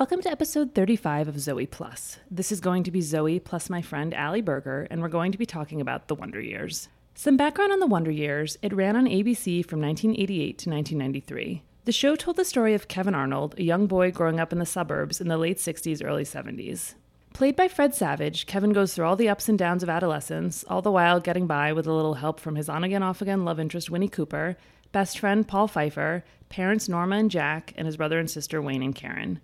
Welcome 0.00 0.22
to 0.22 0.30
episode 0.30 0.74
35 0.74 1.28
of 1.28 1.38
Zoe 1.38 1.66
Plus. 1.66 2.16
This 2.30 2.50
is 2.50 2.62
going 2.62 2.84
to 2.84 2.90
be 2.90 3.02
Zoe 3.02 3.38
plus 3.38 3.68
my 3.68 3.82
friend 3.82 4.14
Allie 4.14 4.40
Berger, 4.40 4.86
and 4.90 5.02
we're 5.02 5.08
going 5.08 5.30
to 5.30 5.36
be 5.36 5.44
talking 5.44 5.78
about 5.78 6.08
the 6.08 6.14
Wonder 6.14 6.40
Years. 6.40 6.88
Some 7.14 7.36
background 7.36 7.70
on 7.70 7.80
the 7.80 7.86
Wonder 7.86 8.10
Years 8.10 8.56
it 8.62 8.72
ran 8.72 8.96
on 8.96 9.04
ABC 9.04 9.62
from 9.62 9.82
1988 9.82 10.56
to 10.56 10.70
1993. 10.70 11.62
The 11.84 11.92
show 11.92 12.16
told 12.16 12.38
the 12.38 12.46
story 12.46 12.72
of 12.72 12.88
Kevin 12.88 13.14
Arnold, 13.14 13.54
a 13.58 13.62
young 13.62 13.86
boy 13.86 14.10
growing 14.10 14.40
up 14.40 14.54
in 14.54 14.58
the 14.58 14.64
suburbs 14.64 15.20
in 15.20 15.28
the 15.28 15.36
late 15.36 15.58
60s, 15.58 16.02
early 16.02 16.24
70s. 16.24 16.94
Played 17.34 17.54
by 17.54 17.68
Fred 17.68 17.94
Savage, 17.94 18.46
Kevin 18.46 18.72
goes 18.72 18.94
through 18.94 19.04
all 19.04 19.16
the 19.16 19.28
ups 19.28 19.50
and 19.50 19.58
downs 19.58 19.82
of 19.82 19.90
adolescence, 19.90 20.64
all 20.66 20.80
the 20.80 20.90
while 20.90 21.20
getting 21.20 21.46
by 21.46 21.74
with 21.74 21.86
a 21.86 21.92
little 21.92 22.14
help 22.14 22.40
from 22.40 22.54
his 22.54 22.70
on 22.70 22.84
again, 22.84 23.02
off 23.02 23.20
again 23.20 23.44
love 23.44 23.60
interest 23.60 23.90
Winnie 23.90 24.08
Cooper, 24.08 24.56
best 24.92 25.18
friend 25.18 25.46
Paul 25.46 25.68
Pfeiffer, 25.68 26.24
parents 26.48 26.88
Norma 26.88 27.16
and 27.16 27.30
Jack, 27.30 27.74
and 27.76 27.84
his 27.84 27.98
brother 27.98 28.18
and 28.18 28.30
sister 28.30 28.62
Wayne 28.62 28.82
and 28.82 28.94
Karen. 28.94 29.40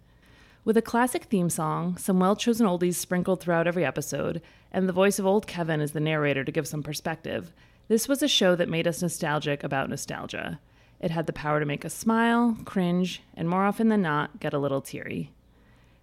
With 0.67 0.77
a 0.77 0.83
classic 0.83 1.27
theme 1.27 1.49
song, 1.49 1.97
some 1.97 2.19
well 2.19 2.35
chosen 2.35 2.67
oldies 2.67 2.97
sprinkled 2.97 3.41
throughout 3.41 3.69
every 3.69 3.85
episode, 3.85 4.43
and 4.73 4.89
the 4.89 4.93
voice 4.93 5.21
of 5.21 5.25
old 5.25 5.47
Kevin 5.47 5.81
as 5.81 5.93
the 5.93 6.01
narrator 6.01 6.43
to 6.43 6.51
give 6.51 6.67
some 6.67 6.83
perspective, 6.83 7.53
this 7.87 8.09
was 8.09 8.21
a 8.21 8.27
show 8.27 8.57
that 8.57 8.69
made 8.69 8.89
us 8.89 9.01
nostalgic 9.01 9.63
about 9.63 9.89
nostalgia. 9.89 10.59
It 10.99 11.13
had 11.13 11.29
the 11.29 11.33
power 11.33 11.61
to 11.61 11.67
make 11.67 11.85
us 11.85 11.95
smile, 11.95 12.59
cringe, 12.65 13.23
and 13.37 13.49
more 13.49 13.65
often 13.65 13.91
than 13.91 14.03
not, 14.03 14.41
get 14.41 14.53
a 14.53 14.59
little 14.59 14.81
teary. 14.81 15.31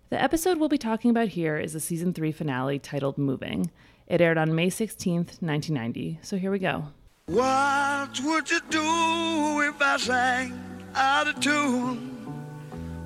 The 0.10 0.24
episode 0.24 0.58
we'll 0.58 0.70
be 0.70 0.78
talking 0.78 1.12
about 1.12 1.28
here 1.28 1.58
is 1.58 1.74
the 1.74 1.82
season 1.82 2.14
3 2.14 2.32
finale 2.32 2.80
titled 2.80 3.18
Moving. 3.18 3.70
It 4.08 4.22
aired 4.22 4.38
on 4.38 4.56
May 4.56 4.70
16th, 4.70 5.42
1990, 5.42 6.20
so 6.22 6.38
here 6.38 6.52
we 6.52 6.60
go. 6.60 6.86
What 7.26 8.18
would 8.24 8.50
you 8.50 8.62
do 8.70 9.60
if 9.60 9.82
I 9.82 9.98
sang 10.00 10.58
out 10.96 11.28
of 11.28 11.42
tune? 11.42 12.43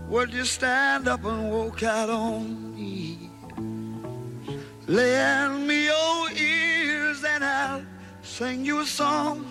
Would 0.09 0.33
you 0.33 0.45
stand 0.45 1.07
up 1.07 1.25
and 1.25 1.51
walk 1.51 1.83
out 1.83 2.09
on 2.09 2.75
me? 2.75 3.29
Lend 4.87 5.67
me 5.67 5.85
your 5.85 6.31
ears 6.31 7.23
and 7.25 7.43
I'll 7.43 7.83
sing 8.21 8.63
you 8.63 8.79
a 8.79 8.85
song. 8.85 9.43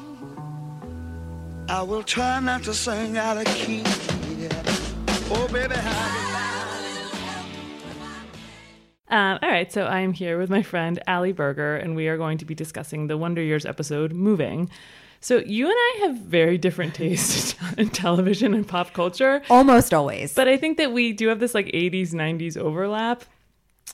I 1.68 1.82
will 1.82 2.02
try 2.02 2.40
not 2.40 2.62
to 2.62 2.72
sing 2.72 3.18
out 3.18 3.36
of 3.36 3.44
key. 3.44 3.82
Oh, 5.28 5.48
baby, 5.52 5.74
Um, 9.08 9.38
all 9.42 9.50
right, 9.50 9.70
so 9.70 9.86
I'm 9.86 10.12
here 10.12 10.38
with 10.38 10.50
my 10.50 10.62
friend 10.62 11.00
Allie 11.06 11.32
Berger, 11.32 11.76
and 11.76 11.94
we 11.94 12.08
are 12.08 12.16
going 12.16 12.38
to 12.38 12.44
be 12.44 12.54
discussing 12.54 13.06
the 13.06 13.16
Wonder 13.16 13.42
Years 13.42 13.64
episode, 13.66 14.12
Moving. 14.12 14.70
So 15.26 15.38
you 15.38 15.66
and 15.66 15.74
I 15.76 15.98
have 16.02 16.18
very 16.18 16.56
different 16.56 16.94
tastes 16.94 17.56
in 17.76 17.88
television 17.90 18.54
and 18.54 18.64
pop 18.64 18.92
culture. 18.92 19.42
Almost 19.50 19.92
always. 19.92 20.32
But 20.32 20.46
I 20.46 20.56
think 20.56 20.78
that 20.78 20.92
we 20.92 21.12
do 21.12 21.26
have 21.26 21.40
this 21.40 21.52
like 21.52 21.66
80s, 21.66 22.12
90s 22.12 22.56
overlap. 22.56 23.24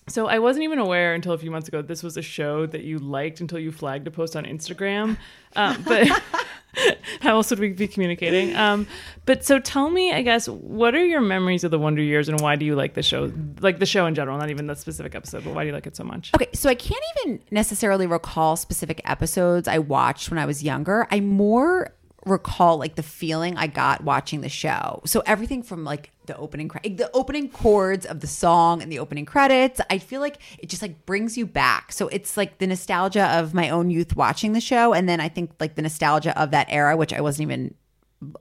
So 0.08 0.26
I 0.26 0.40
wasn't 0.40 0.64
even 0.64 0.78
aware 0.78 1.14
until 1.14 1.32
a 1.32 1.38
few 1.38 1.50
months 1.50 1.68
ago 1.68 1.80
this 1.80 2.02
was 2.02 2.16
a 2.16 2.22
show 2.22 2.66
that 2.66 2.82
you 2.82 2.98
liked 2.98 3.40
until 3.40 3.58
you 3.58 3.70
flagged 3.70 4.06
a 4.06 4.10
post 4.10 4.34
on 4.34 4.44
Instagram. 4.44 5.16
Um, 5.54 5.82
but 5.82 6.08
how 7.20 7.36
else 7.36 7.50
would 7.50 7.60
we 7.60 7.68
be 7.68 7.86
communicating? 7.86 8.56
Um, 8.56 8.86
but 9.26 9.44
so 9.44 9.60
tell 9.60 9.90
me, 9.90 10.12
I 10.12 10.22
guess, 10.22 10.48
what 10.48 10.94
are 10.94 11.04
your 11.04 11.20
memories 11.20 11.62
of 11.62 11.70
the 11.70 11.78
Wonder 11.78 12.02
Years 12.02 12.28
and 12.28 12.40
why 12.40 12.56
do 12.56 12.66
you 12.66 12.74
like 12.74 12.94
the 12.94 13.02
show? 13.02 13.32
Like 13.60 13.78
the 13.78 13.86
show 13.86 14.06
in 14.06 14.14
general, 14.14 14.38
not 14.38 14.50
even 14.50 14.66
the 14.66 14.74
specific 14.74 15.14
episode, 15.14 15.44
but 15.44 15.54
why 15.54 15.62
do 15.62 15.68
you 15.68 15.74
like 15.74 15.86
it 15.86 15.94
so 15.94 16.04
much? 16.04 16.32
Okay, 16.34 16.48
so 16.52 16.68
I 16.68 16.74
can't 16.74 17.02
even 17.18 17.40
necessarily 17.50 18.06
recall 18.06 18.56
specific 18.56 19.00
episodes 19.04 19.68
I 19.68 19.78
watched 19.78 20.30
when 20.30 20.38
I 20.38 20.46
was 20.46 20.64
younger. 20.64 21.06
I 21.10 21.20
more 21.20 21.94
recall 22.24 22.78
like 22.78 22.94
the 22.94 23.02
feeling 23.02 23.56
I 23.56 23.66
got 23.66 24.04
watching 24.04 24.40
the 24.40 24.48
show. 24.48 25.02
So 25.04 25.22
everything 25.26 25.62
from 25.62 25.84
like 25.84 26.10
the 26.26 26.36
opening 26.36 26.68
the 26.68 27.10
opening 27.14 27.48
chords 27.48 28.06
of 28.06 28.20
the 28.20 28.26
song 28.26 28.80
and 28.82 28.90
the 28.92 28.98
opening 28.98 29.26
credits, 29.26 29.80
I 29.90 29.98
feel 29.98 30.20
like 30.20 30.38
it 30.58 30.68
just 30.68 30.82
like 30.82 31.04
brings 31.04 31.36
you 31.36 31.46
back. 31.46 31.92
So 31.92 32.08
it's 32.08 32.36
like 32.36 32.58
the 32.58 32.66
nostalgia 32.66 33.26
of 33.26 33.54
my 33.54 33.70
own 33.70 33.90
youth 33.90 34.16
watching 34.16 34.52
the 34.52 34.60
show 34.60 34.92
and 34.92 35.08
then 35.08 35.20
I 35.20 35.28
think 35.28 35.52
like 35.58 35.74
the 35.74 35.82
nostalgia 35.82 36.38
of 36.40 36.52
that 36.52 36.68
era 36.70 36.96
which 36.96 37.12
I 37.12 37.20
wasn't 37.20 37.48
even 37.48 37.74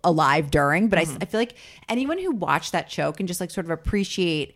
alive 0.04 0.52
during, 0.52 0.90
but 0.90 1.00
I, 1.00 1.06
mm-hmm. 1.06 1.18
I 1.22 1.26
feel 1.26 1.40
like 1.40 1.56
anyone 1.90 2.20
who 2.20 2.32
watched 2.32 2.72
that 2.74 2.92
show 2.92 3.12
can 3.12 3.28
just 3.28 3.42
like 3.42 3.50
sort 3.52 3.66
of 3.66 3.72
appreciate 3.72 4.56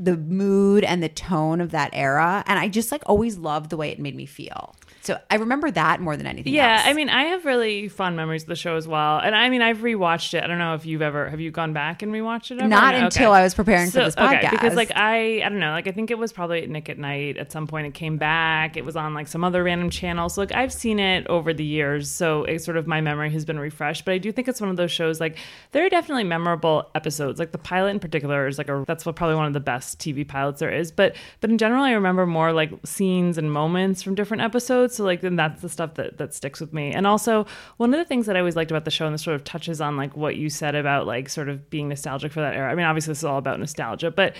the 0.00 0.16
mood 0.16 0.82
and 0.82 1.02
the 1.02 1.08
tone 1.10 1.60
of 1.60 1.72
that 1.72 1.90
era 1.92 2.42
and 2.46 2.58
I 2.58 2.68
just 2.68 2.90
like 2.90 3.02
always 3.04 3.36
loved 3.36 3.68
the 3.68 3.76
way 3.76 3.90
it 3.90 3.98
made 3.98 4.16
me 4.16 4.24
feel. 4.24 4.74
So 5.02 5.18
I 5.30 5.36
remember 5.36 5.70
that 5.70 6.00
more 6.00 6.14
than 6.16 6.26
anything 6.26 6.52
Yeah, 6.52 6.76
else. 6.76 6.82
I 6.86 6.92
mean, 6.92 7.08
I 7.08 7.24
have 7.24 7.46
really 7.46 7.88
fond 7.88 8.16
memories 8.16 8.42
of 8.42 8.48
the 8.48 8.54
show 8.56 8.76
as 8.76 8.86
well, 8.86 9.18
and 9.18 9.34
I 9.34 9.48
mean, 9.48 9.62
I've 9.62 9.78
rewatched 9.78 10.34
it. 10.34 10.44
I 10.44 10.46
don't 10.46 10.58
know 10.58 10.74
if 10.74 10.84
you've 10.84 11.00
ever 11.00 11.28
have 11.28 11.40
you 11.40 11.50
gone 11.50 11.72
back 11.72 12.02
and 12.02 12.12
rewatched 12.12 12.50
it? 12.50 12.58
Ever? 12.58 12.68
Not 12.68 12.94
No? 12.94 13.04
until 13.06 13.32
I 13.32 13.42
was 13.42 13.54
preparing 13.54 13.90
for 13.90 14.04
this 14.04 14.16
Okay, 14.16 14.48
because 14.50 14.74
like 14.74 14.92
I, 14.94 15.42
I 15.42 15.48
don't 15.48 15.58
know, 15.58 15.70
like 15.72 15.86
I 15.86 15.92
think 15.92 16.10
it 16.10 16.18
was 16.18 16.32
probably 16.32 16.62
at 16.62 16.68
Nick 16.68 16.88
at 16.90 16.98
Nite 16.98 17.38
at 17.38 17.50
some 17.50 17.66
point. 17.66 17.86
It 17.86 17.94
came 17.94 18.18
back. 18.18 18.76
It 18.76 18.84
was 18.84 18.94
on 18.94 19.14
like 19.14 19.26
some 19.26 19.42
other 19.42 19.64
random 19.64 19.88
channel. 19.90 20.28
So 20.28 20.42
like 20.42 20.52
I've 20.52 20.72
seen 20.72 20.98
it 20.98 21.26
over 21.28 21.54
the 21.54 21.64
years, 21.64 22.10
so 22.10 22.44
it's 22.44 22.64
sort 22.64 22.76
of 22.76 22.86
my 22.86 23.00
memory 23.00 23.30
has 23.30 23.44
been 23.46 23.58
refreshed. 23.58 24.04
But 24.04 24.12
I 24.12 24.18
do 24.18 24.32
think 24.32 24.48
it's 24.48 24.60
one 24.60 24.70
of 24.70 24.76
those 24.76 24.92
shows 24.92 25.18
like 25.18 25.38
there 25.72 25.84
are 25.84 25.90
definitely 25.90 26.24
memorable 26.24 26.90
episodes. 26.94 27.38
Like 27.38 27.52
the 27.52 27.58
pilot 27.58 27.90
in 27.90 28.00
particular 28.00 28.46
is 28.46 28.58
like 28.58 28.68
a 28.68 28.84
that's 28.86 29.06
what 29.06 29.16
probably 29.16 29.36
one 29.36 29.46
of 29.46 29.54
the 29.54 29.60
best 29.60 29.89
TV 29.96 30.26
pilots 30.26 30.60
there 30.60 30.70
is. 30.70 30.90
But 30.90 31.16
but 31.40 31.50
in 31.50 31.58
general, 31.58 31.82
I 31.82 31.92
remember 31.92 32.26
more 32.26 32.52
like 32.52 32.72
scenes 32.84 33.38
and 33.38 33.52
moments 33.52 34.02
from 34.02 34.14
different 34.14 34.42
episodes. 34.42 34.96
So 34.96 35.04
like 35.04 35.20
then 35.20 35.36
that's 35.36 35.62
the 35.62 35.68
stuff 35.68 35.94
that 35.94 36.18
that 36.18 36.34
sticks 36.34 36.60
with 36.60 36.72
me. 36.72 36.92
And 36.92 37.06
also 37.06 37.46
one 37.76 37.92
of 37.92 37.98
the 37.98 38.04
things 38.04 38.26
that 38.26 38.36
I 38.36 38.40
always 38.40 38.56
liked 38.56 38.70
about 38.70 38.84
the 38.84 38.90
show, 38.90 39.06
and 39.06 39.14
this 39.14 39.22
sort 39.22 39.36
of 39.36 39.44
touches 39.44 39.80
on 39.80 39.96
like 39.96 40.16
what 40.16 40.36
you 40.36 40.50
said 40.50 40.74
about 40.74 41.06
like 41.06 41.28
sort 41.28 41.48
of 41.48 41.70
being 41.70 41.88
nostalgic 41.88 42.32
for 42.32 42.40
that 42.40 42.54
era. 42.54 42.70
I 42.70 42.74
mean, 42.74 42.86
obviously 42.86 43.12
this 43.12 43.18
is 43.18 43.24
all 43.24 43.38
about 43.38 43.58
nostalgia, 43.58 44.10
but 44.10 44.34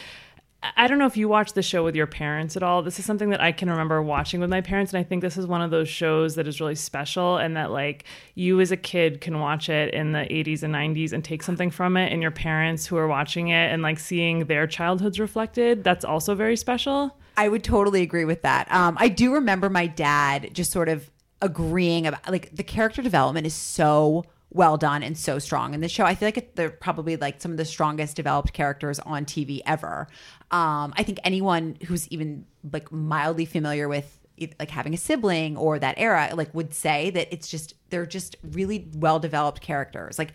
I 0.62 0.88
don't 0.88 0.98
know 0.98 1.06
if 1.06 1.16
you 1.16 1.26
watch 1.26 1.54
the 1.54 1.62
show 1.62 1.82
with 1.82 1.96
your 1.96 2.06
parents 2.06 2.54
at 2.54 2.62
all. 2.62 2.82
This 2.82 2.98
is 2.98 3.06
something 3.06 3.30
that 3.30 3.40
I 3.40 3.50
can 3.50 3.70
remember 3.70 4.02
watching 4.02 4.40
with 4.40 4.50
my 4.50 4.60
parents, 4.60 4.92
and 4.92 5.00
I 5.00 5.02
think 5.02 5.22
this 5.22 5.38
is 5.38 5.46
one 5.46 5.62
of 5.62 5.70
those 5.70 5.88
shows 5.88 6.34
that 6.34 6.46
is 6.46 6.60
really 6.60 6.74
special, 6.74 7.38
and 7.38 7.56
that 7.56 7.70
like 7.70 8.04
you 8.34 8.60
as 8.60 8.70
a 8.70 8.76
kid 8.76 9.22
can 9.22 9.40
watch 9.40 9.70
it 9.70 9.94
in 9.94 10.12
the 10.12 10.18
80s 10.18 10.62
and 10.62 10.74
90s 10.74 11.12
and 11.12 11.24
take 11.24 11.42
something 11.42 11.70
from 11.70 11.96
it, 11.96 12.12
and 12.12 12.20
your 12.20 12.30
parents 12.30 12.86
who 12.86 12.98
are 12.98 13.08
watching 13.08 13.48
it 13.48 13.72
and 13.72 13.82
like 13.82 13.98
seeing 13.98 14.46
their 14.46 14.66
childhoods 14.66 15.18
reflected. 15.18 15.82
That's 15.82 16.04
also 16.04 16.34
very 16.34 16.56
special. 16.56 17.16
I 17.38 17.48
would 17.48 17.64
totally 17.64 18.02
agree 18.02 18.26
with 18.26 18.42
that. 18.42 18.70
Um, 18.70 18.98
I 19.00 19.08
do 19.08 19.32
remember 19.32 19.70
my 19.70 19.86
dad 19.86 20.50
just 20.52 20.72
sort 20.72 20.90
of 20.90 21.10
agreeing 21.40 22.06
about 22.06 22.28
like 22.30 22.54
the 22.54 22.62
character 22.62 23.00
development 23.00 23.46
is 23.46 23.54
so 23.54 24.26
well 24.50 24.76
done 24.76 25.02
and 25.02 25.16
so 25.16 25.38
strong 25.38 25.74
in 25.74 25.80
the 25.80 25.88
show. 25.88 26.04
I 26.04 26.14
feel 26.14 26.26
like 26.26 26.54
they're 26.56 26.70
probably 26.70 27.16
like 27.16 27.40
some 27.40 27.52
of 27.52 27.56
the 27.56 27.64
strongest 27.64 28.16
developed 28.16 28.52
characters 28.52 28.98
on 28.98 29.24
TV 29.24 29.60
ever. 29.64 30.08
Um, 30.50 30.92
I 30.96 31.04
think 31.04 31.18
anyone 31.22 31.76
who's 31.86 32.08
even 32.08 32.46
like 32.72 32.90
mildly 32.90 33.44
familiar 33.44 33.88
with 33.88 34.18
like 34.58 34.70
having 34.70 34.94
a 34.94 34.96
sibling 34.96 35.56
or 35.56 35.78
that 35.78 35.94
era 35.98 36.30
like 36.34 36.52
would 36.54 36.72
say 36.72 37.10
that 37.10 37.28
it's 37.30 37.48
just 37.48 37.74
they're 37.90 38.06
just 38.06 38.36
really 38.42 38.88
well 38.94 39.20
developed 39.20 39.60
characters. 39.60 40.18
Like 40.18 40.32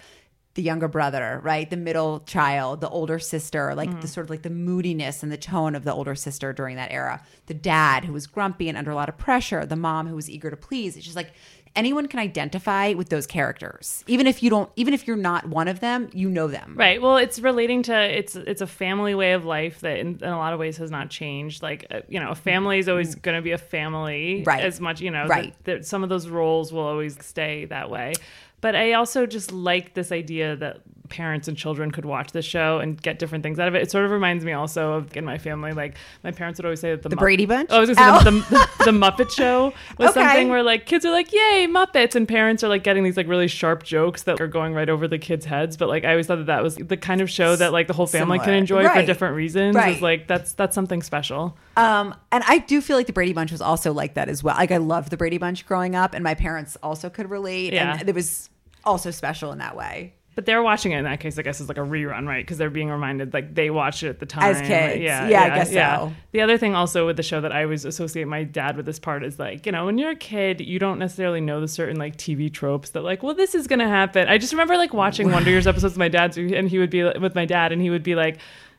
the 0.54 0.62
younger 0.62 0.88
brother, 0.88 1.42
right? 1.44 1.70
The 1.70 1.76
middle 1.76 2.22
child, 2.22 2.80
the 2.80 2.88
older 2.88 3.20
sister, 3.20 3.76
like 3.76 4.00
the 4.00 4.08
sort 4.08 4.26
of 4.26 4.30
like 4.30 4.42
the 4.42 4.50
moodiness 4.50 5.22
and 5.22 5.30
the 5.30 5.38
tone 5.38 5.76
of 5.76 5.84
the 5.84 5.94
older 5.94 6.16
sister 6.16 6.54
during 6.54 6.78
that 6.78 6.92
era. 6.92 7.22
The 7.48 7.54
dad 7.54 8.06
who 8.06 8.14
was 8.14 8.26
grumpy 8.26 8.70
and 8.70 8.78
under 8.78 8.92
a 8.92 8.96
lot 8.96 9.10
of 9.10 9.18
pressure, 9.18 9.66
the 9.66 9.76
mom 9.76 10.08
who 10.08 10.16
was 10.16 10.30
eager 10.30 10.50
to 10.50 10.56
please. 10.56 10.96
It's 10.96 11.04
just 11.04 11.18
like 11.18 11.34
anyone 11.76 12.08
can 12.08 12.20
identify 12.20 12.94
with 12.94 13.10
those 13.10 13.28
characters. 13.28 14.04
Even 14.08 14.28
if 14.28 14.42
you 14.42 14.50
don't 14.50 14.70
even 14.76 14.94
if 14.94 15.08
you're 15.08 15.18
not 15.18 15.48
one 15.48 15.68
of 15.68 15.80
them, 15.80 16.10
you 16.14 16.30
know 16.30 16.48
them. 16.48 16.76
Right. 16.78 17.02
Well, 17.02 17.18
it's 17.18 17.40
relating 17.40 17.84
to 17.84 17.94
it's 17.94 18.36
it's 18.36 18.62
a 18.62 18.68
family 18.68 19.16
way 19.16 19.34
of 19.34 19.46
life 19.46 19.82
that 19.82 20.00
in, 20.00 20.20
in 20.22 20.30
a 20.30 20.38
lot 20.38 20.54
of 20.54 20.60
ways 20.60 20.78
has 20.78 20.92
not 20.92 21.10
changed. 21.10 21.62
Like 21.62 21.86
uh, 21.92 22.02
you 22.08 22.20
know, 22.20 22.30
a 22.30 22.36
family 22.36 22.80
is 22.80 22.90
always 22.90 23.16
going 23.16 23.36
to 23.36 23.42
be 23.42 23.52
a 23.52 23.58
family, 23.58 24.44
Right. 24.46 24.64
As 24.64 24.80
much 24.80 25.02
you 25.02 25.12
know, 25.12 25.28
Right. 25.28 25.54
That, 25.64 25.80
that 25.80 25.86
some 25.86 26.04
of 26.04 26.10
those 26.10 26.28
roles 26.28 26.72
will 26.72 26.84
always 26.84 27.18
stay 27.24 27.66
that 27.66 27.90
way. 27.90 28.14
But 28.62 28.76
I 28.76 28.94
also 28.94 29.26
just 29.26 29.52
like 29.52 29.94
this 29.94 30.12
idea 30.12 30.56
that 30.56 30.82
parents 31.10 31.48
and 31.48 31.56
children 31.58 31.92
could 31.92 32.06
watch 32.06 32.32
the 32.32 32.42
show 32.42 32.80
and 32.80 33.02
get 33.02 33.20
different 33.20 33.44
things 33.44 33.60
out 33.60 33.68
of 33.68 33.76
it. 33.76 33.82
It 33.84 33.92
sort 33.92 34.06
of 34.06 34.12
reminds 34.12 34.44
me 34.46 34.54
also 34.54 34.94
of 34.94 35.16
in 35.16 35.26
my 35.26 35.38
family, 35.38 35.72
like 35.72 35.96
my 36.24 36.32
parents 36.32 36.60
would 36.60 36.66
always 36.66 36.80
say 36.80 36.92
that 36.92 37.04
the, 37.04 37.10
The 37.10 37.16
Mupp- 37.16 37.20
Brady 37.20 37.46
Bunch? 37.46 37.70
Oh, 37.72 37.78
I 37.78 37.80
was 37.82 37.90
gonna 37.90 38.20
say 38.20 38.32
the, 38.32 38.32
the, 38.50 38.86
the 38.86 38.92
Muppet 38.92 39.32
Show 39.32 39.74
was 39.98 40.10
Okay. 40.12 40.20
something 40.22 40.50
where 40.50 40.64
like 40.64 40.86
kids 40.86 41.06
are 41.06 41.12
like, 41.12 41.32
"Yay, 41.32 41.68
Muppets!" 41.70 42.16
and 42.16 42.28
parents 42.28 42.64
are 42.64 42.68
like 42.70 42.84
getting 42.84 43.04
these 43.04 43.18
like 43.18 43.28
really 43.28 43.48
sharp 43.48 43.84
jokes 43.84 44.24
that 44.24 44.40
are 44.42 44.48
going 44.48 44.74
right 44.74 44.90
over 44.90 45.08
the 45.08 45.18
kids' 45.20 45.46
heads. 45.46 45.78
But 45.78 45.90
like 45.90 46.04
I 46.06 46.12
always 46.12 46.28
thought 46.28 46.38
that 46.38 46.48
that 46.48 46.64
was 46.64 46.76
the 46.76 46.98
kind 46.98 47.22
of 47.22 47.30
show 47.30 47.56
that 47.56 47.72
like 47.72 47.88
the 47.88 47.94
whole 47.94 48.08
family 48.08 48.38
can 48.40 48.46
Similar. 48.46 48.58
enjoy 48.60 48.90
for 48.90 49.06
different 49.06 49.36
reasons. 49.36 49.76
Right. 49.76 49.96
Is 49.96 50.02
like 50.02 50.28
that's 50.28 50.54
that's 50.54 50.74
something 50.76 51.02
special. 51.02 51.58
Um, 51.78 52.16
and 52.32 52.44
I 52.48 52.60
do 52.60 52.82
feel 52.82 52.96
like 52.98 53.08
the 53.08 53.14
Brady 53.14 53.34
Bunch 53.34 53.52
was 53.52 53.62
also 53.62 53.92
like 53.94 54.14
that 54.16 54.30
as 54.30 54.44
well. 54.44 54.56
Like 54.56 54.72
I 54.72 54.78
loved 54.78 55.10
the 55.12 55.18
Brady 55.18 55.38
Bunch 55.38 55.66
growing 55.66 55.96
up, 55.96 56.14
and 56.14 56.24
my 56.24 56.34
parents 56.34 56.78
also 56.82 57.10
could 57.10 57.30
relate. 57.30 57.74
Yeah. 57.74 57.98
And 58.00 58.08
it 58.10 58.16
was 58.16 58.50
also 58.84 59.12
special 59.12 59.52
in 59.52 59.58
that 59.58 59.76
way. 59.76 60.14
But 60.36 60.46
they're 60.46 60.62
watching 60.62 60.92
it 60.92 60.98
in 60.98 61.06
that 61.06 61.22
case, 61.22 61.40
I 61.40 61.44
guess, 61.44 61.62
is 61.62 61.70
like 61.70 61.78
a 61.78 61.82
rerun, 61.82 62.28
right? 62.28 62.44
Because 62.44 62.58
they're 62.58 62.70
being 62.70 62.90
reminded, 62.90 63.34
like 63.34 63.56
they 63.56 63.70
watched 63.70 64.04
it 64.04 64.10
at 64.10 64.20
the 64.20 64.26
time 64.26 64.44
As 64.44 64.60
kids. 64.60 65.02
Yeah, 65.02 65.30
Yeah, 65.30 65.44
I 65.44 65.50
guess 65.56 65.72
so. 65.72 66.14
The 66.34 66.42
other 66.42 66.58
thing 66.58 66.76
also 66.76 67.06
with 67.06 67.16
the 67.16 67.24
show 67.24 67.40
that 67.40 67.54
I 67.54 67.64
always 67.64 67.86
associate 67.86 68.28
my 68.28 68.44
dad 68.44 68.76
with 68.76 68.86
this 68.86 69.00
part 69.00 69.24
is 69.24 69.40
like, 69.40 69.66
you 69.66 69.72
know, 69.72 69.86
when 69.86 69.98
you're 69.98 70.12
a 70.12 70.16
kid, 70.16 70.60
you 70.60 70.78
don't 70.78 71.00
necessarily 71.00 71.40
know 71.40 71.62
the 71.62 71.70
certain 71.70 71.98
like 71.98 72.18
TV 72.18 72.52
tropes 72.52 72.90
that 72.90 73.02
like, 73.02 73.24
well, 73.24 73.34
this 73.34 73.56
is 73.56 73.66
gonna 73.66 73.88
happen. 73.88 74.28
I 74.28 74.38
just 74.38 74.52
remember 74.52 74.76
like 74.76 74.94
watching 74.94 75.32
Wonder 75.32 75.50
Years 75.50 75.68
episodes 75.68 75.94
with 75.94 76.00
my 76.00 76.10
dad, 76.10 76.38
and 76.38 76.70
he 76.70 76.80
would 76.80 76.90
be 76.90 77.04
with 77.04 77.34
my 77.34 77.46
dad, 77.46 77.72
and 77.72 77.82
he 77.82 77.90
would 77.90 78.04
be 78.04 78.16
like. 78.16 78.38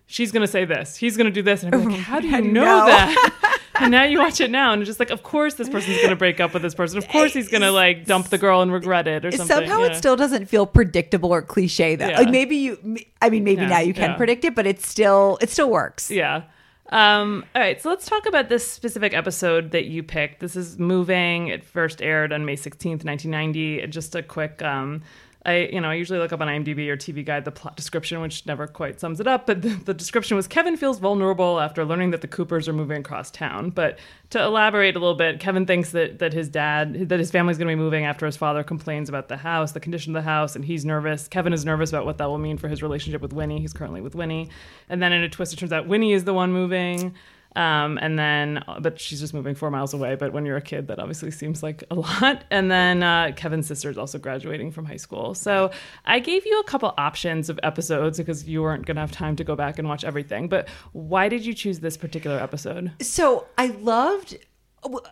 she's 0.09 0.31
gonna 0.31 0.47
say 0.47 0.65
this, 0.65 0.97
he's 0.97 1.17
gonna 1.17 1.33
do 1.33 1.43
this, 1.43 1.65
and 1.65 1.75
I'm 1.75 1.85
like, 1.85 1.99
how 2.11 2.21
do 2.21 2.29
you 2.29 2.37
do 2.37 2.47
you 2.47 2.53
know, 2.53 2.65
know? 2.65 2.87
that? 2.87 3.43
and 3.81 3.91
now 3.91 4.05
you 4.05 4.19
watch 4.19 4.41
it 4.41 4.51
now, 4.51 4.73
and 4.73 4.83
it's 4.83 4.89
just 4.89 5.01
like, 5.01 5.11
of 5.11 5.23
course 5.23 5.55
this 5.55 5.69
person's 5.69 6.01
gonna 6.03 6.17
break 6.17 6.41
up 6.41 6.53
with 6.53 6.63
this 6.63 6.75
person. 6.75 6.99
Of 6.99 7.09
course 7.09 7.33
he's 7.33 7.49
gonna 7.49 7.73
like 7.73 8.05
dump 8.05 8.29
the 8.29 8.39
girl 8.39 8.63
and 8.63 8.73
regret 8.73 9.07
it 9.07 9.25
or 9.25 9.31
something. 9.31 9.47
Somehow 9.47 9.81
yeah. 9.81 9.93
it 9.93 9.97
still 9.97 10.17
doesn't 10.17 10.47
feel 10.47 10.67
predictable 10.67 11.33
or 11.33 11.43
cliche 11.43 11.97
though. 11.97 12.09
Yeah. 12.09 12.19
Like 12.19 12.31
maybe 12.31 12.57
you, 12.57 12.99
I 13.21 13.31
mean, 13.31 13.45
maybe 13.45 13.63
Yeah, 13.63 13.69
now 13.69 13.81
you 13.81 13.95
can 13.95 14.17
predict 14.17 14.45
it, 14.45 14.55
but 14.55 14.67
it's 14.67 14.87
still, 14.87 15.39
it 15.41 15.51
still 15.51 15.71
works. 15.71 16.11
Yeah. 16.11 16.43
Um, 16.91 17.45
all 17.55 17.61
right, 17.61 17.81
so 17.81 17.89
let's 17.89 18.07
talk 18.07 18.27
about 18.27 18.49
this 18.49 18.71
specific 18.71 19.13
episode 19.13 19.73
that 19.73 19.87
you 19.87 20.03
picked. 20.03 20.41
This 20.41 20.55
is 20.55 20.79
Moving. 20.79 21.49
It 21.49 21.65
first 21.65 22.01
aired 22.01 22.33
on 22.33 22.45
May 22.45 22.55
16th, 22.55 23.05
1990. 23.05 23.87
Just 23.89 24.15
a 24.15 24.23
quick 24.23 24.63
um 24.63 25.03
I 25.47 25.69
you 25.73 25.81
know, 25.81 25.89
I 25.89 25.95
usually 25.95 26.19
look 26.19 26.33
up 26.33 26.41
on 26.41 26.49
IMDb 26.49 26.89
or 26.89 26.97
TV 26.97 27.25
Guide 27.25 27.45
the 27.45 27.53
plot 27.53 27.77
description, 27.77 28.21
which 28.21 28.45
never 28.47 28.67
quite 28.67 28.99
sums 28.99 29.21
it 29.21 29.29
up, 29.29 29.47
but 29.47 29.63
the, 29.63 29.69
the 29.69 29.95
description 29.95 30.37
was 30.37 30.49
Kevin 30.49 30.77
feels 30.77 30.99
vulnerable 30.99 31.61
after 31.61 31.85
learning 31.85 32.11
that 32.11 32.21
the 32.21 32.29
Coopers 32.29 32.69
are 32.69 32.73
moving 32.73 32.99
across 32.99 33.31
town. 33.31 33.71
But 33.71 33.99
to 34.31 34.43
elaborate 34.43 34.97
a 34.97 34.99
little 34.99 35.15
bit, 35.15 35.39
Kevin 35.39 35.65
thinks 35.65 35.91
that 35.93 36.19
that 36.19 36.33
his 36.33 36.49
dad 36.49 37.09
that 37.09 37.21
his 37.21 37.31
family's 37.31 37.59
going 37.59 37.69
to 37.69 37.73
be 37.73 37.81
moving 37.81 38.05
after 38.05 38.27
his 38.27 38.37
father 38.37 38.65
complains 38.65 39.09
about 39.09 39.29
the 39.29 39.37
house, 39.37 39.73
the 39.73 39.81
condition 39.81 40.15
of 40.17 40.23
the 40.23 40.29
house, 40.29 40.57
and 40.57 40.65
he's 40.65 40.85
nervous. 40.85 41.29
Kevin 41.29 41.53
is 41.53 41.65
nervous 41.65 41.91
about 41.91 42.05
what 42.05 42.19
that 42.19 42.27
will 42.27 42.39
mean 42.39 42.59
for 42.59 42.67
his 42.69 42.83
relationship 42.83 43.23
with 43.23 43.33
Winnie. 43.33 43.61
He's 43.61 43.73
currently 43.73 44.01
with 44.01 44.17
Winnie. 44.17 44.51
And 44.89 45.01
then 45.01 45.13
in 45.13 45.23
a 45.23 45.29
twist 45.29 45.53
it 45.53 45.57
turns 45.57 45.73
out 45.73 45.87
Winnie 45.87 46.13
is 46.13 46.25
the 46.25 46.35
one 46.35 46.53
moving. 46.53 47.15
Um, 47.57 47.99
and 48.03 48.19
then, 48.19 48.63
but 48.81 49.01
she's 49.01 49.19
just 49.19 49.33
moving 49.33 49.55
four 49.55 49.71
miles 49.71 49.95
away. 49.95 50.15
But 50.15 50.33
when 50.33 50.45
you're 50.45 50.59
a 50.59 50.63
kid, 50.63 50.89
that 50.89 50.99
obviously 50.99 51.31
seems 51.31 51.63
like 51.63 51.83
a 51.91 51.95
lot. 51.97 52.45
And 52.51 52.71
then 52.71 53.03
uh, 53.03 53.33
Kevin's 53.35 53.67
sister 53.67 53.91
is 53.91 53.99
also 53.99 54.19
graduating 54.19 54.71
from 54.71 54.85
high 54.85 54.97
school. 54.97 55.35
So 55.35 55.71
I 56.05 56.21
gave 56.21 56.45
you 56.47 56.61
a 56.61 56.65
couple 56.65 56.93
options 56.99 57.49
of 57.49 57.59
episodes 57.63 58.19
because 58.19 58.47
you 58.47 58.63
weren't 58.63 58.85
going 58.85 58.97
to 58.97 59.01
have 59.01 59.11
time 59.11 59.37
to 59.37 59.45
go 59.45 59.57
back 59.57 59.79
and 59.79 59.89
watch 59.89 60.05
everything. 60.05 60.49
But 60.49 60.69
why 60.93 61.29
did 61.29 61.47
you 61.47 61.55
choose 61.55 61.81
this 61.81 61.97
particular 61.97 62.39
episode? 62.39 62.93
So 63.01 63.47
I 63.57 63.69
loved. 63.69 64.37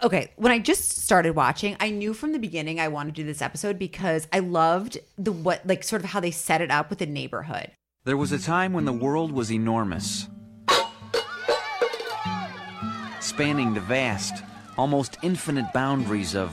Okay, 0.04 0.30
when 0.36 0.52
I 0.52 0.60
just 0.60 0.98
started 0.98 1.34
watching, 1.34 1.76
I 1.80 1.90
knew 1.90 2.14
from 2.14 2.30
the 2.30 2.38
beginning 2.38 2.78
I 2.78 2.86
wanted 2.86 3.16
to 3.16 3.22
do 3.22 3.26
this 3.26 3.42
episode 3.42 3.76
because 3.76 4.28
I 4.32 4.38
loved 4.38 4.98
the 5.18 5.32
what, 5.32 5.66
like, 5.66 5.82
sort 5.82 6.04
of 6.04 6.10
how 6.10 6.20
they 6.20 6.30
set 6.30 6.60
it 6.60 6.70
up 6.70 6.90
with 6.90 7.00
the 7.00 7.06
neighborhood. 7.06 7.72
There 8.04 8.16
was 8.16 8.30
a 8.30 8.38
time 8.38 8.72
when 8.72 8.84
the 8.84 8.92
world 8.92 9.32
was 9.32 9.50
enormous, 9.50 10.28
spanning 13.34 13.74
the 13.74 13.80
vast, 13.80 14.44
almost 14.78 15.18
infinite 15.22 15.66
boundaries 15.72 16.36
of 16.36 16.52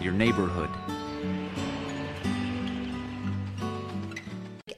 your 0.00 0.12
neighborhood. 0.12 0.70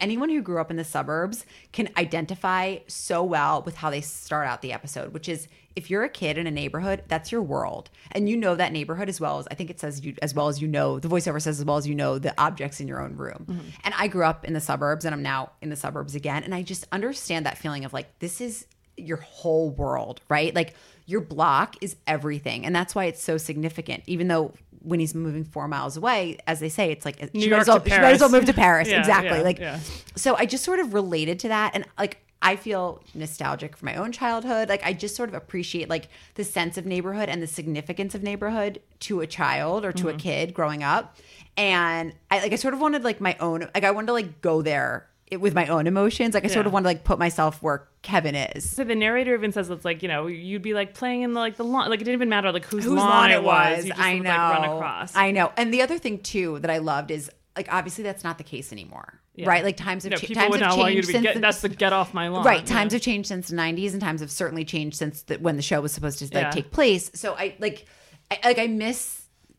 anyone 0.01 0.29
who 0.29 0.41
grew 0.41 0.61
up 0.61 0.71
in 0.71 0.77
the 0.77 0.85
suburbs 0.85 1.45
can 1.73 1.89
identify 1.97 2.79
so 2.87 3.23
well 3.23 3.63
with 3.63 3.77
how 3.77 3.91
they 3.91 4.01
start 4.01 4.47
out 4.47 4.63
the 4.63 4.73
episode, 4.73 5.13
which 5.13 5.29
is 5.29 5.49
if 5.77 5.91
you're 5.91 6.05
a 6.05 6.09
kid 6.09 6.39
in 6.39 6.47
a 6.47 6.51
neighborhood, 6.51 7.03
that's 7.09 7.31
your 7.31 7.43
world. 7.43 7.91
And 8.13 8.29
you 8.29 8.37
know 8.37 8.55
that 8.55 8.73
neighborhood 8.73 9.09
as 9.09 9.21
well 9.21 9.39
as 9.39 9.47
I 9.51 9.55
think 9.55 9.71
it 9.71 9.79
says 9.79 10.05
you 10.05 10.15
as 10.23 10.35
well 10.35 10.49
as 10.49 10.63
you 10.63 10.69
know, 10.69 10.99
the 10.99 11.09
voiceover 11.09 11.43
says 11.43 11.59
as 11.59 11.65
well 11.65 11.77
as 11.77 11.87
you 11.87 11.95
know 11.95 12.19
the 12.19 12.33
objects 12.41 12.81
in 12.81 12.89
your 12.89 13.03
own 13.03 13.17
room. 13.17 13.47
Mm-hmm. 13.49 13.69
And 13.85 13.95
I 13.99 14.09
grew 14.09 14.25
up 14.25 14.45
in 14.45 14.55
the 14.55 14.61
suburbs 14.61 15.05
and 15.05 15.15
I'm 15.15 15.23
now 15.23 15.53
in 15.61 15.69
the 15.69 15.77
suburbs 15.77 16.15
again. 16.15 16.43
And 16.43 16.55
I 16.55 16.63
just 16.63 16.87
understand 16.91 17.45
that 17.45 17.59
feeling 17.59 17.85
of 17.85 17.93
like, 17.93 18.19
this 18.21 18.41
is 18.41 18.67
your 18.99 19.19
whole 19.19 19.71
world, 19.71 20.21
right? 20.29 20.55
Like 20.55 20.75
your 21.07 21.21
block 21.21 21.77
is 21.81 21.97
everything. 22.07 22.67
And 22.67 22.75
that's 22.75 22.95
why 22.95 23.07
it's 23.07 23.23
so 23.23 23.39
significant, 23.39 24.03
even 24.07 24.29
though 24.29 24.53
when 24.81 25.01
he's 25.01 25.15
moving 25.15 25.45
four 25.45 25.67
miles 25.69 25.97
away, 25.97 26.39
as 26.47 26.61
they 26.61 26.69
say, 26.69 26.91
it's 26.91 27.05
like 27.05 27.33
New 27.35 27.41
she 27.43 27.49
York 27.49 27.59
might 27.59 27.61
as 27.63 27.69
well, 27.69 27.81
to 27.81 27.91
she 27.91 27.97
might 27.99 28.13
as 28.15 28.21
well 28.21 28.31
move 28.31 28.45
to 28.45 28.53
Paris. 28.55 28.89
Yeah, 28.91 28.99
exactly. 29.01 29.39
yeah, 29.39 29.43
like 29.45 29.59
yeah. 29.59 29.81
so 30.17 30.35
I 30.37 30.47
just 30.47 30.65
sort 30.65 30.81
of 30.81 30.95
related 30.95 31.39
to 31.41 31.49
that 31.49 31.73
and 31.75 31.85
like 31.99 32.19
I 32.41 32.55
feel 32.55 33.03
nostalgic 33.15 33.77
for 33.77 33.85
my 33.85 33.97
own 33.97 34.13
childhood. 34.13 34.69
Like 34.69 34.85
I 34.85 34.93
just 34.93 35.17
sort 35.17 35.29
of 35.29 35.35
appreciate 35.35 35.89
like 35.89 36.09
the 36.35 36.45
sense 36.45 36.79
of 36.79 36.87
neighborhood 36.87 37.29
and 37.29 37.43
the 37.43 37.49
significance 37.49 38.15
of 38.15 38.23
neighborhood 38.23 38.81
to 39.01 39.21
a 39.21 39.27
child 39.27 39.85
or 39.85 39.91
to 39.93 40.05
Mm-hmm. 40.05 40.17
a 40.17 40.21
kid 40.21 40.55
growing 40.55 40.85
up. 40.85 41.17
And 41.57 42.13
I 42.31 42.39
like 42.41 42.53
I 42.53 42.57
sort 42.57 42.75
of 42.75 42.81
wanted 42.81 43.03
like 43.03 43.21
my 43.21 43.37
own 43.41 43.69
like 43.75 43.83
I 43.83 43.91
wanted 43.91 44.07
to 44.09 44.13
like 44.13 44.41
go 44.41 44.63
there 44.63 45.09
it, 45.31 45.41
with 45.41 45.55
my 45.55 45.67
own 45.67 45.87
emotions. 45.87 46.35
Like 46.35 46.45
I 46.45 46.49
sort 46.49 46.67
of 46.67 46.73
want 46.73 46.85
to 46.85 46.89
like 46.89 47.05
put 47.05 47.19
myself 47.19 47.63
where 47.63 47.87
Kevin 48.03 48.35
is. 48.35 48.71
So 48.71 48.85
the 48.85 48.95
narrator 48.95 49.35
even 49.35 49.53
says 49.53 49.71
it's 49.71 49.85
like 49.85 50.03
you 50.03 50.09
know 50.09 50.27
you'd 50.27 50.63
be 50.63 50.75
like 50.75 50.95
playing 50.95 51.23
in 51.23 51.33
the, 51.35 51.41
like 51.41 51.57
the 51.57 51.65
lawn 51.65 51.91
like 51.91 52.01
it 52.01 52.05
didn't 52.05 52.15
even 52.19 52.29
matter 52.29 52.53
like 52.53 52.65
whose, 52.65 52.85
whose 52.85 52.95
lawn, 52.95 53.31
it 53.31 53.43
was. 53.43 53.85
Just 53.87 54.01
I 54.01 54.15
would, 54.15 54.23
know. 54.25 54.31
like 54.31 54.59
run 54.61 54.77
across. 54.77 55.17
I 55.17 55.31
know. 55.31 55.53
And 55.57 55.73
the 55.73 55.83
other 55.83 55.99
thing 55.99 56.19
too 56.21 56.59
that 56.61 56.71
I 56.71 56.79
loved 56.79 57.11
is 57.11 57.31
like 57.57 57.73
obviously 57.73 58.05
that's 58.05 58.25
not 58.25 58.39
the 58.39 58.45
case 58.45 58.73
anymore. 58.73 59.21
Yeah. 59.35 59.49
Right? 59.49 59.63
Like 59.63 59.77
times 59.77 60.05
have 60.05 60.13
You 60.13 60.19
cha- 60.35 60.35
times 60.35 60.57
have 60.57 60.63
changed 60.63 60.79
want 60.79 60.95
you 60.95 61.03
to 61.03 61.07
be 61.07 61.13
since 61.13 61.23
get, 61.23 61.35
the- 61.35 61.41
that's 61.41 61.61
the 61.61 61.69
get 61.69 61.93
off 61.93 62.13
my 62.13 62.29
lawn. 62.29 62.45
Right. 62.45 62.61
Yeah. 62.69 62.75
Times 62.75 62.93
have 62.93 63.03
changed 63.03 63.29
since 63.29 63.49
the 63.49 63.57
90s 63.57 63.93
and 63.93 64.01
times 64.01 64.21
have 64.21 64.31
certainly 64.33 64.65
changed 64.65 64.97
since 64.97 65.23
the, 65.23 65.37
when 65.37 65.57
the 65.57 65.63
show 65.63 65.81
was 65.81 65.93
supposed 65.93 66.19
to 66.19 66.25
like 66.25 66.33
Yeah. 66.35 66.51
take 66.51 66.71
place. 66.73 67.11
So 67.15 67.35
I 67.35 67.55
like 67.61 67.87
I 68.31 68.39
like 68.45 68.59
I 68.59 68.67
miss 68.67 69.18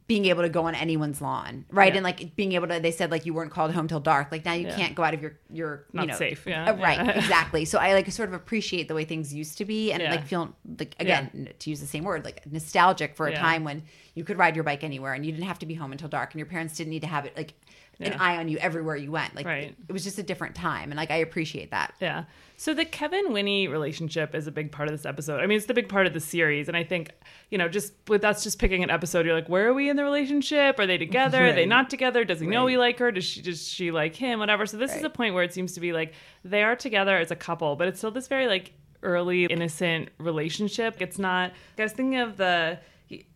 being 0.10 0.26
able 0.26 0.42
to 0.42 0.50
go 0.50 0.66
on 0.66 0.74
anyone's 0.74 1.22
lawn, 1.22 1.66
right? 1.70 1.94
Yeah. 1.94 1.98
And 1.98 2.04
like 2.04 2.36
being 2.36 2.54
able 2.54 2.68
to 2.68 2.80
they 2.80 2.90
said 2.90 3.12
like 3.12 3.28
you 3.28 3.34
weren't 3.36 3.52
called 3.52 3.72
home 3.72 3.88
till 3.88 4.00
dark. 4.00 4.32
Like 4.32 4.44
now 4.44 4.54
you 4.54 4.66
Yeah. 4.66 4.76
can't 4.76 4.96
go 4.96 5.04
out 5.04 5.14
of 5.14 5.22
your 5.22 5.38
your 5.54 5.86
Not 5.94 6.02
you 6.02 6.08
know 6.08 6.18
safe, 6.18 6.48
yeah. 6.48 6.72
Uh, 6.72 6.78
right, 6.78 6.98
Yeah. 6.98 7.12
exactly. 7.20 7.64
So 7.64 7.78
I 7.78 7.94
like 7.94 8.12
sort 8.12 8.28
of 8.28 8.34
appreciate 8.34 8.88
the 8.88 8.96
way 8.96 9.06
things 9.06 9.32
used 9.32 9.60
to 9.60 9.66
be 9.66 9.92
and 9.92 10.02
like 10.02 10.26
feel 10.26 10.56
like 10.80 10.96
again 11.00 11.50
to 11.60 11.70
use 11.70 11.80
the 11.80 11.86
same 11.86 12.04
word 12.06 12.26
like 12.26 12.44
nostalgic 12.52 13.16
for 13.16 13.28
a 13.28 13.36
time 13.36 13.64
when 13.64 13.84
you 14.16 14.24
could 14.24 14.40
ride 14.40 14.56
your 14.56 14.64
bike 14.64 14.84
anywhere 14.84 15.14
and 15.14 15.24
you 15.26 15.32
didn't 15.32 15.46
have 15.46 15.60
to 15.60 15.68
be 15.68 15.76
home 15.76 15.92
until 15.92 16.10
dark 16.10 16.34
and 16.34 16.40
your 16.40 16.48
parents 16.48 16.76
didn't 16.76 16.90
need 16.90 17.02
to 17.02 17.08
have 17.08 17.26
it 17.26 17.38
like 17.38 17.54
an 18.00 18.14
eye 18.14 18.38
on 18.38 18.48
you 18.48 18.58
everywhere 18.60 18.96
you 18.96 19.12
went. 19.12 19.36
Like 19.36 19.46
Right. 19.46 19.76
it 19.88 19.92
was 19.92 20.04
just 20.04 20.18
a 20.20 20.24
different 20.24 20.56
time 20.56 20.92
and 20.92 20.98
like 20.98 21.12
I 21.12 21.18
appreciate 21.18 21.72
that. 21.72 21.94
Yeah. 22.00 22.24
So 22.56 22.74
the 22.74 22.86
Kevin 22.86 23.32
Winnie 23.34 23.68
relationship 23.68 24.34
is 24.36 24.48
a 24.48 24.52
big 24.52 24.72
part 24.72 24.88
of 24.90 24.94
this 24.94 25.06
episode. 25.06 25.40
I 25.42 25.46
mean, 25.48 25.58
it's 25.58 25.66
the 25.66 25.74
big 25.74 25.88
part 25.90 26.08
of 26.08 26.14
the 26.14 26.20
series, 26.20 26.68
and 26.68 26.76
I 26.76 26.84
think 26.84 27.12
you 27.50 27.58
know, 27.58 27.68
just 27.70 27.94
with 28.08 28.24
us 28.24 28.44
just 28.44 28.60
picking 28.60 28.84
an 28.84 28.90
episode, 28.90 29.26
you're 29.26 29.34
like, 29.36 29.50
where 29.50 29.68
are 29.70 29.74
we 29.74 29.90
in 29.90 29.96
the 29.96 30.04
relationship? 30.04 30.78
Are 30.80 30.86
they 30.88 30.98
together? 31.08 31.48
Are 31.48 31.54
they 31.54 31.66
not 31.66 31.90
together? 31.90 32.24
Does 32.26 32.40
he 32.40 32.48
know 32.48 32.66
we 32.66 32.78
like 32.78 33.00
her? 33.00 33.12
Does 33.12 33.24
she 33.26 33.42
does 33.42 33.68
she 33.68 33.92
like 33.92 34.16
him? 34.16 34.40
Whatever. 34.40 34.66
So 34.66 34.78
this 34.78 34.96
is 34.96 35.04
a 35.04 35.10
point 35.10 35.34
where 35.34 35.44
it 35.44 35.54
seems 35.54 35.74
to 35.74 35.80
be 35.80 35.94
like 35.94 36.14
they 36.44 36.64
are 36.64 36.76
together 36.76 37.18
as 37.18 37.32
a 37.32 37.36
couple, 37.36 37.76
but 37.76 37.88
it's 37.88 38.00
still 38.00 38.12
this 38.12 38.28
very 38.28 38.48
like 38.48 38.74
early 39.04 39.46
innocent 39.46 40.10
relationship. 40.18 40.98
It's 41.00 41.18
not. 41.20 41.54
I 41.78 41.84
was 41.84 41.94
thinking 41.94 42.20
of 42.20 42.38
the. 42.38 42.80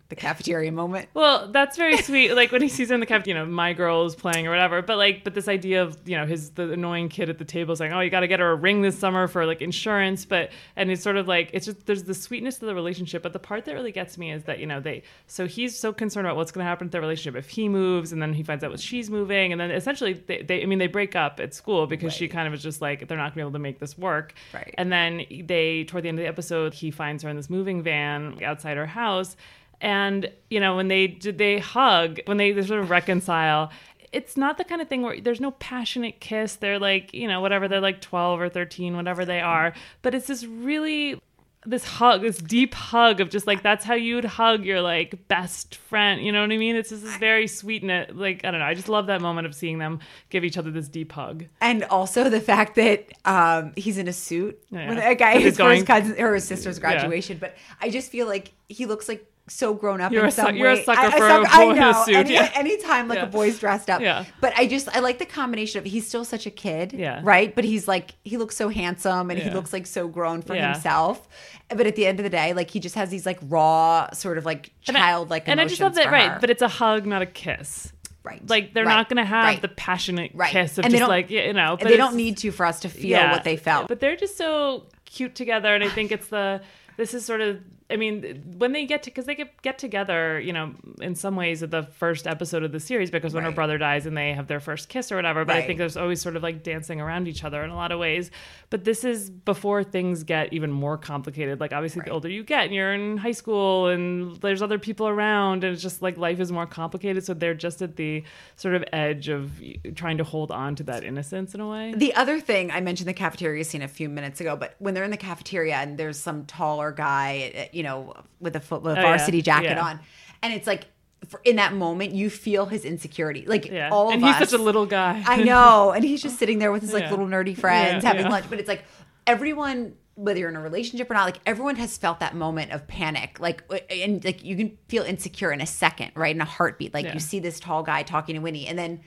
The 0.10 0.16
cafeteria 0.16 0.72
moment. 0.72 1.08
Well, 1.14 1.52
that's 1.52 1.76
very 1.76 1.98
sweet. 1.98 2.34
Like 2.36 2.52
when 2.52 2.62
he 2.62 2.68
sees 2.68 2.90
her 2.90 2.94
in 2.94 3.00
the 3.00 3.06
cafe, 3.06 3.32
you 3.32 3.34
know, 3.34 3.46
my 3.46 3.74
girl 3.74 4.06
is 4.06 4.16
playing 4.16 4.46
or 4.46 4.52
whatever. 4.52 4.82
But 4.82 4.98
like, 4.98 5.24
but 5.24 5.34
this 5.34 5.48
idea 5.48 5.82
of 5.82 5.98
you 6.06 6.16
know 6.18 6.26
his 6.26 6.52
the 6.52 6.72
annoying 6.72 7.10
kid 7.10 7.30
at 7.30 7.40
the 7.40 7.46
table 7.46 7.76
saying, 7.76 7.94
"Oh, 7.94 8.02
you 8.02 8.10
got 8.10 8.20
to 8.20 8.28
get 8.28 8.40
her 8.40 8.52
a 8.52 8.56
ring 8.56 8.82
this 8.82 9.00
summer 9.00 9.28
for 9.28 9.46
like 9.46 9.62
insurance." 9.62 10.26
But 10.26 10.52
and 10.76 10.92
it's 10.92 11.02
sort 11.02 11.16
of 11.18 11.28
like 11.28 11.50
it's 11.54 11.66
just 11.66 11.86
there's 11.86 12.04
the 12.04 12.14
sweetness 12.14 12.62
of 12.62 12.68
the 12.68 12.76
relationship. 12.76 13.24
But 13.24 13.34
the 13.34 13.40
part 13.40 13.66
that 13.66 13.74
really 13.74 13.94
gets 13.94 14.18
me 14.18 14.32
is 14.32 14.44
that 14.44 14.60
you 14.60 14.68
know 14.68 14.80
they 14.80 15.04
so 15.26 15.48
he's 15.48 15.80
so 15.80 15.94
concerned 15.94 16.28
about 16.28 16.36
what's 16.36 16.52
going 16.52 16.64
to 16.64 16.70
happen 16.70 16.88
to 16.88 16.92
their 16.92 17.02
relationship 17.02 17.40
if 17.40 17.50
he 17.50 17.68
moves, 17.70 18.12
and 18.12 18.22
then 18.22 18.34
he 18.34 18.44
finds 18.44 18.64
out 18.64 18.70
what 18.72 18.82
she's 18.82 19.10
moving, 19.10 19.52
and 19.52 19.60
then 19.60 19.72
essentially 19.72 20.14
they, 20.14 20.44
they 20.44 20.62
I 20.62 20.66
mean 20.66 20.80
they 20.80 20.88
break 20.88 21.16
up 21.16 21.40
at 21.40 21.56
school 21.56 21.88
because 21.88 22.14
she 22.14 22.28
kind 22.28 22.48
of 22.48 22.54
is 22.54 22.62
just 22.62 22.82
like 22.82 23.08
they're 23.08 23.18
not 23.18 23.24
going 23.24 23.32
to 23.32 23.36
be 23.36 23.42
able 23.42 23.52
to 23.54 23.60
make 23.60 23.80
this 23.80 23.98
work. 23.98 24.34
Right. 24.54 24.76
And 24.78 24.92
then 24.92 25.26
they 25.46 25.86
toward 25.86 26.04
the 26.04 26.10
end 26.10 26.20
of 26.20 26.24
the 26.24 26.30
episode, 26.30 26.74
he 26.74 26.92
finds 26.92 27.24
her 27.24 27.30
in 27.30 27.36
this 27.36 27.50
moving 27.50 27.82
van 27.82 28.44
outside 28.44 28.78
her 28.78 28.86
house 28.86 29.36
and 29.84 30.32
you 30.50 30.60
know 30.60 30.76
when 30.76 30.88
they 30.88 31.06
did 31.06 31.38
they 31.38 31.60
hug 31.60 32.20
when 32.26 32.38
they, 32.38 32.52
they 32.54 32.64
sort 32.64 32.80
of 32.80 32.90
reconcile 32.90 33.70
it's 34.12 34.38
not 34.38 34.58
the 34.58 34.64
kind 34.64 34.82
of 34.82 34.88
thing 34.88 35.02
where 35.02 35.20
there's 35.20 35.42
no 35.42 35.52
passionate 35.52 36.20
kiss 36.20 36.56
they're 36.56 36.80
like 36.80 37.14
you 37.14 37.28
know 37.28 37.42
whatever 37.42 37.68
they're 37.68 37.82
like 37.82 38.00
12 38.02 38.40
or 38.42 38.50
13 38.50 38.96
whatever 38.96 39.26
they 39.26 39.42
are 39.42 39.74
but 40.02 40.16
it's 40.16 40.28
this 40.28 40.46
really 40.46 41.20
this 41.66 41.86
hug 41.86 42.22
this 42.22 42.38
deep 42.40 42.74
hug 42.74 43.22
of 43.22 43.30
just 43.30 43.48
like 43.48 43.64
that's 43.64 43.86
how 43.86 43.94
you'd 43.94 44.26
hug 44.26 44.66
your 44.66 44.82
like 44.82 45.28
best 45.30 45.76
friend 45.76 46.22
you 46.22 46.30
know 46.30 46.42
what 46.42 46.52
i 46.52 46.58
mean 46.58 46.76
it's 46.76 46.90
just 46.90 47.04
this 47.04 47.16
very 47.18 47.48
sweet 47.48 47.82
and 47.82 47.90
it, 47.90 48.16
like 48.18 48.44
i 48.44 48.52
don't 48.52 48.60
know 48.60 48.66
i 48.66 48.74
just 48.74 48.90
love 48.90 49.08
that 49.08 49.22
moment 49.22 49.48
of 49.48 49.56
seeing 49.56 49.78
them 49.80 50.00
give 50.30 50.44
each 50.44 50.58
other 50.58 50.72
this 50.72 50.90
deep 50.90 51.12
hug 51.14 51.46
And 51.62 51.86
also 51.86 52.30
the 52.30 52.42
fact 52.42 52.76
that 52.76 53.14
um, 53.24 53.72
he's 53.78 53.98
in 53.98 54.08
a 54.10 54.14
suit 54.14 54.62
Yeah. 54.72 54.90
when 54.90 54.98
a 55.00 55.16
guy 55.16 55.40
his 55.40 55.56
going- 55.58 55.80
first 55.80 55.88
cousin 55.88 56.16
or 56.22 56.34
his 56.36 56.44
sister's 56.44 56.80
graduation. 56.80 57.38
But 57.38 57.56
I 57.82 57.90
just 57.90 58.12
feel 58.12 58.28
like 58.28 58.52
he 58.68 58.86
looks 58.86 59.08
like 59.08 59.26
so 59.48 59.74
grown 59.74 60.00
up 60.00 60.12
You're 60.12 60.24
in 60.24 60.30
a 60.30 60.32
su- 60.32 60.42
some 60.42 60.56
you're 60.56 60.70
a 60.70 60.76
way. 60.76 60.84
sucker 60.86 61.02
I, 61.02 61.08
I 61.08 61.18
for 61.18 61.28
a 61.28 61.48
I 61.50 61.66
boy 61.66 61.72
in 61.72 61.78
a 61.78 61.82
know. 61.82 62.04
suit, 62.06 62.16
Any, 62.16 62.34
yeah. 62.34 62.52
Anytime 62.56 63.08
like 63.10 63.18
Yeah. 63.18 63.26
a 63.26 63.28
boy's 63.28 63.60
dressed 63.60 63.90
up. 63.90 64.02
Yeah. 64.02 64.24
But 64.40 64.54
I 64.58 64.68
just 64.68 64.88
I 64.96 65.00
like 65.00 65.20
the 65.20 65.26
combination 65.26 65.80
of 65.80 65.86
he's 65.86 66.08
still 66.08 66.24
such 66.24 66.46
a 66.46 66.50
kid. 66.50 66.94
Yeah. 66.94 67.20
Right. 67.24 67.54
But 67.54 67.66
he's 67.66 67.86
like 67.88 68.16
he 68.24 68.38
looks 68.38 68.56
so 68.56 68.70
handsome 68.70 69.30
and 69.30 69.40
he 69.40 69.50
looks 69.50 69.74
like 69.74 69.86
so 69.86 70.08
grown 70.08 70.42
for 70.42 70.56
Yeah. 70.56 70.72
himself. 70.74 71.28
But 71.70 71.88
at 71.88 71.96
the 71.98 72.06
end 72.06 72.20
of 72.20 72.24
the 72.24 72.30
day, 72.30 72.54
like 72.54 72.70
he 72.72 72.80
just 72.80 72.96
has 72.96 73.10
these 73.10 73.26
like 73.26 73.40
raw 73.44 74.10
sort 74.14 74.38
of 74.38 74.46
like 74.46 74.72
And 74.88 74.96
I- 74.96 75.00
childlike 75.02 75.44
and 75.48 75.60
I 75.60 75.66
just 75.66 75.82
love 75.82 75.96
that 75.96 76.10
right 76.12 76.32
her. 76.32 76.38
but 76.40 76.50
it's 76.50 76.62
a 76.62 76.68
hug 76.70 77.06
not 77.06 77.22
a 77.22 77.26
kiss 77.26 77.92
right. 78.24 78.42
like 78.50 78.74
they're 78.74 78.86
Right. 78.86 78.96
not 78.96 79.10
going 79.10 79.18
to 79.18 79.26
have 79.26 79.44
Right. 79.46 79.62
the 79.62 79.68
passionate 79.68 80.32
Right. 80.34 80.52
kiss 80.52 80.78
of 80.78 80.86
And 80.86 80.94
just 80.94 81.08
like 81.10 81.30
you 81.30 81.52
know 81.52 81.76
but 81.78 81.90
they 81.90 81.98
don't 81.98 82.16
need 82.16 82.38
to 82.38 82.52
for 82.52 82.66
us 82.66 82.80
to 82.82 82.90
feel 82.90 83.10
yeah. 83.10 83.32
what 83.34 83.44
they 83.44 83.58
felt. 83.58 83.90
but 83.90 84.00
they're 84.00 84.16
just 84.16 84.38
so 84.38 84.86
cute 85.06 85.36
together 85.36 85.76
and 85.76 85.84
i 85.84 85.90
think 85.90 86.12
it's 86.12 86.28
the 86.30 86.60
this 86.98 87.14
is 87.14 87.24
sort 87.26 87.40
of 87.42 87.60
I 87.94 87.96
mean, 87.96 88.44
when 88.58 88.72
they 88.72 88.86
get 88.86 89.04
to, 89.04 89.12
because 89.12 89.26
they 89.26 89.36
get, 89.36 89.62
get 89.62 89.78
together, 89.78 90.40
you 90.40 90.52
know, 90.52 90.74
in 91.00 91.14
some 91.14 91.36
ways 91.36 91.62
at 91.62 91.70
the 91.70 91.84
first 91.84 92.26
episode 92.26 92.64
of 92.64 92.72
the 92.72 92.80
series 92.80 93.12
because 93.12 93.36
when 93.36 93.44
her 93.44 93.52
brother 93.52 93.78
dies 93.78 94.08
and 94.08 94.18
they 94.18 94.34
have 94.34 94.48
their 94.48 94.60
first 94.60 94.90
kiss 94.90 95.12
or 95.12 95.16
whatever. 95.16 95.46
But 95.46 95.58
I 95.58 95.62
think 95.62 95.78
there's 95.78 95.96
always 95.96 96.20
sort 96.20 96.36
of 96.36 96.42
like 96.42 96.64
dancing 96.64 97.00
around 97.00 97.28
each 97.28 97.44
other 97.44 97.64
in 97.64 97.70
a 97.70 97.76
lot 97.76 97.92
of 97.92 98.00
ways. 98.00 98.32
But 98.72 98.84
this 98.84 99.04
is 99.04 99.30
before 99.30 99.84
things 99.84 100.24
get 100.24 100.52
even 100.54 100.72
more 100.72 100.98
complicated. 100.98 101.60
Like, 101.60 101.72
obviously, 101.72 102.02
the 102.04 102.10
older 102.10 102.30
you 102.30 102.44
get 102.44 102.66
and 102.66 102.74
you're 102.74 102.94
in 102.94 103.18
high 103.18 103.32
school 103.32 103.88
and 103.88 104.38
there's 104.38 104.64
other 104.64 104.80
people 104.80 105.08
around 105.08 105.64
and 105.64 105.74
it's 105.74 105.84
just 105.84 106.02
like 106.02 106.18
life 106.18 106.40
is 106.40 106.52
more 106.52 106.66
complicated. 106.66 107.24
So 107.24 107.36
they're 107.36 107.54
just 107.54 107.84
at 107.84 107.96
the 107.96 108.24
sort 108.56 108.74
of 108.74 108.84
edge 108.92 109.30
of 109.30 109.52
trying 109.94 110.18
to 110.18 110.24
hold 110.24 110.52
on 110.52 110.76
to 110.78 110.84
that 110.84 111.04
innocence 111.04 111.54
in 111.54 111.62
a 111.62 111.70
way. 111.70 111.94
The 111.96 112.16
other 112.16 112.40
thing 112.40 112.72
I 112.72 112.82
mentioned 112.82 113.08
the 113.08 113.14
cafeteria 113.14 113.64
scene 113.64 113.84
a 113.84 113.88
few 113.88 114.10
minutes 114.10 114.42
ago, 114.42 114.56
but 114.56 114.76
when 114.80 114.96
they're 114.96 115.04
in 115.04 115.12
the 115.12 115.18
cafeteria 115.18 115.76
and 115.76 115.98
there's 115.98 116.20
some 116.20 116.46
taller 116.46 116.92
guy, 116.92 117.52
uh, 117.56 117.66
you 117.84 117.90
know, 117.90 118.14
with 118.40 118.56
a 118.56 118.60
foot 118.62 118.82
with 118.82 118.94
a 118.96 119.00
Oh, 119.00 119.02
yeah. 119.02 119.08
varsity 119.10 119.42
jacket 119.42 119.72
Yeah. 119.78 119.86
on, 119.86 120.00
and 120.42 120.54
it's 120.54 120.66
like 120.68 120.86
for, 121.28 121.42
in 121.44 121.58
that 121.58 121.74
moment 121.74 122.14
you 122.14 122.30
feel 122.30 122.66
his 122.66 122.86
insecurity, 122.86 123.46
like 123.46 123.66
Yeah. 123.66 123.90
all 123.92 124.10
and 124.12 124.22
of 124.24 124.28
he's 124.28 124.42
us. 124.42 124.50
such 124.52 124.60
a 124.60 124.64
little 124.64 124.86
guy. 124.86 125.22
I 125.26 125.44
know, 125.44 125.92
and 125.96 126.04
he's 126.04 126.22
just 126.22 126.38
sitting 126.40 126.60
there 126.60 126.72
with 126.72 126.82
his 126.82 126.94
like 126.94 127.04
Yeah. 127.04 127.10
little 127.12 127.28
nerdy 127.28 127.58
friends 127.58 128.04
Yeah, 128.04 128.10
having 128.10 128.26
yeah. 128.26 128.32
lunch, 128.32 128.46
but 128.50 128.60
it's 128.60 128.68
like 128.70 128.84
everyone. 129.28 129.96
Whether 130.16 130.42
you're 130.42 130.50
in 130.50 130.56
a 130.56 130.62
relationship 130.62 131.10
or 131.10 131.16
not, 131.16 131.26
like 131.26 131.40
everyone 131.48 131.76
has 131.78 131.98
felt 131.98 132.20
that 132.20 132.36
moment 132.36 132.72
of 132.72 132.86
panic, 132.88 133.40
like 133.40 133.64
and 133.90 134.24
like 134.24 134.44
you 134.46 134.56
can 134.56 134.78
feel 134.88 135.02
insecure 135.04 135.52
in 135.52 135.60
a 135.60 135.66
second, 135.66 136.12
right? 136.14 136.36
In 136.36 136.40
a 136.40 136.46
heartbeat, 136.46 136.94
like 136.94 137.06
Yeah. 137.06 137.14
you 137.16 137.20
see 137.20 137.40
this 137.40 137.60
tall 137.60 137.82
guy 137.82 138.04
talking 138.04 138.36
to 138.36 138.42
Winnie, 138.42 138.68
and 138.68 138.78
then 138.78 139.00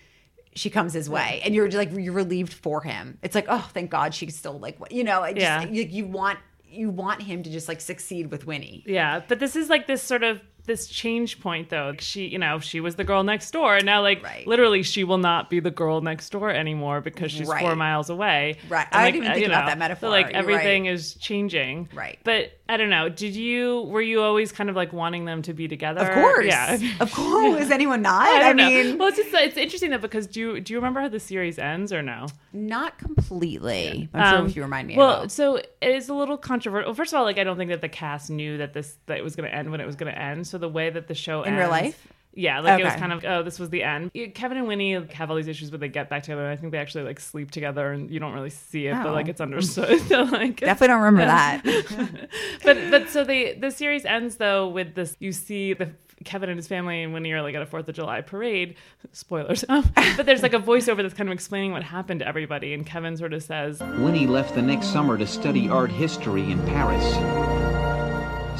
she 0.56 0.68
comes 0.68 0.92
his 0.94 1.08
way 1.08 1.40
and 1.44 1.54
you're 1.54 1.68
just 1.68 1.76
like 1.76 1.92
you're 1.96 2.14
relieved 2.14 2.50
for 2.54 2.80
him 2.80 3.18
it's 3.22 3.34
like 3.34 3.44
oh 3.46 3.68
thank 3.74 3.90
god 3.90 4.14
she's 4.14 4.34
still 4.34 4.58
like 4.58 4.78
you 4.90 5.04
know 5.04 5.20
I 5.22 5.34
just, 5.34 5.42
Yeah. 5.42 5.62
you, 5.64 5.82
you 5.82 6.06
want 6.06 6.38
you 6.68 6.90
want 6.90 7.22
him 7.22 7.42
to 7.42 7.50
just 7.50 7.68
like 7.68 7.80
succeed 7.80 8.30
with 8.30 8.46
winnie 8.46 8.82
Yeah, 8.86 9.22
but 9.26 9.38
this 9.38 9.56
is 9.56 9.68
like 9.70 9.86
this 9.86 10.02
sort 10.02 10.22
of 10.22 10.40
this 10.64 10.88
change 10.88 11.40
point 11.40 11.68
though. 11.70 11.94
She, 12.00 12.26
you 12.26 12.38
know, 12.38 12.58
she 12.58 12.80
was 12.80 12.96
the 12.96 13.04
girl 13.04 13.22
next 13.22 13.52
door, 13.52 13.76
and 13.76 13.86
now 13.86 14.02
like 14.02 14.22
Right. 14.22 14.44
literally 14.48 14.82
she 14.82 15.04
will 15.04 15.18
not 15.18 15.48
be 15.48 15.60
the 15.60 15.70
girl 15.70 16.00
next 16.00 16.30
door 16.30 16.50
anymore 16.50 17.00
because 17.00 17.30
she's 17.30 17.46
Right. 17.48 17.60
four 17.60 17.76
miles 17.76 18.10
away. 18.10 18.56
Right. 18.68 18.86
And, 18.90 19.00
I 19.00 19.04
like, 19.04 19.14
didn't 19.14 19.24
even 19.26 19.30
uh, 19.30 19.34
think 19.34 19.46
you 19.46 19.52
about 19.52 19.66
that 19.66 19.78
metaphor. 19.78 20.08
So 20.08 20.10
like 20.10 20.26
You're 20.26 20.36
everything 20.36 20.84
right. 20.84 20.92
is 20.92 21.14
changing. 21.14 21.88
Right. 21.94 22.18
But 22.24 22.55
I 22.68 22.76
don't 22.76 22.90
know. 22.90 23.08
Did 23.08 23.36
you 23.36 23.82
were 23.82 24.00
you 24.02 24.20
always 24.22 24.50
kind 24.50 24.68
of 24.68 24.74
like 24.74 24.92
wanting 24.92 25.24
them 25.24 25.40
to 25.42 25.54
be 25.54 25.68
together? 25.68 26.00
of 26.00 26.12
course 26.14 26.46
Yeah. 26.46 26.78
of 27.00 27.12
course 27.12 27.60
is 27.64 27.70
anyone 27.70 28.02
not 28.02 28.26
I, 28.26 28.36
i, 28.36 28.38
don't 28.40 28.56
know. 28.56 28.68
mean 28.68 28.98
well, 28.98 29.08
it's 29.08 29.16
just 29.18 29.32
it's 29.32 29.56
interesting 29.56 29.90
though 29.90 29.98
because 29.98 30.26
do 30.26 30.40
you 30.40 30.60
do 30.60 30.72
you 30.72 30.78
remember 30.78 31.00
how 31.00 31.08
the 31.08 31.20
series 31.20 31.58
ends 31.58 31.92
or 31.92 32.02
no? 32.02 32.26
not 32.52 32.98
completely 32.98 34.08
i'm 34.14 34.30
sure 34.32 34.38
Um, 34.40 34.46
if 34.46 34.56
you 34.56 34.62
remind 34.62 34.88
me 34.88 34.96
Well, 34.96 35.28
so 35.28 35.56
it 35.56 35.70
is 35.82 36.08
a 36.08 36.14
little 36.14 36.36
controversial. 36.38 36.92
First 36.94 37.12
of 37.12 37.18
all, 37.18 37.24
like 37.24 37.38
I 37.38 37.44
don't 37.44 37.56
think 37.56 37.70
that 37.70 37.80
the 37.82 37.88
cast 37.88 38.30
knew 38.30 38.58
that 38.58 38.72
this 38.72 38.96
that 39.06 39.18
it 39.18 39.24
was 39.24 39.36
going 39.36 39.48
to 39.48 39.54
end 39.54 39.70
when 39.70 39.80
it 39.80 39.86
was 39.86 39.94
going 39.96 40.12
to 40.12 40.18
end. 40.18 40.46
So 40.46 40.58
the 40.58 40.68
way 40.68 40.90
that 40.90 41.06
the 41.06 41.14
show 41.14 41.42
In 41.42 41.54
real 41.56 41.68
life? 41.68 42.06
Yeah, 42.36 42.60
like 42.60 42.80
it 42.80 42.84
was 42.84 42.94
kind 42.94 43.12
of 43.12 43.24
oh, 43.24 43.42
this 43.42 43.58
was 43.58 43.70
the 43.70 43.82
end. 43.82 44.12
Kevin 44.34 44.58
and 44.58 44.68
Winnie 44.68 44.92
have 44.92 45.30
all 45.30 45.36
these 45.36 45.48
issues, 45.48 45.70
but 45.70 45.80
they 45.80 45.88
get 45.88 46.08
back 46.10 46.22
together. 46.22 46.42
And 46.42 46.52
I 46.52 46.56
think 46.56 46.70
they 46.70 46.78
actually 46.78 47.04
like 47.04 47.18
sleep 47.18 47.50
together, 47.50 47.90
and 47.90 48.10
you 48.10 48.20
don't 48.20 48.34
really 48.34 48.50
see 48.50 48.86
it, 48.86 48.94
but 48.94 49.08
Oh. 49.08 49.12
like 49.12 49.28
it's 49.28 49.40
understood. 49.40 50.00
so, 50.08 50.22
like 50.22 50.60
definitely 50.60 50.88
don't 50.88 51.02
remember 51.02 51.24
that 51.24 51.62
but 52.64 52.76
but 52.90 53.08
so 53.08 53.24
the 53.24 53.54
the 53.54 53.70
series 53.70 54.04
ends 54.04 54.36
though 54.36 54.68
with 54.68 54.94
this. 54.94 55.16
You 55.18 55.32
see 55.32 55.72
the 55.72 55.90
Kevin 56.24 56.48
and 56.48 56.58
his 56.58 56.66
family 56.66 57.02
and 57.02 57.12
Winnie 57.12 57.32
are 57.32 57.42
like 57.42 57.54
at 57.54 57.60
a 57.62 57.66
Fourth 57.66 57.88
of 57.88 57.94
July 57.94 58.20
parade. 58.20 58.76
Spoilers. 59.12 59.64
Um, 59.68 59.90
but 60.16 60.26
there's 60.26 60.42
like 60.42 60.54
a 60.54 60.58
voiceover 60.58 61.02
that's 61.02 61.14
kind 61.14 61.28
of 61.28 61.32
explaining 61.34 61.72
what 61.72 61.82
happened 61.82 62.20
to 62.20 62.28
everybody, 62.28 62.72
and 62.74 62.86
Kevin 62.86 63.16
sort 63.16 63.32
of 63.32 63.42
says, 63.42 63.80
Winnie 63.98 64.26
left 64.26 64.54
the 64.54 64.62
next 64.62 64.86
summer 64.88 65.16
to 65.18 65.26
study 65.26 65.68
art 65.68 65.90
history 65.90 66.50
in 66.50 66.62
Paris. 66.66 67.04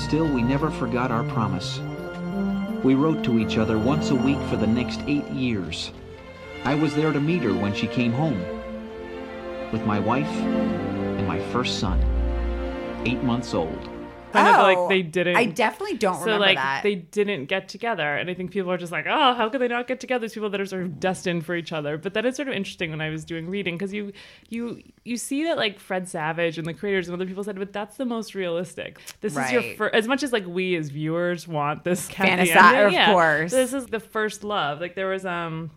Still, 0.01 0.29
we 0.29 0.43
never 0.43 0.71
forgot 0.71 1.11
our 1.11 1.25
promise. 1.25 1.81
We 2.85 2.95
wrote 2.95 3.25
to 3.25 3.39
each 3.39 3.59
other 3.59 3.79
once 3.79 4.11
a 4.11 4.15
week 4.15 4.39
for 4.49 4.57
the 4.57 4.67
next 4.67 5.01
eight 5.07 5.27
years. 5.31 5.91
I 6.65 6.75
was 6.75 6.95
there 6.95 7.13
to 7.13 7.21
meet 7.21 7.43
her 7.43 7.55
when 7.55 7.75
she 7.75 7.87
came 7.87 8.13
home. 8.13 8.41
With 9.73 9.85
my 9.87 9.99
wife 9.99 10.29
and 10.29 11.27
my 11.27 11.41
first 11.53 11.81
son, 11.81 12.01
eight 13.07 13.23
months 13.23 13.55
old. 13.55 13.96
Kind 14.37 14.49
of 14.49 14.57
Oh, 14.57 14.63
like 14.63 14.89
they 14.89 15.03
didn't. 15.03 15.37
i 15.37 15.45
definitely 15.47 15.97
don't 15.97 16.15
so 16.17 16.21
remember 16.21 16.47
like 16.47 16.57
that 16.57 16.83
they 16.83 16.95
didn't 16.95 17.47
get 17.47 17.69
together 17.69 18.17
and 18.17 18.29
i 18.31 18.35
think 18.35 18.51
people 18.51 18.71
are 18.71 18.77
just 18.79 18.93
like 18.93 19.07
oh 19.09 19.35
how 19.35 19.49
could 19.49 19.61
they 19.61 19.69
not 19.69 19.87
get 19.87 20.01
together 20.01 20.23
these 20.23 20.35
people 20.35 20.51
that 20.51 20.61
are 20.61 20.67
sort 20.67 20.83
of 20.83 20.99
destined 21.01 21.45
for 21.45 21.55
each 21.55 21.73
other 21.73 21.97
but 21.99 22.15
that 22.15 22.25
is 22.27 22.37
sort 22.37 22.49
of 22.49 22.55
interesting 22.55 22.91
when 22.91 23.01
i 23.01 23.11
was 23.11 23.25
doing 23.25 23.49
reading 23.49 23.75
because 23.77 23.93
you 23.93 24.13
you 24.49 24.83
you 25.05 25.17
see 25.17 25.45
that 25.45 25.57
like 25.57 25.79
fred 25.79 26.09
savage 26.09 26.59
and 26.59 26.67
the 26.67 26.75
creators 26.75 27.09
and 27.09 27.15
other 27.15 27.27
people 27.27 27.43
said 27.45 27.57
but 27.59 27.73
that's 27.73 27.97
the 27.97 28.05
most 28.05 28.35
realistic 28.35 29.01
this 29.21 29.37
is 29.37 29.53
your 29.53 29.63
Right. 29.63 29.77
first 29.79 29.95
as 29.95 30.07
much 30.09 30.23
as 30.23 30.33
like 30.33 30.47
we 30.47 30.77
as 30.77 30.89
viewers 30.91 31.47
want 31.49 31.85
this 31.85 32.09
ending, 32.19 32.51
of 32.55 32.93
yeah, 32.93 33.13
course. 33.13 33.51
this 33.53 33.73
is 33.73 33.87
the 33.87 34.01
first 34.01 34.45
love 34.45 34.81
like 34.81 34.95
there 34.95 35.09
was 35.09 35.25
um 35.27 35.71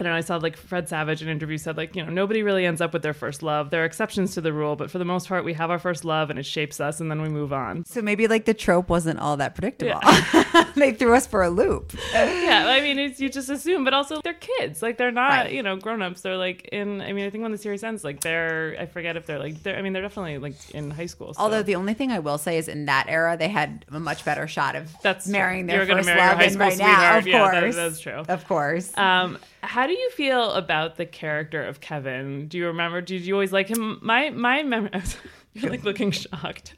I 0.00 0.04
don't 0.04 0.12
know. 0.12 0.16
I 0.16 0.20
saw 0.20 0.36
like 0.36 0.56
Fred 0.56 0.88
Savage 0.88 1.22
in 1.22 1.28
an 1.28 1.32
interview 1.36 1.58
said 1.58 1.76
like 1.76 1.96
you 1.96 2.04
know 2.04 2.10
nobody 2.10 2.42
really 2.42 2.64
ends 2.66 2.80
up 2.80 2.92
with 2.92 3.02
their 3.02 3.14
first 3.14 3.42
love. 3.42 3.70
There 3.70 3.82
are 3.82 3.86
exceptions 3.86 4.34
to 4.34 4.40
the 4.40 4.52
rule, 4.52 4.76
but 4.76 4.90
for 4.90 4.98
the 4.98 5.04
most 5.04 5.28
part, 5.28 5.44
we 5.44 5.52
have 5.54 5.70
our 5.70 5.78
first 5.78 6.04
love 6.04 6.30
and 6.30 6.38
it 6.38 6.46
shapes 6.46 6.80
us, 6.80 7.00
and 7.00 7.10
then 7.10 7.20
we 7.22 7.28
move 7.28 7.52
on. 7.52 7.84
so 7.84 8.00
maybe 8.02 8.28
like 8.28 8.44
the 8.44 8.54
trope 8.54 8.88
wasn't 8.88 9.18
all 9.18 9.36
that 9.36 9.54
predictable 9.54 10.00
they 10.76 10.92
threw 10.92 11.14
us 11.14 11.26
for 11.26 11.42
a 11.42 11.50
loop 11.50 11.92
yeah, 12.12 12.66
I 12.68 12.80
mean, 12.80 12.98
it's, 12.98 13.20
you 13.20 13.28
just 13.28 13.50
assume, 13.50 13.84
but 13.84 13.92
also 13.94 14.20
they're 14.22 14.34
kids. 14.34 14.82
Like 14.82 14.96
they're 14.98 15.10
not, 15.10 15.28
Right. 15.30 15.52
you 15.52 15.62
know, 15.62 15.76
grown 15.76 16.00
ups. 16.02 16.20
They're 16.22 16.36
like 16.36 16.68
in. 16.72 17.00
I 17.00 17.12
mean, 17.12 17.26
I 17.26 17.30
think 17.30 17.42
when 17.42 17.52
the 17.52 17.58
series 17.58 17.82
ends, 17.84 18.04
like 18.04 18.20
they're. 18.20 18.76
I 18.78 18.86
forget 18.86 19.16
if 19.16 19.26
they're 19.26 19.38
like. 19.38 19.62
They're. 19.62 19.76
I 19.76 19.82
mean, 19.82 19.92
they're 19.92 20.02
definitely 20.02 20.38
like 20.38 20.54
in 20.70 20.90
high 20.90 21.06
school. 21.06 21.34
So. 21.34 21.40
Although 21.42 21.62
the 21.62 21.74
only 21.74 21.94
thing 21.94 22.10
I 22.10 22.18
will 22.20 22.38
say 22.38 22.56
is 22.58 22.68
in 22.68 22.86
that 22.86 23.06
era 23.08 23.36
they 23.36 23.48
had 23.48 23.84
a 23.90 24.00
much 24.00 24.24
better 24.24 24.46
shot 24.48 24.76
of 24.76 24.90
That's 25.02 25.24
true. 25.24 25.32
marrying 25.32 25.66
their 25.66 25.84
You're 25.84 25.96
first 25.96 26.06
marry 26.06 26.18
your 26.20 26.28
love 26.28 26.36
high 26.38 26.44
and 26.44 26.52
school 26.52 26.66
right 26.66 26.78
now, 26.78 27.18
of. 27.18 27.26
Yeah, 27.26 27.38
course. 27.60 27.74
that- 27.76 27.82
that's 27.82 28.00
true. 28.00 28.22
Of 28.28 28.48
course. 28.48 28.96
Um, 28.96 29.38
how 29.62 29.86
do 29.86 29.92
you 29.92 30.10
feel 30.10 30.52
about 30.52 30.96
the 30.96 31.06
character 31.06 31.62
of 31.64 31.80
Kevin? 31.80 32.48
Do 32.48 32.58
you 32.58 32.66
remember? 32.66 33.00
Did 33.00 33.22
you 33.22 33.34
always 33.34 33.52
like 33.52 33.68
him? 33.68 33.98
My 34.02 34.30
my 34.30 34.62
memory. 34.62 34.90
You're 35.54 35.70
like 35.70 35.84
looking 35.84 36.10
shocked. 36.12 36.74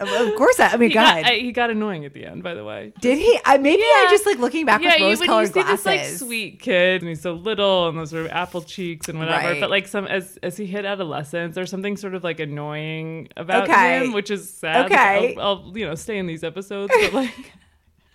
of 0.00 0.08
of 0.08 0.34
course. 0.36 0.58
I, 0.60 0.68
I 0.68 0.76
mean, 0.76 0.90
He 0.90 0.94
God. 0.94 1.22
got, 1.22 1.30
I, 1.32 1.34
he 1.36 1.52
got 1.52 1.70
annoying 1.70 2.04
at 2.04 2.12
the 2.14 2.24
end, 2.24 2.42
by 2.42 2.54
the 2.54 2.64
way. 2.64 2.92
Did 3.00 3.18
he? 3.18 3.38
I 3.44 3.58
maybe 3.58 3.82
I 3.82 4.06
just 4.10 4.26
like 4.26 4.38
looking 4.38 4.64
back 4.66 4.80
yeah, 4.82 4.90
with 4.90 4.98
you, 5.00 5.06
rose 5.06 5.18
when 5.20 5.26
you 5.26 5.32
colored 5.32 5.46
see 5.48 5.52
glasses. 5.52 5.84
this 5.84 5.86
like 5.86 6.04
sweet 6.28 6.60
kid 6.60 7.02
and 7.02 7.08
he's 7.08 7.20
so 7.20 7.32
little 7.34 7.88
and 7.88 7.98
those 7.98 8.10
sort 8.10 8.26
of 8.26 8.32
apple 8.32 8.62
cheeks 8.62 9.08
and 9.08 9.18
whatever, 9.18 9.48
Right. 9.48 9.60
but 9.60 9.70
like 9.70 9.86
some 9.86 10.06
as 10.06 10.36
as 10.42 10.56
he 10.56 10.66
hit 10.66 10.84
adolescence, 10.84 11.54
there's 11.54 11.70
something 11.70 11.96
sort 11.96 12.14
of 12.14 12.24
like 12.24 12.40
annoying 12.40 13.28
about 13.36 13.68
Okay. 13.68 14.04
him, 14.04 14.12
which 14.12 14.30
is 14.30 14.52
sad. 14.52 14.86
Okay. 14.86 15.36
I'll, 15.36 15.64
I'll 15.66 15.78
you 15.78 15.86
know 15.86 15.94
stay 15.94 16.18
in 16.18 16.26
these 16.26 16.42
episodes, 16.44 16.92
but 17.00 17.12
like. 17.12 17.52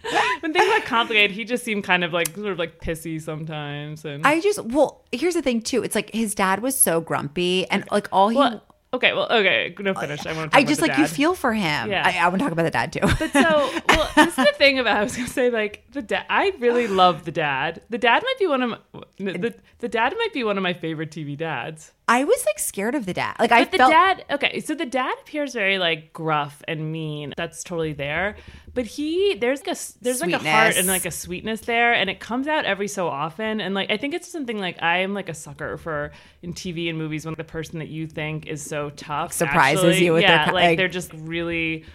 when 0.41 0.53
things 0.53 0.65
got 0.65 0.85
complicated, 0.85 1.31
he 1.31 1.45
just 1.45 1.63
seemed 1.63 1.83
kind 1.83 2.03
of 2.03 2.11
like 2.13 2.35
sort 2.35 2.47
of 2.47 2.59
like 2.59 2.79
pissy 2.79 3.21
sometimes, 3.21 4.05
and 4.05 4.25
I 4.25 4.39
just 4.41 4.63
well, 4.65 5.03
here's 5.11 5.33
the 5.33 5.41
thing 5.41 5.61
too. 5.61 5.83
It's 5.83 5.95
like 5.95 6.11
his 6.11 6.35
dad 6.35 6.61
was 6.61 6.77
so 6.77 6.99
grumpy, 7.01 7.69
and 7.69 7.85
like 7.91 8.09
all 8.11 8.29
he. 8.29 8.37
well, 8.37 8.61
okay, 8.93 9.13
well, 9.13 9.27
okay, 9.31 9.73
no 9.79 9.91
oh, 9.91 9.99
finish. 9.99 10.25
I 10.25 10.33
want 10.33 10.51
to. 10.51 10.57
I 10.57 10.63
just 10.63 10.81
like 10.81 10.97
you 10.97 11.07
feel 11.07 11.35
for 11.35 11.53
him. 11.53 11.89
Yeah. 11.89 12.03
I, 12.05 12.25
I 12.25 12.27
want 12.27 12.39
to 12.39 12.45
talk 12.45 12.51
about 12.51 12.63
the 12.63 12.71
dad 12.71 12.91
too. 12.91 12.99
But 13.01 13.31
so, 13.31 13.81
well, 13.89 14.11
this 14.15 14.37
is 14.37 14.45
the 14.45 14.53
thing 14.57 14.79
about 14.79 14.97
I 14.97 15.03
was 15.03 15.15
gonna 15.15 15.27
say 15.27 15.49
like 15.49 15.85
the 15.91 16.01
dad. 16.01 16.25
I 16.29 16.53
really 16.59 16.87
love 16.87 17.23
the 17.25 17.31
dad. 17.31 17.81
The 17.89 17.97
dad 17.97 18.23
might 18.23 18.39
be 18.39 18.47
one 18.47 18.61
of 18.61 18.69
my, 18.71 18.77
the 19.17 19.53
the 19.79 19.89
dad 19.89 20.13
might 20.17 20.33
be 20.33 20.43
one 20.43 20.57
of 20.57 20.63
my 20.63 20.73
favorite 20.73 21.11
TV 21.11 21.37
dads. 21.37 21.91
I 22.07 22.25
was 22.25 22.45
like 22.45 22.59
scared 22.59 22.95
of 22.95 23.05
the 23.05 23.13
dad. 23.13 23.37
Like 23.39 23.51
I 23.51 23.63
the 23.63 23.77
felt 23.77 23.91
dad, 23.91 24.25
okay, 24.29 24.59
so 24.59 24.75
the 24.75 24.85
dad 24.85 25.13
appears 25.21 25.53
very 25.53 25.77
like 25.77 26.11
gruff 26.11 26.61
and 26.67 26.91
mean. 26.91 27.33
That's 27.37 27.63
totally 27.63 27.93
there. 27.93 28.35
But 28.73 28.85
he, 28.85 29.35
there's 29.35 29.65
like 29.65 29.77
a 29.77 29.79
there's 30.01 30.19
like 30.19 30.33
a 30.33 30.39
heart 30.39 30.75
and 30.75 30.87
like 30.87 31.05
a 31.05 31.11
sweetness 31.11 31.61
there, 31.61 31.93
and 31.93 32.09
it 32.09 32.19
comes 32.19 32.47
out 32.47 32.65
every 32.65 32.87
so 32.89 33.07
often. 33.07 33.61
And 33.61 33.73
like 33.73 33.89
I 33.89 33.97
think 33.97 34.13
it's 34.13 34.27
something 34.29 34.57
like 34.59 34.81
I 34.83 34.97
am 34.99 35.13
like 35.13 35.29
a 35.29 35.33
sucker 35.33 35.77
for 35.77 36.11
in 36.41 36.53
TV 36.53 36.89
and 36.89 36.97
movies 36.97 37.25
when 37.25 37.35
the 37.37 37.43
person 37.45 37.79
that 37.79 37.87
you 37.87 38.07
think 38.07 38.47
is 38.47 38.61
so 38.61 38.89
tough 38.91 39.31
Surprises 39.31 39.83
actually- 39.85 40.05
you 40.05 40.13
with 40.13 40.21
their 40.23 40.31
yeah, 40.31 40.45
ki- 40.45 40.51
like, 40.51 40.63
like- 40.63 40.77
they're 40.77 40.87
just 40.89 41.13
really 41.13 41.85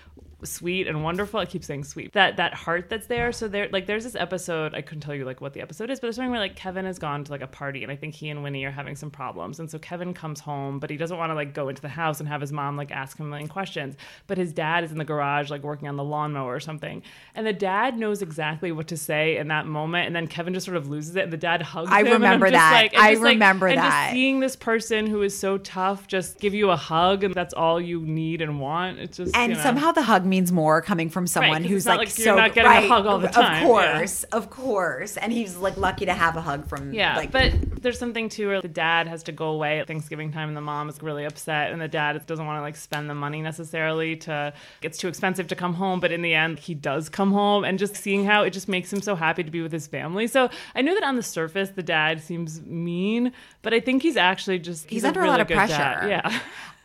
sweet 0.44 0.86
and 0.86 1.02
wonderful. 1.02 1.40
I 1.40 1.46
keep 1.46 1.64
saying 1.64 1.84
sweet. 1.84 2.12
That 2.12 2.36
that 2.36 2.54
heart 2.54 2.88
that's 2.88 3.06
there. 3.08 3.32
So 3.32 3.48
there 3.48 3.68
like 3.72 3.86
there's 3.86 4.04
this 4.04 4.14
episode, 4.14 4.74
I 4.74 4.82
couldn't 4.82 5.00
tell 5.00 5.14
you 5.14 5.24
like 5.24 5.40
what 5.40 5.52
the 5.52 5.60
episode 5.60 5.90
is, 5.90 5.98
but 5.98 6.06
there's 6.06 6.16
something 6.16 6.30
where 6.30 6.38
like 6.40 6.54
Kevin 6.56 6.84
has 6.84 6.98
gone 6.98 7.24
to 7.24 7.32
like 7.32 7.40
a 7.40 7.46
party 7.48 7.82
and 7.82 7.90
I 7.90 7.96
think 7.96 8.14
he 8.14 8.28
and 8.28 8.42
Winnie 8.42 8.64
are 8.64 8.70
having 8.70 8.94
some 8.94 9.10
problems. 9.10 9.58
And 9.58 9.70
so 9.70 9.78
Kevin 9.78 10.14
comes 10.14 10.38
home, 10.40 10.78
but 10.78 10.90
he 10.90 10.96
doesn't 10.96 11.16
want 11.16 11.30
to 11.30 11.34
like 11.34 11.54
go 11.54 11.68
into 11.68 11.82
the 11.82 11.88
house 11.88 12.20
and 12.20 12.28
have 12.28 12.40
his 12.40 12.52
mom 12.52 12.76
like 12.76 12.92
ask 12.92 13.18
him 13.18 13.26
a 13.26 13.28
million 13.30 13.48
questions. 13.48 13.96
But 14.28 14.38
his 14.38 14.52
dad 14.52 14.84
is 14.84 14.92
in 14.92 14.98
the 14.98 15.04
garage 15.04 15.50
like 15.50 15.62
working 15.62 15.88
on 15.88 15.96
the 15.96 16.04
lawnmower 16.04 16.54
or 16.54 16.60
something. 16.60 17.02
And 17.34 17.46
the 17.46 17.52
dad 17.52 17.98
knows 17.98 18.22
exactly 18.22 18.70
what 18.70 18.86
to 18.88 18.96
say 18.96 19.36
in 19.38 19.48
that 19.48 19.66
moment. 19.66 20.06
And 20.06 20.14
then 20.14 20.28
Kevin 20.28 20.54
just 20.54 20.66
sort 20.66 20.76
of 20.76 20.88
loses 20.88 21.16
it 21.16 21.24
and 21.24 21.32
the 21.32 21.36
dad 21.36 21.62
hugs 21.62 21.90
I 21.92 22.00
him. 22.04 22.12
remember 22.12 22.46
just, 22.46 22.54
that. 22.54 22.72
like- 22.72 22.94
I 22.96 23.12
just, 23.12 23.22
like- 23.22 23.34
remember 23.34 23.74
that. 23.74 24.10
Seeing 24.12 24.40
this 24.40 24.54
person 24.56 25.06
who 25.08 25.22
is 25.22 25.36
so 25.38 25.58
tough 25.58 26.06
just 26.06 26.38
give 26.38 26.54
you 26.54 26.70
a 26.70 26.76
hug 26.76 27.24
and 27.24 27.34
that's 27.34 27.54
all 27.54 27.80
you 27.80 28.00
need 28.02 28.40
and 28.40 28.60
want. 28.60 28.98
It's 29.00 29.16
just 29.16 29.36
and 29.36 29.50
you 29.50 29.56
know. 29.56 29.62
somehow 29.64 29.90
the 29.92 30.02
hug 30.02 30.24
means 30.28 30.52
more 30.52 30.80
coming 30.82 31.08
from 31.10 31.26
someone 31.26 31.62
'cause 31.62 31.70
who's 31.70 31.86
like, 31.86 31.98
like 31.98 32.08
so 32.10 32.22
you're 32.22 32.36
not 32.36 32.54
getting 32.54 32.70
a 32.70 32.74
right, 32.74 32.88
hug 32.88 33.06
all 33.06 33.18
the 33.18 33.28
time, 33.28 33.62
Of 33.64 33.72
yeah. 33.74 33.94
course, 33.98 34.24
of 34.24 34.50
course, 34.50 35.16
and 35.16 35.32
he's 35.32 35.56
like 35.56 35.76
lucky 35.76 36.06
to 36.06 36.12
have 36.14 36.36
a 36.36 36.40
hug 36.40 36.68
from 36.68 36.92
Yeah, 36.92 37.16
like 37.16 37.30
but 37.32 37.52
There's 37.82 37.98
something 37.98 38.28
too 38.28 38.48
where 38.48 38.60
the 38.62 38.68
dad 38.68 39.06
has 39.08 39.22
to 39.24 39.32
go 39.32 39.46
away 39.50 39.78
at 39.80 39.86
Thanksgiving 39.86 40.32
time 40.32 40.48
and 40.48 40.56
the 40.56 40.60
mom 40.60 40.88
is 40.88 41.00
really 41.02 41.24
upset 41.24 41.70
and 41.72 41.80
the 41.80 41.86
dad 41.88 42.26
doesn't 42.26 42.44
want 42.44 42.58
to 42.58 42.62
like 42.62 42.76
spend 42.76 43.08
the 43.08 43.14
money 43.14 43.40
necessarily 43.40 44.16
to 44.16 44.52
it's 44.82 44.98
too 44.98 45.08
expensive 45.08 45.46
to 45.48 45.54
come 45.54 45.74
home, 45.74 46.00
but 46.00 46.10
in 46.12 46.22
the 46.22 46.34
end 46.34 46.58
he 46.58 46.74
does 46.74 47.08
come 47.08 47.32
home 47.32 47.64
and 47.64 47.78
just 47.78 47.96
seeing 47.96 48.24
how 48.24 48.42
it 48.42 48.50
just 48.50 48.68
makes 48.68 48.92
him 48.92 49.00
so 49.00 49.14
happy 49.14 49.42
to 49.44 49.50
be 49.50 49.62
with 49.62 49.72
his 49.72 49.86
family. 49.86 50.26
So 50.26 50.50
I 50.74 50.82
know 50.82 50.94
that 50.94 51.04
on 51.04 51.16
the 51.16 51.22
surface 51.22 51.70
the 51.70 51.82
dad 51.82 52.20
seems 52.20 52.60
mean, 52.62 53.32
but 53.62 53.72
I 53.72 53.80
think 53.80 54.02
he's 54.02 54.16
actually 54.16 54.58
just 54.58 54.88
He's 54.90 55.04
a 55.04 55.08
under 55.08 55.20
a 55.20 55.22
really 55.24 55.32
lot 55.32 55.40
of 55.40 55.48
pressure. 55.48 55.72
dad. 55.76 56.08
Yeah. 56.08 56.38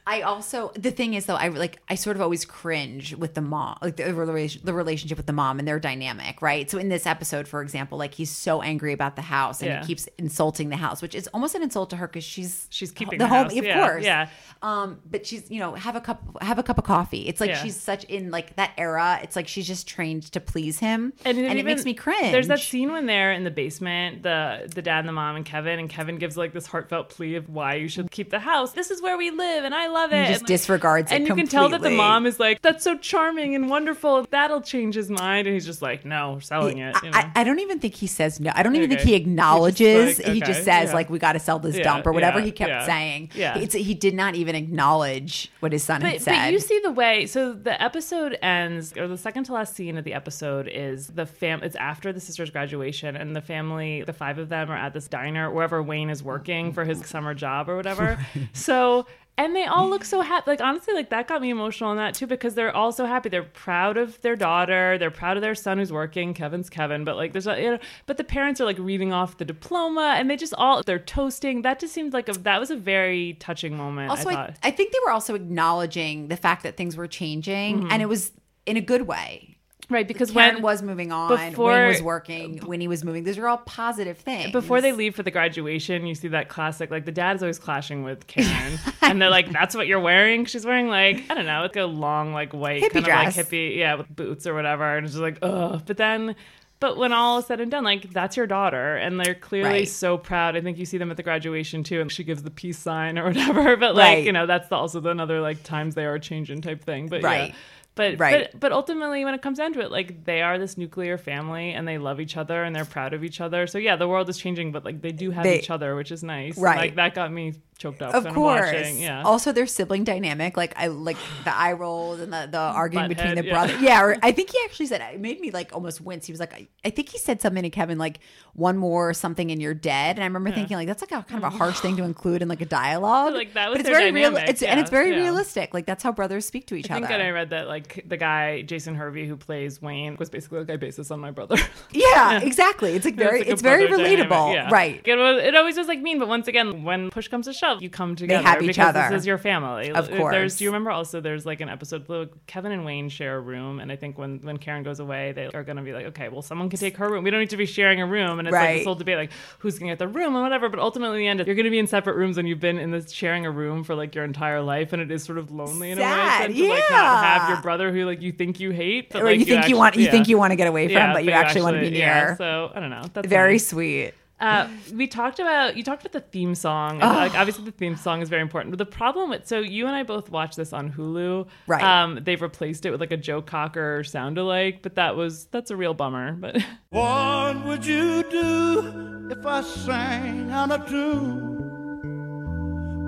I 0.05 0.21
also 0.21 0.71
the 0.75 0.91
thing 0.91 1.13
is 1.13 1.25
though 1.27 1.35
I 1.35 1.47
like 1.47 1.81
I 1.89 1.95
sort 1.95 2.15
of 2.17 2.21
always 2.21 2.43
cringe 2.45 3.15
with 3.15 3.33
the 3.35 3.41
mom 3.41 3.77
like 3.81 3.95
the 3.95 4.13
relation 4.13 4.61
the 4.63 4.73
relationship 4.73 5.17
with 5.17 5.27
the 5.27 5.33
mom 5.33 5.59
and 5.59 5.67
their 5.67 5.79
dynamic 5.79 6.41
right 6.41 6.69
so 6.69 6.77
in 6.77 6.89
this 6.89 7.05
episode 7.05 7.47
for 7.47 7.61
example 7.61 7.97
like 7.97 8.13
he's 8.13 8.29
so 8.29 8.61
angry 8.61 8.91
about 8.93 9.15
the 9.15 9.21
house 9.21 9.61
and 9.61 9.69
Yeah. 9.69 9.81
he 9.81 9.87
keeps 9.87 10.07
insulting 10.17 10.69
the 10.69 10.75
house 10.77 11.01
which 11.01 11.15
is 11.15 11.27
almost 11.33 11.55
an 11.55 11.63
insult 11.63 11.89
to 11.91 11.95
her 11.97 12.07
because 12.07 12.23
she's 12.23 12.67
She's 12.69 12.91
keeping 12.91 13.17
the 13.19 13.25
the 13.25 13.29
home 13.29 13.43
house. 13.45 13.57
of 13.57 13.63
Yeah, 13.65 13.87
course 13.87 14.03
yeah. 14.03 14.29
um 14.61 14.99
but 15.09 15.25
she's 15.25 15.49
you 15.49 15.59
know 15.59 15.73
have 15.75 15.95
a 15.95 16.01
cup 16.01 16.21
have 16.41 16.59
a 16.59 16.63
cup 16.63 16.77
of 16.77 16.83
coffee 16.83 17.27
it's 17.27 17.39
like 17.39 17.51
Yeah. 17.51 17.63
she's 17.63 17.79
such 17.79 18.03
in 18.05 18.29
like 18.31 18.55
that 18.57 18.71
era 18.77 19.19
it's 19.23 19.35
like 19.35 19.47
she's 19.47 19.67
just 19.67 19.87
trained 19.87 20.23
to 20.33 20.39
please 20.39 20.79
him 20.79 21.13
and, 21.25 21.37
then 21.37 21.57
it 21.57 21.65
makes 21.65 21.85
me 21.85 21.93
cringe 21.93 22.31
There's 22.31 22.47
that 22.49 22.59
scene 22.59 22.91
when 22.91 23.05
they're 23.05 23.31
in 23.31 23.43
the 23.43 23.51
basement, 23.51 24.23
the 24.23 24.69
the 24.73 24.81
dad 24.81 24.99
and 24.99 25.07
the 25.07 25.13
mom 25.13 25.35
and 25.35 25.45
Kevin, 25.45 25.79
and 25.79 25.89
Kevin 25.89 26.17
gives 26.17 26.35
like 26.37 26.53
this 26.53 26.65
heartfelt 26.67 27.09
plea 27.09 27.35
of 27.35 27.49
why 27.49 27.75
you 27.75 27.87
should 27.87 28.09
keep 28.11 28.29
the 28.29 28.39
house. 28.39 28.73
This 28.73 28.89
is 28.91 29.01
where 29.01 29.17
we 29.17 29.29
live, 29.31 29.63
and 29.63 29.73
I 29.75 29.87
love 29.93 30.11
it. 30.11 30.17
He 30.17 30.21
just 30.25 30.29
And, 30.29 30.41
like, 30.41 30.47
disregards 30.47 31.11
it 31.11 31.15
And 31.15 31.27
you 31.27 31.35
can 31.35 31.47
tell 31.47 31.69
that 31.69 31.81
the 31.81 31.89
mom 31.89 32.25
is 32.25 32.39
like, 32.39 32.61
"That's 32.61 32.83
so 32.83 32.97
charming 32.97 33.55
and 33.55 33.69
wonderful. 33.69 34.25
That'll 34.29 34.61
change 34.61 34.95
his 34.95 35.09
mind." 35.09 35.47
And 35.47 35.53
he's 35.53 35.65
just 35.65 35.81
like, 35.81 36.05
"No, 36.05 36.39
selling 36.41 36.79
it." 36.79 36.95
You 37.03 37.11
know? 37.11 37.17
I, 37.17 37.31
I 37.35 37.43
don't 37.43 37.59
even 37.59 37.79
think 37.79 37.95
he 37.95 38.07
says 38.07 38.39
no. 38.39 38.51
I 38.55 38.63
don't 38.63 38.75
even 38.75 38.89
think 38.89 39.01
he 39.01 39.15
acknowledges. 39.15 40.19
Like, 40.19 40.33
he 40.33 40.39
just 40.39 40.63
says 40.63 40.89
yeah. 40.89 40.93
like, 40.93 41.09
"We 41.09 41.19
got 41.19 41.33
to 41.33 41.39
sell 41.39 41.59
this 41.59 41.77
Yeah, 41.77 41.83
dump" 41.83 42.07
or 42.07 42.11
whatever 42.11 42.39
yeah, 42.39 42.45
he 42.45 42.51
kept 42.51 42.85
saying. 42.85 43.31
Yeah. 43.35 43.57
It's, 43.57 43.73
he 43.73 43.93
did 43.93 44.13
not 44.13 44.35
even 44.35 44.55
acknowledge 44.55 45.51
what 45.59 45.71
his 45.71 45.83
son 45.83 46.01
had 46.01 46.21
said. 46.21 46.35
but 46.35 46.51
you 46.51 46.59
see 46.59 46.79
the 46.83 46.91
way 46.91 47.25
so 47.25 47.53
the 47.53 47.81
episode 47.81 48.37
ends 48.41 48.95
or 48.97 49.07
the 49.07 49.17
second 49.17 49.45
to 49.45 49.53
last 49.53 49.75
scene 49.75 49.97
of 49.97 50.03
the 50.03 50.13
episode 50.13 50.67
is 50.67 51.07
the 51.07 51.25
fam 51.25 51.63
it's 51.63 51.75
after 51.75 52.11
the 52.13 52.19
sister's 52.19 52.49
graduation 52.49 53.15
and 53.15 53.35
the 53.35 53.41
family 53.41 54.03
the 54.03 54.13
five 54.13 54.37
of 54.37 54.49
them 54.49 54.69
are 54.69 54.77
at 54.77 54.93
this 54.93 55.07
diner 55.07 55.51
wherever 55.51 55.81
Wayne 55.81 56.09
is 56.09 56.23
working 56.23 56.73
for 56.73 56.83
his 56.85 57.05
summer 57.05 57.33
job 57.33 57.69
or 57.69 57.75
whatever 57.75 58.23
so 58.53 59.05
and 59.37 59.55
they 59.55 59.65
all 59.65 59.89
look 59.89 60.05
so 60.05 60.21
mm. 60.21 60.25
happy 60.25 60.51
like 60.51 60.61
honestly 60.61 60.93
like 60.93 61.09
that 61.09 61.27
got 61.27 61.41
me 61.41 61.49
emotional 61.49 61.91
in 61.91 61.97
that 61.97 62.13
too 62.13 62.27
because 62.27 62.55
they're 62.55 62.75
all 62.75 62.91
so 62.91 63.05
happy. 63.05 63.29
They're 63.29 63.43
proud 63.43 63.97
of 63.97 64.21
their 64.21 64.35
daughter. 64.35 64.97
They're 64.97 65.11
proud 65.11 65.37
of 65.37 65.41
their 65.41 65.55
son 65.55 65.79
who's 65.79 65.91
working. 65.91 66.33
Kevin's 66.33 66.69
kevin. 66.69 67.03
But 67.03 67.15
like 67.15 67.33
there's 67.33 67.47
a 67.47 67.61
you 67.61 67.71
know 67.71 67.79
but 68.05 68.17
the 68.17 68.23
parents 68.23 68.61
are 68.61 68.65
like 68.65 68.77
reading 68.79 69.11
off 69.11 69.37
the 69.37 69.45
diploma 69.45 70.15
and 70.17 70.29
they 70.29 70.35
just 70.35 70.53
all 70.55 70.83
they're 70.83 70.99
toasting. 70.99 71.63
That 71.63 71.79
just 71.79 71.93
seemed 71.93 72.13
like 72.13 72.29
a 72.29 72.33
that 72.33 72.59
was 72.59 72.71
a 72.71 72.75
very 72.75 73.33
touching 73.39 73.75
moment 73.75 74.11
also, 74.11 74.29
I 74.29 74.35
I. 74.35 74.55
I 74.63 74.71
think 74.71 74.91
they 74.91 74.99
were 75.05 75.11
also 75.11 75.35
acknowledging 75.35 76.27
the 76.27 76.37
fact 76.37 76.63
that 76.63 76.77
things 76.77 76.95
were 76.95 77.07
changing, 77.07 77.79
mm-hmm. 77.79 77.91
and 77.91 78.01
it 78.01 78.07
was 78.07 78.31
in 78.65 78.77
a 78.77 78.81
good 78.81 79.03
way. 79.03 79.52
Right 79.93 80.07
because 80.07 80.31
Karen 80.31 80.55
when 80.55 80.63
was 80.63 80.81
moving 80.81 81.11
on, 81.11 81.29
before- 81.51 81.71
Wayne 81.71 81.87
was 81.87 82.01
working, 82.01 82.59
Winnie 82.65 82.87
was 82.87 83.03
moving. 83.03 83.23
Those 83.23 83.37
are 83.37 83.47
all 83.47 83.57
positive 83.59 84.17
things. 84.17 84.51
before 84.51 84.81
they 84.81 84.91
leave 84.91 85.15
for 85.15 85.23
the 85.23 85.31
graduation, 85.31 86.05
you 86.05 86.15
see 86.15 86.27
that 86.29 86.49
classic, 86.49 86.91
like 86.91 87.05
the 87.05 87.11
dad's 87.11 87.43
always 87.43 87.59
clashing 87.59 88.03
with 88.03 88.27
Karen, 88.27 88.79
and 89.01 89.21
they're 89.21 89.29
like, 89.29 89.51
"That's 89.51 89.75
what 89.75 89.87
you're 89.87 89.99
wearing." 89.99 90.45
She's 90.45 90.65
wearing 90.65 90.87
like 90.87 91.23
I 91.29 91.33
don't 91.35 91.45
know, 91.45 91.61
like 91.61 91.75
a 91.75 91.83
long, 91.83 92.33
like 92.33 92.53
white 92.53 92.81
Hippie 92.83 92.91
kind 92.93 93.05
dress. 93.05 93.37
of 93.37 93.45
like 93.45 93.47
hippie, 93.51 93.77
yeah, 93.77 93.95
with 93.95 94.13
boots 94.13 94.47
or 94.47 94.53
whatever, 94.53 94.97
and 94.97 95.05
it's 95.05 95.13
just 95.13 95.21
like, 95.21 95.37
ugh. 95.41 95.81
But 95.85 95.97
then, 95.97 96.35
but 96.79 96.97
when 96.97 97.13
all 97.13 97.37
is 97.39 97.45
said 97.45 97.61
and 97.61 97.71
done, 97.71 97.83
like 97.85 98.11
that's 98.11 98.35
your 98.35 98.47
daughter, 98.47 98.97
and 98.97 99.19
they're 99.19 99.35
clearly 99.35 99.69
Right. 99.69 99.87
so 99.87 100.17
proud. 100.17 100.55
I 100.57 100.61
think 100.61 100.77
you 100.77 100.85
see 100.85 100.97
them 100.97 101.11
at 101.11 101.17
the 101.17 101.23
graduation 101.23 101.83
too, 101.83 102.01
and 102.01 102.11
she 102.11 102.23
gives 102.23 102.43
the 102.43 102.51
peace 102.51 102.77
sign 102.79 103.17
or 103.17 103.23
whatever. 103.27 103.77
But 103.77 103.95
like 103.95 104.15
Right. 104.15 104.23
you 104.25 104.31
know, 104.33 104.45
that's 104.45 104.71
also 104.71 105.01
another 105.05 105.39
like 105.39 105.63
times 105.63 105.95
they 105.95 106.05
are 106.05 106.19
changing 106.19 106.61
type 106.61 106.83
thing. 106.83 107.07
But 107.07 107.23
Right. 107.23 107.49
yeah. 107.51 107.55
But, 107.95 108.19
Right. 108.19 108.49
but 108.51 108.59
but 108.59 108.71
ultimately 108.71 109.23
when 109.23 109.35
it 109.35 109.41
comes 109.43 109.59
down 109.59 109.73
to 109.73 109.81
it 109.81 109.91
like 109.91 110.23
they 110.25 110.41
are 110.41 110.57
this 110.57 110.77
nuclear 110.79 111.17
family 111.17 111.71
and 111.73 111.87
they 111.87 111.99
love 111.99 112.19
each 112.19 112.37
other 112.37 112.63
and 112.63 112.75
they're 112.75 112.85
proud 112.85 113.13
of 113.13 113.23
each 113.23 113.39
other 113.39 113.67
so 113.67 113.77
yeah 113.77 113.95
the 113.97 114.07
world 114.07 114.27
is 114.29 114.37
changing 114.39 114.71
but 114.71 114.83
like 114.83 114.99
they 115.01 115.11
do 115.11 115.29
have 115.29 115.43
They- 115.43 115.59
each 115.59 115.69
other 115.69 115.95
which 115.95 116.11
is 116.11 116.23
nice 116.23 116.57
Right. 116.57 116.77
like 116.77 116.95
that 116.95 117.13
got 117.13 117.31
me 117.31 117.53
choked 117.77 118.01
up 118.01 118.13
Of 118.13 118.33
course. 118.33 118.71
watching 118.71 118.99
yeah 118.99 119.23
Also, 119.23 119.51
their 119.51 119.67
sibling 119.67 120.03
dynamic, 120.03 120.57
like 120.57 120.73
I 120.77 120.87
like 120.87 121.17
the 121.43 121.55
eye 121.55 121.73
rolls 121.73 122.19
and 122.19 122.31
the, 122.31 122.47
the 122.49 122.57
arguing 122.57 123.07
between 123.07 123.35
the 123.35 123.43
Butthead, 123.43 123.81
yeah. 123.81 123.93
Yeah, 123.93 124.03
or 124.03 124.17
I 124.23 124.31
think 124.31 124.51
he 124.51 124.57
actually 124.65 124.87
said 124.87 125.01
it 125.01 125.19
made 125.19 125.39
me 125.39 125.51
like 125.51 125.73
almost 125.73 126.01
wince. 126.01 126.25
He 126.25 126.33
was 126.33 126.39
like, 126.39 126.53
I, 126.53 126.67
I 126.85 126.89
think 126.89 127.09
he 127.09 127.17
said 127.17 127.41
something 127.41 127.63
to 127.63 127.69
Kevin 127.69 127.97
like 127.97 128.19
one 128.53 128.77
more 128.77 129.13
something 129.13 129.51
and 129.51 129.61
you're 129.61 129.73
dead. 129.73 130.17
And 130.17 130.23
I 130.23 130.27
remember 130.27 130.51
thinking 130.51 130.77
like 130.77 130.87
that's 130.87 131.01
like 131.01 131.11
a 131.11 131.23
kind 131.23 131.43
of 131.43 131.51
a 131.51 131.55
mm. 131.55 131.57
harsh 131.57 131.79
thing 131.79 131.97
to 131.97 132.03
include 132.03 132.41
in 132.41 132.47
like 132.47 132.61
a 132.61 132.65
dialogue. 132.83 133.33
Like, 133.33 133.53
that 133.53 133.69
was 133.69 133.77
but 133.77 133.81
it's 133.81 133.89
very 133.89 134.11
real. 134.11 134.35
It's 134.37 134.61
and 134.61 134.79
it's 134.79 134.89
very 134.89 135.11
yeah. 135.11 135.21
realistic. 135.21 135.73
Like 135.73 135.85
that's 135.85 136.03
how 136.03 136.11
brothers 136.11 136.45
speak 136.45 136.67
to 136.67 136.75
each 136.75 136.85
other. 136.85 136.95
I 136.95 136.97
think 136.99 137.09
that 137.09 137.21
I 137.21 137.29
read 137.31 137.49
that 137.51 137.67
like 137.67 138.03
the 138.07 138.17
guy 138.17 138.61
Jason 138.61 138.95
Hervey 138.95 139.27
who 139.27 139.37
plays 139.37 139.81
Wayne 139.81 140.15
was 140.17 140.29
basically 140.29 140.59
like 140.59 140.69
I 140.69 140.77
base 140.77 140.97
this 140.97 141.11
on 141.11 141.19
my 141.19 141.31
brother. 141.31 141.57
yeah, 141.91 142.41
exactly. 142.41 142.93
It's 142.93 143.05
like 143.05 143.15
very 143.15 143.39
like 143.39 143.47
it's 143.47 143.61
very 143.61 143.87
relatable. 143.87 144.53
yeah. 144.53 144.69
Right. 144.71 145.01
It, 145.03 145.15
was, 145.15 145.43
it 145.43 145.55
always 145.55 145.77
was 145.77 145.87
like 145.87 146.01
mean, 146.01 146.19
but 146.19 146.27
once 146.27 146.47
again, 146.47 146.83
when 146.83 147.09
push 147.09 147.27
comes 147.27 147.45
to 147.45 147.53
shove, 147.53 147.62
you 147.79 147.89
come 147.89 148.15
together. 148.15 148.45
have 148.47 148.61
each 148.61 148.67
because 148.67 148.95
other. 148.95 149.07
This 149.09 149.21
is 149.21 149.27
your 149.27 149.37
family. 149.37 149.91
Of 149.91 150.07
There's, 150.07 150.19
course. 150.19 150.57
do 150.57 150.63
you 150.63 150.69
remember 150.69 150.91
also? 150.91 151.21
There's 151.21 151.45
like 151.45 151.61
an 151.61 151.69
episode. 151.69 152.07
where 152.07 152.27
Kevin 152.47 152.71
and 152.71 152.85
Wayne 152.85 153.09
share 153.09 153.37
a 153.37 153.39
room, 153.39 153.79
and 153.79 153.91
I 153.91 153.95
think 153.95 154.17
when 154.17 154.39
when 154.39 154.57
Karen 154.57 154.83
goes 154.83 154.99
away, 154.99 155.31
they 155.31 155.47
are 155.47 155.63
going 155.63 155.77
to 155.77 155.83
be 155.83 155.93
like, 155.93 156.05
okay, 156.07 156.29
well, 156.29 156.41
someone 156.41 156.69
can 156.69 156.79
take 156.79 156.97
her 156.97 157.09
room. 157.09 157.23
We 157.23 157.29
don't 157.31 157.39
need 157.39 157.49
to 157.51 157.57
be 157.57 157.65
sharing 157.65 158.01
a 158.01 158.05
room, 158.07 158.39
and 158.39 158.47
it's 158.47 158.53
like 158.53 158.61
Right. 158.63 158.73
this 158.77 158.85
whole 158.85 158.95
debate, 158.95 159.17
like 159.17 159.31
who's 159.59 159.79
going 159.79 159.89
to 159.89 159.93
get 159.93 159.99
the 159.99 160.07
room 160.07 160.33
and 160.35 160.43
whatever. 160.43 160.69
But 160.69 160.79
ultimately, 160.79 161.17
in 161.17 161.21
the 161.37 161.41
end, 161.41 161.47
you're 161.47 161.55
going 161.55 161.65
to 161.65 161.69
be 161.71 161.79
in 161.79 161.87
separate 161.87 162.15
rooms, 162.15 162.37
and 162.37 162.47
you've 162.47 162.59
been 162.59 162.77
in 162.79 162.91
this 162.91 163.11
sharing 163.11 163.45
a 163.45 163.51
room 163.51 163.83
for 163.83 163.95
like 163.95 164.13
your 164.15 164.23
entire 164.25 164.61
life, 164.61 164.93
and 164.93 165.01
it 165.01 165.11
is 165.11 165.23
sort 165.23 165.37
of 165.37 165.51
lonely 165.51 165.91
in 165.91 165.97
a 165.99 166.01
way. 166.01 166.07
To, 166.53 166.67
like 166.69 166.83
not 166.89 167.23
have 167.25 167.49
your 167.49 167.61
brother 167.61 167.91
who 167.91 168.05
like 168.05 168.21
you 168.21 168.31
think 168.31 168.59
you 168.59 168.71
hate, 168.71 169.09
but 169.11 169.21
Or 169.21 169.25
like 169.25 169.39
you 169.39 169.45
think 169.45 169.59
actually, 169.59 169.69
you 169.71 169.77
want 169.77 169.95
you 169.95 170.11
think 170.11 170.27
you 170.27 170.37
want 170.37 170.51
to 170.51 170.55
get 170.55 170.67
away 170.67 170.87
from, 170.87 170.93
Yeah, 170.95 171.13
but 171.13 171.23
you 171.23 171.31
actually, 171.31 171.61
want 171.61 171.75
to 171.75 171.81
be 171.81 171.89
near. 171.91 171.99
yeah, 171.99 172.35
so 172.35 172.71
I 172.73 172.79
don't 172.79 172.89
know. 172.89 173.03
That's 173.13 173.27
very 173.27 173.53
nice. 173.53 173.67
sweet. 173.67 174.13
Uh, 174.39 174.67
we 174.93 175.07
talked 175.07 175.39
about 175.39 175.77
you 175.77 175.83
talked 175.83 176.01
about 176.01 176.11
the 176.11 176.19
theme 176.19 176.53
song. 176.55 177.01
And, 177.01 177.15
like 177.15 177.33
obviously 177.35 177.63
the 177.65 177.71
theme 177.71 177.95
song 177.95 178.21
is 178.21 178.29
very 178.29 178.41
important. 178.41 178.71
But 178.71 178.77
the 178.77 178.85
problem 178.85 179.29
with 179.29 179.47
so 179.47 179.59
you 179.59 179.87
and 179.87 179.95
I 179.95 180.03
both 180.03 180.29
watched 180.29 180.57
this 180.57 180.73
on 180.73 180.91
Hulu. 180.91 181.47
Right. 181.67 181.81
Um, 181.83 182.19
they've 182.21 182.41
replaced 182.41 182.85
it 182.85 182.91
with 182.91 182.99
like 182.99 183.11
a 183.11 183.17
Joe 183.17 183.41
Cocker 183.41 184.03
sound 184.03 184.37
alike, 184.37 184.79
but 184.81 184.95
that 184.95 185.15
was 185.15 185.45
that's 185.45 185.71
a 185.71 185.77
real 185.77 185.93
bummer. 185.93 186.33
But 186.33 186.61
What 186.89 187.63
would 187.65 187.85
you 187.85 188.23
do 188.29 189.29
if 189.31 189.45
I 189.45 189.61
sang 189.61 190.51
out 190.51 190.71
of 190.71 190.87
tune? 190.89 191.61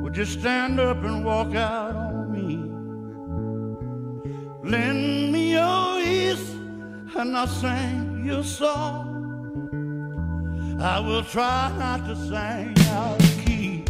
Would 0.03 0.15
you 0.15 0.25
stand 0.25 0.79
up 0.79 1.03
and 1.03 1.25
walk 1.25 1.53
out 1.55 1.95
on 1.95 2.31
me? 2.31 2.57
Lend 4.69 5.33
me 5.33 5.51
your 5.51 5.99
ears 5.99 6.49
and 7.15 7.35
I'll 7.35 7.47
sing 7.47 8.23
you 8.25 8.37
a 8.37 8.43
song. 8.43 9.14
I 10.79 10.99
will 10.99 11.23
try 11.23 11.73
not 11.77 12.05
to 12.07 12.15
sing 12.15 12.75
out 12.89 13.19
of 13.19 13.45
key. 13.45 13.83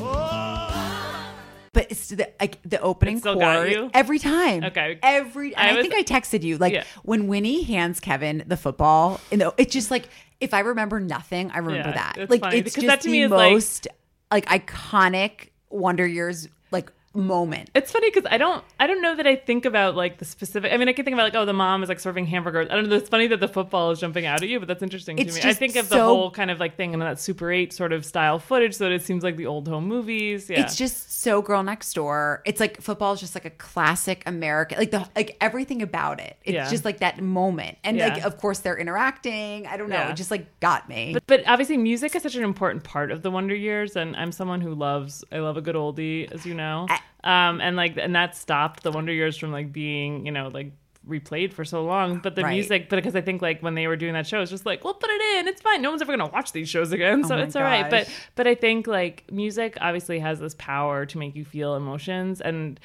Oh. 0.00 1.34
But 1.72 1.90
it's 1.90 2.08
the 2.08 2.28
like 2.40 2.58
the 2.64 2.80
opening 2.80 3.16
It 3.16 3.20
still 3.20 3.36
got 3.36 3.56
chord 3.58 3.70
you? 3.70 3.90
every 3.94 4.18
time. 4.18 4.64
Okay. 4.64 4.98
every. 5.02 5.54
I 5.56 5.62
and 5.68 5.70
I, 5.70 5.78
was- 5.80 5.88
think 5.88 5.94
I 5.94 6.02
texted 6.02 6.42
you 6.42 6.58
like 6.58 6.72
Yeah. 6.74 6.84
when 7.02 7.28
Winnie 7.28 7.62
hands 7.62 8.00
Kevin 8.00 8.42
the 8.46 8.56
football. 8.56 9.20
You 9.30 9.36
know, 9.38 9.54
it's 9.56 9.72
just 9.72 9.90
like 9.90 10.08
if 10.40 10.52
I 10.54 10.60
remember 10.60 11.00
nothing, 11.00 11.50
I 11.50 11.58
remember 11.58 11.88
Yeah, 11.90 11.94
that. 11.94 12.16
it's 12.18 12.30
like 12.30 12.40
funny, 12.40 12.58
it's 12.58 12.74
because 12.74 12.84
just 12.84 12.86
that 12.92 13.00
to 13.02 13.08
the 13.08 13.12
me 13.12 13.22
is, 13.22 13.30
like- 13.30 13.52
most 13.52 13.88
like, 14.30 14.46
iconic 14.46 15.48
Wonder 15.70 16.06
Years 16.06 16.44
like 16.44 16.52
moment. 17.18 17.70
It's 17.74 17.92
funny 17.92 18.10
because 18.10 18.26
I 18.30 18.38
don't 18.38 18.64
I 18.80 18.86
don't 18.86 19.02
know 19.02 19.14
that 19.16 19.26
I 19.26 19.36
think 19.36 19.64
about 19.64 19.94
like 19.96 20.18
the 20.18 20.24
specific. 20.24 20.72
I 20.72 20.76
mean, 20.76 20.88
I 20.88 20.92
can 20.92 21.04
think 21.04 21.14
about 21.14 21.24
like 21.24 21.34
oh, 21.34 21.44
the 21.44 21.52
mom 21.52 21.82
is 21.82 21.88
like 21.88 22.00
serving 22.00 22.26
hamburgers. 22.26 22.68
I 22.70 22.74
don't 22.76 22.88
know. 22.88 22.96
It's 22.96 23.08
funny 23.08 23.26
that 23.28 23.40
the 23.40 23.48
football 23.48 23.90
is 23.90 24.00
jumping 24.00 24.24
out 24.26 24.42
at 24.42 24.48
you, 24.48 24.58
but 24.58 24.68
that's 24.68 24.82
interesting 24.82 25.18
It's 25.18 25.36
to 25.38 25.44
me. 25.44 25.50
I 25.50 25.54
think 25.54 25.76
of 25.76 25.88
the 25.88 25.96
so- 25.96 26.04
whole 26.06 26.30
kind 26.30 26.50
of 26.50 26.58
like 26.60 26.76
thing 26.76 26.92
in 26.94 27.00
that 27.00 27.20
Super 27.20 27.50
Eight 27.52 27.72
sort 27.72 27.92
of 27.92 28.04
style 28.06 28.38
footage, 28.38 28.74
so 28.74 28.84
that 28.84 28.92
it 28.92 29.02
seems 29.02 29.22
like 29.22 29.36
the 29.36 29.46
old 29.46 29.68
home 29.68 29.86
movies. 29.86 30.48
Yeah, 30.48 30.60
It's 30.62 30.76
just 30.76 31.20
so 31.20 31.42
girl 31.42 31.62
next 31.62 31.92
door. 31.94 32.42
It's 32.46 32.60
like 32.60 32.80
football 32.80 33.12
is 33.12 33.20
just 33.20 33.34
like 33.34 33.44
a 33.44 33.50
classic 33.50 34.22
American, 34.26 34.78
like 34.78 34.90
the 34.90 35.06
like 35.16 35.36
everything 35.40 35.82
about 35.82 36.20
it. 36.20 36.36
It's 36.44 36.54
Yeah. 36.54 36.70
just 36.70 36.84
like 36.84 36.98
that 36.98 37.20
moment, 37.20 37.78
and 37.84 37.98
like 37.98 38.24
of 38.24 38.38
course 38.38 38.60
they're 38.60 38.78
interacting. 38.78 39.66
I 39.66 39.76
don't 39.76 39.88
know. 39.88 39.96
Yeah. 39.96 40.10
It 40.10 40.14
just 40.16 40.30
like 40.30 40.60
got 40.60 40.88
me. 40.88 41.14
But, 41.14 41.26
but 41.26 41.48
obviously, 41.48 41.76
music 41.76 42.14
is 42.14 42.22
such 42.22 42.34
an 42.36 42.44
important 42.44 42.84
part 42.84 43.10
of 43.10 43.22
the 43.22 43.30
Wonder 43.30 43.54
Years, 43.54 43.96
and 43.96 44.14
I'm 44.16 44.32
someone 44.32 44.60
who 44.60 44.74
loves. 44.74 45.24
I 45.32 45.38
love 45.38 45.56
a 45.56 45.60
good 45.60 45.74
oldie, 45.74 46.30
as 46.30 46.46
you 46.46 46.54
know. 46.54 46.86
Um, 47.24 47.60
and 47.60 47.76
like, 47.76 47.96
and 47.96 48.14
that 48.14 48.36
stopped 48.36 48.82
the 48.82 48.92
Wonder 48.92 49.12
Years 49.12 49.36
from 49.36 49.50
like 49.52 49.72
being, 49.72 50.24
you 50.26 50.32
know, 50.32 50.48
like 50.48 50.72
replayed 51.08 51.52
for 51.52 51.64
so 51.64 51.82
long. 51.84 52.18
But 52.18 52.34
the 52.36 52.42
Right. 52.42 52.52
music, 52.54 52.88
but 52.88 52.96
because 52.96 53.16
I 53.16 53.20
think 53.22 53.40
like 53.42 53.60
when 53.62 53.74
they 53.74 53.86
were 53.86 53.96
doing 53.96 54.12
that 54.12 54.26
show, 54.26 54.40
it's 54.40 54.50
just 54.50 54.66
like, 54.66 54.84
well, 54.84 54.94
put 54.94 55.10
it 55.10 55.20
in. 55.38 55.48
It's 55.48 55.60
fine. 55.62 55.80
No 55.82 55.90
one's 55.90 56.02
ever 56.02 56.12
gonna 56.16 56.30
watch 56.30 56.52
these 56.52 56.68
shows 56.68 56.92
again, 56.92 57.24
so 57.24 57.34
Oh 57.36 57.38
it's 57.38 57.56
all 57.56 57.62
right. 57.62 57.88
But 57.90 58.08
but 58.34 58.46
I 58.46 58.54
think 58.54 58.86
like 58.86 59.24
music 59.32 59.78
obviously 59.80 60.18
has 60.20 60.38
this 60.38 60.54
power 60.58 61.06
to 61.06 61.18
make 61.18 61.34
you 61.34 61.44
feel 61.44 61.74
emotions 61.76 62.40
and. 62.40 62.78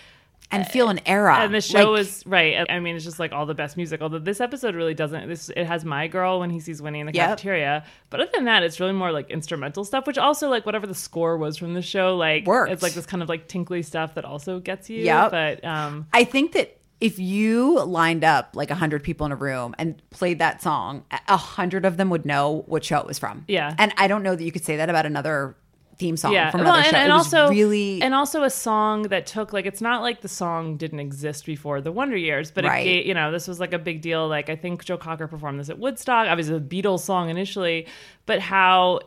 And 0.53 0.67
feel 0.67 0.89
an 0.89 0.99
era. 1.05 1.35
and 1.39 1.53
the 1.53 1.61
show 1.61 1.91
Like, 1.91 2.01
is 2.01 2.23
right. 2.25 2.65
I 2.69 2.79
mean, 2.79 2.95
it's 2.95 3.03
just 3.05 3.19
like 3.19 3.31
all 3.33 3.45
the 3.45 3.53
best 3.53 3.75
music. 3.77 4.01
Although 4.01 4.19
this 4.19 4.39
episode 4.39 4.75
really 4.75 4.93
doesn't. 4.93 5.27
This 5.27 5.49
it 5.49 5.65
has 5.65 5.83
my 5.83 6.07
girl 6.07 6.39
when 6.39 6.49
he 6.49 6.59
sees 6.59 6.81
Winnie 6.81 6.99
in 6.99 7.07
the 7.07 7.13
Yep. 7.13 7.27
cafeteria. 7.29 7.83
But 8.09 8.21
other 8.21 8.31
than 8.33 8.45
that, 8.45 8.63
it's 8.63 8.79
really 8.79 8.93
more 8.93 9.11
like 9.11 9.29
instrumental 9.29 9.83
stuff. 9.83 10.07
Which 10.07 10.17
also 10.17 10.49
like 10.49 10.65
whatever 10.65 10.87
the 10.87 10.95
score 10.95 11.37
was 11.37 11.57
from 11.57 11.73
the 11.73 11.81
show, 11.81 12.15
like 12.15 12.45
Works. 12.45 12.71
it's 12.71 12.83
like 12.83 12.93
this 12.93 13.05
kind 13.05 13.21
of 13.23 13.29
like 13.29 13.47
tinkly 13.47 13.81
stuff 13.81 14.13
that 14.15 14.25
also 14.25 14.59
gets 14.59 14.89
you. 14.89 15.01
Yeah. 15.01 15.29
But 15.29 15.63
um, 15.65 16.07
I 16.13 16.23
think 16.23 16.53
that 16.53 16.77
if 17.01 17.19
you 17.19 17.83
lined 17.83 18.23
up 18.23 18.51
like 18.53 18.69
a 18.71 18.75
hundred 18.75 19.03
people 19.03 19.25
in 19.25 19.31
a 19.33 19.35
room 19.35 19.75
and 19.77 20.01
played 20.11 20.39
that 20.39 20.61
song, 20.61 21.03
a- 21.11 21.19
a 21.33 21.37
hundred 21.37 21.83
of 21.83 21.97
them 21.97 22.09
would 22.09 22.25
know 22.25 22.63
what 22.67 22.85
show 22.85 22.97
it 22.99 23.05
was 23.05 23.19
from. 23.19 23.43
Yeah. 23.49 23.75
and 23.77 23.93
I 23.97 24.07
don't 24.07 24.23
know 24.23 24.35
that 24.35 24.43
you 24.43 24.53
could 24.53 24.63
say 24.63 24.77
that 24.77 24.89
about 24.89 25.05
another 25.05 25.57
theme 25.97 26.17
song 26.17 26.33
yeah. 26.33 26.49
from 26.51 26.61
Well, 26.63 26.73
and, 26.75 26.85
show. 26.85 26.95
and 26.97 27.05
It 27.07 27.11
also 27.11 27.49
really 27.49 28.01
and 28.01 28.13
also 28.13 28.43
a 28.43 28.49
song 28.49 29.03
that 29.03 29.25
took 29.25 29.53
like 29.53 29.65
it's 29.65 29.81
not 29.81 30.01
like 30.01 30.21
the 30.21 30.27
song 30.27 30.77
didn't 30.77 30.99
exist 30.99 31.45
before 31.45 31.81
the 31.81 31.91
Wonder 31.91 32.17
Years, 32.17 32.51
but 32.51 32.63
Right. 32.65 32.85
it 32.85 33.05
you 33.05 33.13
know 33.13 33.31
this 33.31 33.47
was 33.47 33.59
like 33.59 33.73
a 33.73 33.79
big 33.79 34.01
deal. 34.01 34.27
Like 34.27 34.49
I 34.49 34.55
think 34.55 34.83
Joe 34.83 34.97
Cocker 34.97 35.27
performed 35.27 35.59
this 35.59 35.69
at 35.69 35.79
Woodstock. 35.79 36.27
Obviously, 36.27 36.55
a 36.55 36.59
Beatles 36.59 37.01
song 37.01 37.29
initially, 37.29 37.87
but 38.25 38.39
how 38.39 38.99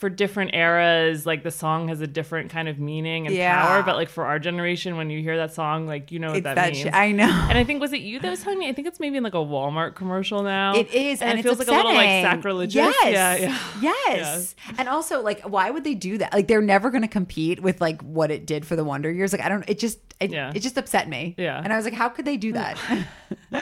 for 0.00 0.08
different 0.08 0.54
eras, 0.54 1.26
like 1.26 1.42
the 1.42 1.50
song 1.50 1.88
has 1.88 2.00
a 2.00 2.06
different 2.06 2.48
kind 2.50 2.68
of 2.70 2.78
meaning 2.78 3.26
and 3.26 3.36
Yeah. 3.36 3.60
power. 3.60 3.82
But 3.82 3.96
like 3.96 4.08
for 4.08 4.24
our 4.24 4.38
generation, 4.38 4.96
when 4.96 5.10
you 5.10 5.20
hear 5.20 5.36
that 5.36 5.52
song, 5.52 5.86
like 5.86 6.10
you 6.10 6.18
know 6.18 6.28
what 6.28 6.38
It's 6.38 6.44
that, 6.44 6.54
that 6.54 6.72
means. 6.72 6.88
sh- 6.88 6.90
I 6.94 7.12
know. 7.12 7.28
And 7.50 7.58
I 7.58 7.64
think 7.64 7.82
was 7.82 7.92
it 7.92 8.00
you 8.00 8.18
that 8.20 8.30
was 8.30 8.42
telling 8.42 8.58
me? 8.58 8.68
I 8.70 8.72
think 8.72 8.88
it's 8.88 8.98
maybe 8.98 9.18
in 9.18 9.22
like 9.22 9.34
a 9.34 9.44
Walmart 9.54 9.96
commercial 9.96 10.42
now. 10.42 10.74
It 10.74 10.90
is, 10.94 11.20
and, 11.20 11.32
it 11.32 11.40
it's 11.40 11.46
feels 11.46 11.58
like 11.58 11.68
a 11.68 11.72
little 11.72 11.92
like 11.92 12.08
sacrilegious. 12.24 12.74
Yes, 12.76 13.12
Yeah, 13.12 13.36
yeah. 13.82 13.92
yes. 14.06 14.54
And 14.78 14.88
also, 14.88 15.20
like, 15.20 15.42
why 15.42 15.70
would 15.70 15.84
they 15.84 15.94
do 15.94 16.16
that? 16.16 16.32
Like, 16.32 16.48
they're 16.48 16.62
never 16.62 16.88
going 16.90 17.02
to 17.02 17.08
compete 17.08 17.60
with 17.60 17.82
like 17.82 18.00
what 18.00 18.30
it 18.30 18.46
did 18.46 18.64
for 18.64 18.76
the 18.76 18.84
Wonder 18.84 19.12
Years. 19.12 19.32
Like, 19.34 19.42
I 19.42 19.50
don't. 19.50 19.68
It 19.68 19.78
just, 19.78 19.98
it, 20.18 20.30
Yeah. 20.30 20.50
it 20.54 20.60
just 20.60 20.78
upset 20.78 21.10
me. 21.10 21.34
Yeah. 21.36 21.60
and 21.62 21.74
I 21.74 21.76
was 21.76 21.84
like, 21.84 21.92
how 21.94 22.08
could 22.08 22.24
they 22.24 22.38
do 22.38 22.54
that? 22.54 22.78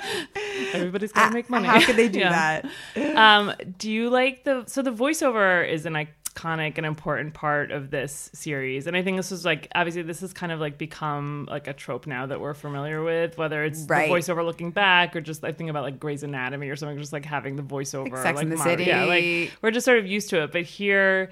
Everybody's 0.73 1.13
gotta 1.19 1.35
make 1.35 1.51
money. 1.51 1.67
How 1.67 1.81
could 1.85 1.97
they 1.97 2.09
do 2.09 2.19
Yeah. 2.29 2.63
that? 2.95 3.17
um 3.17 3.53
do 3.79 3.91
you 3.91 4.09
like 4.11 4.45
the 4.45 4.65
so 4.67 4.83
the 4.83 4.93
voiceover 4.93 5.69
is 5.69 5.87
an 5.87 5.97
iconic 6.35 6.75
and 6.77 6.87
important 6.87 7.35
part 7.35 7.71
of 7.71 7.91
this 7.91 8.31
series. 8.33 8.87
And 8.87 8.97
i 8.97 9.03
think 9.03 9.17
this 9.17 9.33
is 9.33 9.45
like 9.45 9.69
obviously 9.75 10.03
this 10.03 10.21
has 10.21 10.33
kind 10.33 10.53
of 10.53 10.61
like 10.61 10.79
become 10.79 11.47
like 11.51 11.67
a 11.67 11.73
trope 11.73 12.07
now 12.07 12.27
that 12.27 12.41
we're 12.41 12.55
familiar 12.55 13.03
with 13.03 13.37
whether 13.39 13.65
it's 13.65 13.87
Right. 13.89 14.09
the 14.09 14.15
voiceover 14.15 14.45
looking 14.45 14.71
back 14.71 15.15
or 15.17 15.21
just 15.21 15.45
i 15.45 15.53
think 15.53 15.71
about 15.71 15.83
like 15.83 15.99
Grey's 16.01 16.23
Anatomy 16.23 16.69
or 16.69 16.77
something 16.77 16.99
just 16.99 17.13
like 17.13 17.25
having 17.25 17.57
the 17.57 17.63
voiceover 17.63 18.13
Like 18.13 18.23
Sex 18.23 18.37
like 18.37 18.43
and 18.45 18.53
the 18.53 18.57
moder- 18.57 18.83
yeah 18.83 19.05
like 19.05 19.53
we're 19.63 19.71
just 19.71 19.85
sort 19.85 19.99
of 19.99 20.07
used 20.07 20.31
to 20.31 20.43
it. 20.43 20.53
But 20.53 20.63
here 20.63 21.31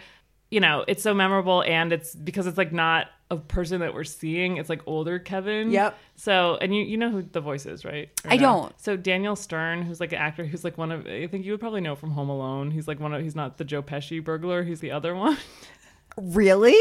you 0.51 0.61
know 0.61 0.85
it's 0.87 1.03
so 1.03 1.13
memorable 1.15 1.63
and 1.63 1.93
it's 1.93 2.15
because 2.15 2.47
it's 2.47 2.59
like 2.59 2.73
not 2.73 3.09
a 3.31 3.37
person 3.37 3.81
that 3.81 3.93
we're 3.93 4.05
seeing 4.05 4.57
it's 4.57 4.69
like 4.69 4.81
older 4.87 5.19
kevin 5.19 5.71
Yep. 5.73 5.99
so 6.15 6.59
and 6.61 6.73
you 6.75 6.83
you 6.85 6.97
know 6.97 7.11
who 7.11 7.23
the 7.23 7.41
voice 7.41 7.67
is 7.67 7.85
right 7.85 8.09
Or 8.25 8.31
I 8.31 8.37
no? 8.37 8.43
don't. 8.43 8.81
so 8.81 8.97
Daniel 8.97 9.35
Stern, 9.35 9.83
who's 9.83 9.99
like 9.99 10.13
an 10.13 10.19
actor, 10.19 10.45
who's 10.45 10.63
like 10.63 10.79
one 10.79 10.93
of 10.93 11.07
I 11.07 11.27
think 11.27 11.45
you 11.45 11.51
would 11.53 11.61
probably 11.61 11.81
know 11.81 11.97
from 11.97 12.13
Home 12.13 12.29
Alone. 12.29 12.71
He's 12.71 12.87
like 12.87 13.01
one 13.01 13.13
of 13.13 13.21
he's 13.23 13.35
not 13.35 13.59
the 13.59 13.65
Joe 13.65 13.83
Pesci 13.83 14.23
burglar. 14.23 14.63
He's 14.63 14.79
the 14.81 14.93
other 14.93 15.15
one. 15.15 15.37
Really? 16.19 16.81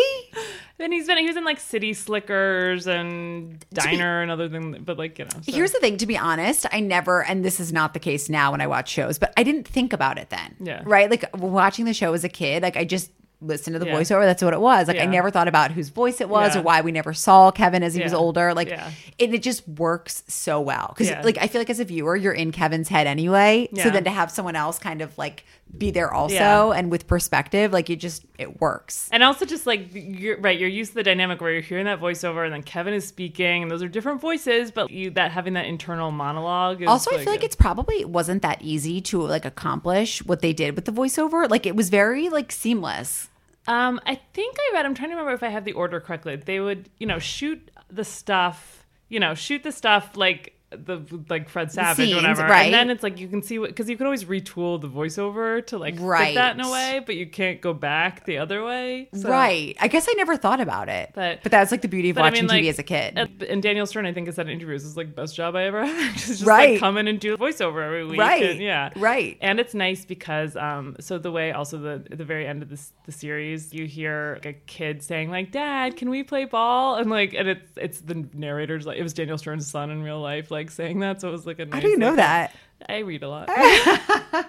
and 0.79 0.93
he's 0.93 1.07
been 1.07 1.17
he 1.17 1.27
was 1.27 1.35
in 1.35 1.43
like 1.43 1.59
City 1.59 1.93
Slickers 1.93 2.87
and 2.87 3.65
Diner 3.73 4.21
and 4.21 4.31
other 4.31 4.47
things. 4.47 4.77
But 4.79 4.97
like 4.97 5.19
you 5.19 5.25
know, 5.25 5.31
so- 5.41 5.51
Here's 5.51 5.71
the 5.73 5.79
thing, 5.79 5.97
to 5.97 6.05
be 6.05 6.17
honest, 6.17 6.65
I 6.71 6.79
never, 6.79 7.21
and 7.23 7.43
this 7.43 7.59
is 7.59 7.73
not 7.73 7.93
the 7.93 7.99
case 7.99 8.29
now 8.29 8.51
when 8.51 8.61
I 8.61 8.67
watch 8.67 8.89
shows, 8.89 9.17
but 9.17 9.33
I 9.35 9.43
didn't 9.43 9.67
think 9.67 9.91
about 9.91 10.17
it 10.17 10.29
then. 10.29 10.55
Yeah. 10.61 10.81
Right? 10.85 11.09
Like 11.09 11.25
watching 11.37 11.83
the 11.83 11.93
show 11.93 12.13
as 12.13 12.23
a 12.23 12.29
kid, 12.29 12.63
like 12.63 12.77
I 12.77 12.85
just 12.85 13.11
listened 13.41 13.73
to 13.75 13.79
the 13.79 13.85
Yeah. 13.85 13.95
voiceover. 13.95 14.23
That's 14.25 14.41
what 14.43 14.53
it 14.53 14.61
was. 14.61 14.87
Like 14.87 14.99
I 14.99 15.05
never 15.05 15.29
thought 15.29 15.47
about 15.47 15.71
whose 15.71 15.89
voice 15.89 16.21
it 16.21 16.29
was 16.29 16.55
Yeah. 16.55 16.61
or 16.61 16.63
why 16.63 16.81
we 16.81 16.91
never 16.91 17.13
saw 17.13 17.51
Kevin 17.51 17.83
as 17.83 17.93
he 17.93 18.01
was 18.03 18.13
older. 18.13 18.53
Like 18.53 18.69
Yeah. 18.69 18.89
it, 19.17 19.33
it 19.33 19.43
just 19.43 19.67
works 19.67 20.23
so 20.27 20.59
well. 20.61 20.93
Cause 20.97 21.07
Yeah. 21.09 21.21
like 21.21 21.37
I 21.39 21.47
feel 21.47 21.61
like 21.61 21.69
as 21.69 21.79
a 21.79 21.85
viewer, 21.85 22.15
you're 22.15 22.33
in 22.33 22.51
Kevin's 22.51 22.89
head 22.89 23.07
anyway. 23.07 23.67
So 23.75 23.89
then 23.89 24.03
to 24.05 24.09
have 24.09 24.31
someone 24.31 24.55
else 24.55 24.79
kind 24.79 25.01
of 25.01 25.17
like 25.17 25.43
be 25.77 25.91
there 25.91 26.13
also 26.13 26.35
Yeah. 26.35 26.71
and 26.71 26.89
with 26.89 27.05
perspective, 27.05 27.73
like 27.73 27.89
it 27.89 27.97
just, 27.97 28.25
it 28.37 28.61
works. 28.61 29.09
and 29.11 29.23
also 29.23 29.45
just 29.45 29.67
like 29.67 29.89
you're 29.93 30.39
right, 30.39 30.57
you're 30.57 30.69
used 30.69 30.91
to 30.91 30.95
the 30.95 31.03
dynamic 31.03 31.41
where 31.41 31.51
you're 31.51 31.61
hearing 31.61 31.85
that 31.85 31.99
voiceover 31.99 32.45
and 32.45 32.53
then 32.53 32.63
Kevin 32.63 32.93
is 32.93 33.05
speaking, 33.07 33.61
and 33.63 33.69
those 33.69 33.83
are 33.83 33.87
different 33.89 34.21
voices, 34.21 34.71
but 34.71 34.89
you 34.89 35.09
that 35.11 35.31
having 35.31 35.53
that 35.53 35.65
internal 35.65 36.11
monologue. 36.11 36.81
Is 36.81 36.87
Also, 36.87 37.11
I 37.11 37.23
feel 37.23 37.33
like 37.33 37.43
it's 37.43 37.55
probably 37.55 37.99
it 37.99 38.09
wasn't 38.09 38.41
that 38.41 38.61
easy 38.61 39.01
to 39.01 39.21
like 39.21 39.43
accomplish 39.45 40.23
what 40.25 40.41
they 40.41 40.53
did 40.53 40.75
with 40.75 40.85
the 40.85 40.91
voiceover. 40.93 41.49
Like 41.49 41.65
it 41.65 41.75
was 41.75 41.89
very 41.89 42.29
like 42.29 42.51
seamless. 42.51 43.29
Um, 43.67 43.99
I 44.05 44.15
think 44.33 44.55
I 44.59 44.75
read. 44.75 44.85
I'm 44.85 44.93
trying 44.93 45.09
to 45.09 45.15
remember 45.15 45.33
if 45.33 45.43
I 45.43 45.49
have 45.49 45.65
the 45.65 45.73
order 45.73 45.99
correctly. 45.99 46.35
They 46.35 46.59
would, 46.59 46.87
you 46.99 47.07
know, 47.07 47.19
shoot 47.19 47.71
the 47.89 48.03
stuff. 48.05 48.85
You 49.09 49.19
know, 49.19 49.33
shoot 49.35 49.63
the 49.63 49.71
stuff 49.71 50.15
like 50.15 50.54
the 50.71 51.01
like 51.29 51.47
Fred 51.47 51.71
Savage, 51.71 51.97
scenes, 52.07 52.13
or 52.13 52.15
whatever, 52.17 52.41
right. 52.43 52.65
and 52.65 52.73
then 52.73 52.89
it's 52.89 53.03
like 53.03 53.19
you 53.19 53.27
can 53.27 53.41
see 53.41 53.59
what 53.59 53.69
because 53.69 53.89
you 53.89 53.95
can 53.95 54.05
always 54.07 54.25
retool 54.25 54.81
the 54.81 54.89
voiceover 54.89 55.65
to 55.67 55.77
like 55.77 55.95
Right. 55.99 56.29
fit 56.29 56.35
that 56.35 56.55
in 56.55 56.61
a 56.65 56.69
way, 56.71 57.01
but 57.05 57.15
you 57.15 57.27
can't 57.27 57.61
go 57.61 57.73
back 57.73 58.25
the 58.25 58.39
other 58.39 58.63
way. 58.65 59.07
So- 59.13 59.29
right. 59.29 59.77
I 59.79 59.87
guess 59.87 60.07
I 60.09 60.13
never 60.17 60.35
thought 60.37 60.59
about 60.59 60.89
it. 60.89 61.11
But- 61.13 61.43
But 61.43 61.51
that's 61.51 61.71
like 61.71 61.81
the 61.81 61.87
beauty 61.87 62.09
of 62.09 62.15
But 62.15 62.23
I 62.23 62.25
watching 62.27 62.43
mean, 62.45 62.49
like, 62.49 62.63
TV 62.63 62.69
as 62.69 62.79
a 62.79 62.83
kid. 62.83 63.13
And, 63.15 63.43
and 63.43 63.63
Daniel 63.63 63.85
Stern, 63.85 64.05
I 64.05 64.11
think, 64.13 64.27
has 64.27 64.35
said 64.35 64.47
in 64.47 64.53
interviews, 64.53 64.83
is 64.83 64.97
like 64.97 65.15
best 65.15 65.35
job 65.35 65.55
I 65.55 65.63
ever 65.65 65.85
had. 65.85 66.13
just, 66.13 66.27
just 66.27 66.45
Right. 66.45 66.71
like 66.71 66.79
come 66.79 66.97
in 66.97 67.07
and 67.07 67.19
do 67.19 67.37
voiceover 67.37 67.85
every 67.85 68.05
week. 68.05 68.19
Right. 68.19 68.43
and- 68.43 68.59
yeah. 68.59 68.89
Right. 68.95 69.37
And 69.41 69.59
it's 69.59 69.73
nice 69.75 70.03
because 70.03 70.55
um 70.57 70.95
so 70.99 71.17
the 71.19 71.31
way 71.31 71.51
also 71.51 71.77
the 71.77 72.03
the 72.13 72.25
very 72.25 72.47
end 72.47 72.63
of 72.63 72.69
this 72.69 72.91
the 73.05 73.11
series 73.11 73.73
you 73.73 73.85
hear 73.85 74.39
like 74.43 74.45
a 74.47 74.53
kid 74.53 75.03
saying 75.03 75.29
like 75.29 75.51
Dad 75.51 75.95
can 75.95 76.09
we 76.09 76.23
play 76.23 76.45
ball 76.45 76.95
and 76.95 77.09
like 77.09 77.33
and 77.35 77.47
it's 77.47 77.71
it's 77.77 78.01
the 78.01 78.25
narrators 78.33 78.85
like 78.87 78.97
it 78.97 79.03
was 79.03 79.13
Daniel 79.13 79.37
Stern's 79.37 79.67
son 79.67 79.91
in 79.91 80.01
real 80.01 80.19
life 80.19 80.49
like 80.49 80.54
saying 80.69 80.99
that 80.99 81.21
so 81.21 81.29
it 81.29 81.31
was 81.31 81.45
like 81.45 81.59
a 81.59 81.65
nice, 81.65 81.73
How 81.73 81.79
do 81.81 81.89
you 81.89 81.97
know 81.97 82.09
like, 82.09 82.17
that? 82.17 82.55
I 82.87 82.99
read 82.99 83.23
a 83.23 83.29
lot. 83.29 83.49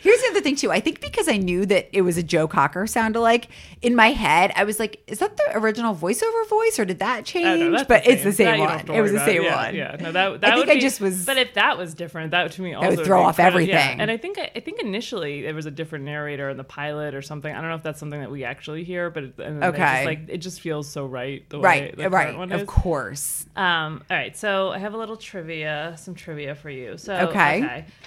Here's 0.00 0.20
the 0.20 0.28
other 0.30 0.40
thing 0.40 0.54
too. 0.56 0.70
I 0.70 0.80
think 0.80 1.00
because 1.00 1.28
I 1.28 1.36
knew 1.36 1.66
that 1.66 1.88
it 1.92 2.02
was 2.02 2.16
a 2.16 2.22
Joe 2.22 2.46
Cocker 2.46 2.86
sound 2.86 3.16
alike, 3.16 3.48
in 3.82 3.96
my 3.96 4.08
head 4.12 4.52
I 4.54 4.64
was 4.64 4.78
like, 4.78 5.02
is 5.06 5.18
that 5.18 5.36
the 5.36 5.56
original 5.58 5.94
voiceover 5.94 6.46
voice 6.48 6.78
or 6.78 6.84
did 6.84 6.98
that 7.00 7.24
change? 7.24 7.46
I 7.46 7.56
know, 7.56 7.70
that's 7.72 7.88
but 7.88 8.06
it's 8.06 8.22
the 8.22 8.32
same 8.32 8.58
don't 8.58 8.86
one. 8.88 8.96
It 8.96 9.00
was 9.00 9.12
the 9.12 9.24
same 9.24 9.42
yeah, 9.42 9.64
one. 9.66 9.74
Yeah, 9.74 9.96
no, 9.98 10.12
that, 10.12 10.40
that 10.42 10.52
I 10.52 10.54
think 10.54 10.66
would 10.66 10.70
I 10.70 10.74
be- 10.74 10.80
just 10.80 11.00
was- 11.00 11.24
But 11.26 11.38
if 11.38 11.54
that 11.54 11.76
was 11.78 11.94
different, 11.94 12.30
that 12.32 12.52
to 12.52 12.62
me 12.62 12.74
also 12.74 12.96
would 12.96 13.06
throw 13.06 13.20
be 13.22 13.24
off 13.24 13.40
everything. 13.40 13.74
Yeah. 13.74 13.96
And 13.98 14.10
I 14.10 14.16
think 14.18 14.38
I 14.38 14.60
think 14.60 14.80
initially 14.80 15.42
there 15.42 15.54
was 15.54 15.66
a 15.66 15.70
different 15.70 16.04
narrator 16.04 16.50
in 16.50 16.56
the 16.58 16.64
pilot 16.64 17.14
or 17.14 17.22
something. 17.22 17.52
I 17.52 17.60
don't 17.60 17.70
know 17.70 17.76
if 17.76 17.82
that's 17.82 17.98
something 17.98 18.20
that 18.20 18.30
we 18.30 18.44
actually 18.44 18.84
hear, 18.84 19.10
but 19.10 19.24
it, 19.24 19.38
and 19.38 19.64
Okay. 19.64 19.78
just, 19.78 20.06
like 20.06 20.20
it 20.28 20.38
just 20.38 20.60
feels 20.60 20.88
so 20.88 21.06
right. 21.06 21.48
The 21.50 21.58
way 21.58 21.62
Right, 21.66 21.96
the 21.96 22.10
right. 22.10 22.36
one 22.36 22.52
Of 22.52 22.60
is. 22.62 22.68
course. 22.68 23.46
Um, 23.56 24.04
all 24.10 24.16
right, 24.16 24.36
so 24.36 24.70
I 24.70 24.78
have 24.78 24.94
a 24.94 24.98
little 24.98 25.16
trivia, 25.16 25.94
some 25.98 26.14
trivia 26.14 26.54
for 26.54 26.70
you. 26.70 26.98
So 26.98 27.14
Okay. 27.30 27.55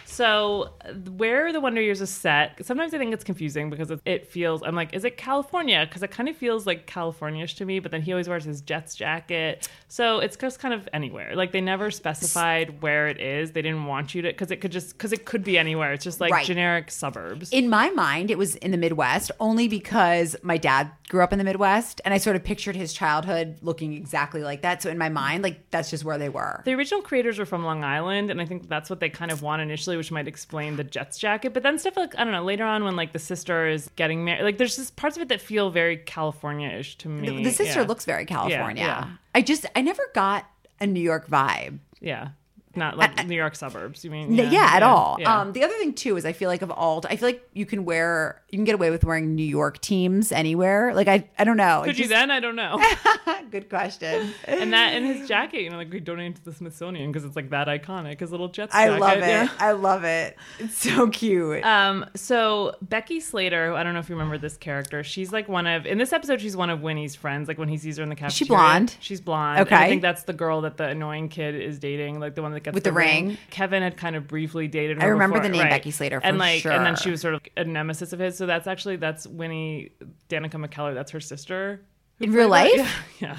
So 0.06 0.74
uh, 0.84 0.94
where 0.94 1.54
the 1.54 1.62
Wonder 1.62 1.82
Years 1.82 2.02
is 2.02 2.10
set, 2.10 2.66
sometimes 2.66 2.94
I 2.94 2.98
think 2.98 3.14
it's 3.14 3.24
confusing 3.24 3.70
because 3.70 3.92
it, 4.06 4.28
feels 4.28 4.62
I'm 4.64 4.76
like, 4.76 4.94
is 4.94 5.06
it 5.06 5.18
California? 5.18 5.86
Because 5.88 6.04
it 6.04 6.12
kind 6.12 6.28
of 6.28 6.36
feels 6.36 6.66
like 6.68 6.88
California-ish 6.88 7.56
to 7.56 7.66
me. 7.66 7.80
But 7.80 7.92
then 7.92 8.02
he 8.02 8.12
always 8.12 8.28
wears 8.28 8.44
his 8.44 8.62
Jets 8.62 8.96
jacket, 8.96 9.70
so 9.88 10.20
it's 10.20 10.36
just 10.36 10.60
kind 10.60 10.74
of 10.74 10.90
anywhere. 10.94 11.36
Like 11.36 11.52
they 11.52 11.62
never 11.62 11.90
specified 11.92 12.82
where 12.82 13.08
it 13.08 13.20
is. 13.20 13.52
They 13.52 13.62
didn't 13.62 13.86
want 13.86 14.14
you 14.14 14.22
to 14.24 14.28
because 14.30 14.52
it 14.52 14.58
could 14.58 14.72
just 14.72 14.94
because 14.98 15.14
it 15.14 15.26
could 15.26 15.44
be 15.44 15.58
anywhere. 15.58 15.94
It's 15.94 16.04
just 16.04 16.20
like 16.20 16.32
Right. 16.32 16.46
generic 16.46 16.92
suburbs. 16.92 17.52
In 17.52 17.70
my 17.70 17.90
mind, 17.92 18.30
it 18.32 18.38
was 18.38 18.56
in 18.56 18.72
the 18.72 18.78
Midwest 18.78 19.32
only 19.40 19.68
because 19.68 20.36
my 20.44 20.58
dad 20.58 20.92
grew 21.08 21.24
up 21.24 21.32
in 21.34 21.40
the 21.40 21.46
Midwest 21.46 22.02
and 22.06 22.14
I 22.14 22.18
sort 22.18 22.36
of 22.36 22.44
pictured 22.44 22.76
his 22.76 22.94
childhood 22.94 23.58
looking 23.62 23.94
exactly 23.94 24.44
like 24.44 24.62
that. 24.62 24.82
So 24.84 24.90
in 24.90 24.98
my 24.98 25.10
mind, 25.10 25.44
like 25.44 25.70
that's 25.72 25.90
just 25.90 26.04
where 26.04 26.18
they 26.18 26.30
were. 26.30 26.62
The 26.66 26.74
original 26.74 27.02
creators 27.02 27.40
were 27.40 27.46
from 27.46 27.64
Long 27.64 27.84
Island, 27.84 28.30
and 28.30 28.40
I 28.42 28.46
think 28.46 28.68
that's 28.70 28.90
what 28.90 29.00
they 29.00 29.10
kind 29.10 29.32
of 29.32 29.39
want 29.42 29.62
initially, 29.62 29.98
which 29.98 30.12
might 30.12 30.28
explain 30.28 30.76
the 30.76 30.84
Jets 30.84 31.18
jacket. 31.18 31.54
But 31.54 31.64
then 31.64 31.78
stuff 31.80 31.96
like 31.98 32.18
I 32.18 32.24
don't 32.24 32.34
know 32.34 32.44
later 32.44 32.66
on 32.66 32.84
when 32.84 32.96
like 32.96 33.14
the 33.14 33.20
sister 33.20 33.68
is 33.68 33.90
getting 33.96 34.24
married, 34.26 34.44
like 34.44 34.58
there's 34.58 34.76
just 34.76 34.96
parts 34.96 35.16
of 35.18 35.22
it 35.24 35.30
that 35.30 35.42
feel 35.42 35.70
very 35.70 35.98
California-ish 35.98 36.98
to 37.00 37.10
me. 37.10 37.30
The, 37.38 37.44
the 37.46 37.52
sister 37.52 37.82
Yeah. 37.82 37.88
looks 37.88 38.06
very 38.06 38.26
California. 38.26 38.84
yeah. 38.84 39.08
I 39.36 39.42
just 39.42 39.66
I 39.76 39.82
never 39.82 40.04
got 40.14 40.46
a 40.80 40.88
New 40.88 41.02
York 41.02 41.28
vibe. 41.28 41.80
yeah, 42.00 42.30
not 42.80 42.98
like 42.98 43.28
New 43.28 43.36
York 43.36 43.56
suburbs. 43.56 44.04
You 44.04 44.10
mean? 44.12 44.40
N- 44.40 44.52
Yeah, 44.52 44.70
at 44.74 44.82
all. 44.84 45.18
yeah. 45.20 45.40
Um, 45.42 45.54
the 45.54 45.64
other 45.64 45.74
thing 45.76 45.94
too 45.94 46.18
is 46.18 46.26
I 46.26 46.34
feel 46.34 46.50
like 46.50 46.62
of 46.64 46.72
all, 46.72 47.04
I 47.10 47.16
feel 47.16 47.28
like 47.30 47.48
you 47.54 47.66
can 47.66 47.86
wear, 47.86 48.42
you 48.50 48.58
can 48.58 48.66
get 48.66 48.74
away 48.76 48.90
with 48.90 49.04
wearing 49.04 49.36
New 49.36 49.44
York 49.46 49.80
teams 49.82 50.32
anywhere. 50.32 50.94
Like 50.96 51.08
I, 51.08 51.30
I 51.38 51.44
don't 51.44 51.58
know. 51.58 51.82
Could 51.86 52.00
you 52.00 52.08
then? 52.08 52.32
I 52.32 52.40
don't 52.40 52.56
know. 52.56 52.82
Good 53.52 53.70
question. 53.70 54.34
and 54.46 54.74
that 54.74 54.94
and 54.94 55.06
his 55.06 55.28
jacket, 55.28 55.62
you 55.62 55.70
know, 55.70 55.78
like 55.78 55.92
we 55.92 56.00
donated 56.00 56.38
to 56.38 56.46
the 56.46 56.54
Smithsonian 56.54 57.12
because 57.12 57.26
it's 57.26 57.36
like 57.36 57.50
that 57.52 57.68
iconic. 57.68 58.20
His 58.20 58.32
little 58.32 58.48
Jets. 58.48 58.74
I 58.74 58.90
love 58.90 59.18
it. 59.20 59.28
yeah. 59.28 59.50
I 59.60 59.72
love 59.74 60.04
it. 60.04 60.38
It's 60.60 60.78
so 60.78 61.08
cute. 61.10 61.64
Um, 61.64 62.06
so 62.16 62.76
Becky 62.82 63.20
Slater, 63.20 63.74
I 63.74 63.84
don't 63.84 63.94
know 63.94 64.00
if 64.00 64.10
you 64.10 64.16
remember 64.16 64.38
this 64.38 64.58
character. 64.58 65.04
She's 65.04 65.32
like 65.32 65.48
one 65.50 65.68
of 65.68 65.86
in 65.86 65.98
this 65.98 66.14
episode. 66.14 66.42
She's 66.42 66.56
one 66.56 66.70
of 66.70 66.82
Winnie's 66.82 67.16
friends. 67.16 67.48
Like 67.48 67.58
when 67.58 67.70
he 67.70 67.78
sees 67.78 67.98
her 67.98 68.04
in 68.04 68.10
the 68.10 68.16
cafeteria. 68.16 68.38
she 68.38 68.46
blonde? 68.46 68.96
She's 69.00 69.22
blonde. 69.22 69.60
And 69.60 69.68
Okay. 69.68 69.76
I 69.76 69.88
think 69.90 70.02
that's 70.02 70.24
the 70.24 70.34
girl 70.34 70.62
that 70.62 70.78
the 70.78 70.86
annoying 70.88 71.30
kid 71.30 71.56
is 71.56 71.80
dating, 71.80 72.20
like 72.20 72.36
the 72.36 72.42
one 72.42 72.52
that 72.54 72.62
gets 72.70 72.76
With 72.76 72.84
the 72.84 72.92
ring? 72.92 73.38
Kevin 73.50 73.84
had 73.84 73.98
kind 73.98 74.16
of 74.16 74.28
briefly 74.28 74.68
dated 74.68 74.98
her. 74.98 75.04
I 75.04 75.08
remember 75.08 75.38
before- 75.38 75.44
the 75.44 75.50
name 75.50 75.62
right. 75.64 75.70
Becky 75.70 75.92
Slater 75.92 76.20
for 76.20 76.26
and 76.28 76.38
like, 76.38 76.66
and 76.66 76.86
then 76.86 76.96
she 76.96 77.12
was 77.12 77.22
sort 77.22 77.34
of 77.36 77.42
a 77.58 77.64
nemesis 77.64 78.14
of 78.14 78.20
his. 78.20 78.38
So 78.38 78.46
that's 78.46 78.68
actually 78.68 78.96
that's 78.98 79.28
Winnie 79.28 79.92
Danica 80.30 80.64
McKellar. 80.64 80.94
That's 80.94 81.12
her 81.12 81.20
sister. 81.20 81.82
In 82.20 82.32
real 82.32 82.50
life? 82.50 82.72
Yeah. 82.76 82.90
yeah. 83.20 83.38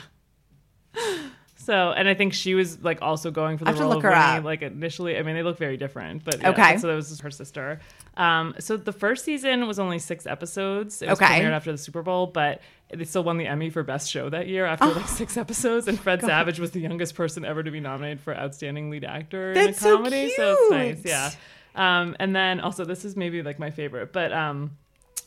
So, 1.71 1.93
and 1.93 2.09
I 2.09 2.15
think 2.15 2.33
she 2.35 2.55
was 2.55 2.83
like 2.83 3.01
also 3.01 3.31
going 3.31 3.57
for 3.59 3.65
the 3.65 3.71
I 3.71 3.75
have 3.75 3.81
to 3.81 3.87
look 3.89 3.99
of 3.99 4.03
her 4.03 4.11
Winnie, 4.11 4.39
up. 4.39 4.45
like 4.45 4.63
initially. 4.63 5.17
I 5.17 5.23
mean, 5.23 5.37
they 5.37 5.45
look 5.45 5.57
very 5.57 5.77
different, 5.77 6.25
but 6.25 6.41
yeah, 6.41 6.49
Okay. 6.51 6.79
So 6.79 6.89
that 6.89 6.97
was 6.97 7.21
her 7.21 7.31
sister. 7.31 7.79
Um, 8.17 8.57
so 8.59 8.77
the 8.77 8.93
first 8.93 9.25
season 9.25 9.69
was 9.69 9.79
only 9.79 10.01
six 10.01 10.27
episodes. 10.27 11.01
It 11.01 11.09
was 11.09 11.23
Okay. 11.23 11.41
premiered 11.41 11.53
after 11.53 11.71
the 11.71 11.79
Super 11.79 12.03
Bowl, 12.03 12.27
but 12.27 12.61
they 12.93 13.05
still 13.05 13.23
won 13.23 13.37
the 13.39 13.47
Emmy 13.47 13.71
for 13.71 13.85
best 13.85 14.11
show 14.11 14.29
that 14.31 14.49
year 14.49 14.67
after 14.67 14.87
like 14.87 15.07
six 15.07 15.37
episodes. 15.37 15.87
And 15.87 15.97
Fred 15.99 16.21
Savage 16.33 16.59
was 16.59 16.73
the 16.73 16.81
youngest 16.81 17.15
person 17.15 17.45
ever 17.45 17.63
to 17.63 17.71
be 17.71 17.79
nominated 17.79 18.21
for 18.21 18.37
outstanding 18.37 18.91
lead 18.91 19.05
actor 19.05 19.53
in 19.53 19.57
a 19.59 19.65
That's 19.67 19.81
so 19.81 19.95
comedy. 19.97 20.33
So, 20.37 20.57
it's 20.59 20.71
nice, 20.73 20.95
cute. 20.97 21.07
yeah. 21.07 21.31
Um, 21.77 22.17
and 22.19 22.35
then 22.35 22.59
also 22.59 22.85
this 22.85 23.05
is 23.05 23.17
maybe 23.17 23.43
like 23.45 23.61
my 23.61 23.71
favorite, 23.71 24.13
but 24.13 24.33
um, 24.33 24.73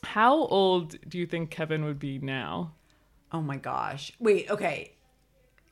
how 0.03 0.35
old 0.35 0.97
do 1.07 1.17
you 1.17 1.25
think 1.25 1.51
Kevin 1.51 1.85
would 1.85 1.99
be 1.99 2.19
now? 2.19 2.73
Oh 3.31 3.41
my 3.41 3.55
gosh. 3.57 4.11
Wait, 4.19 4.51
okay. 4.51 4.91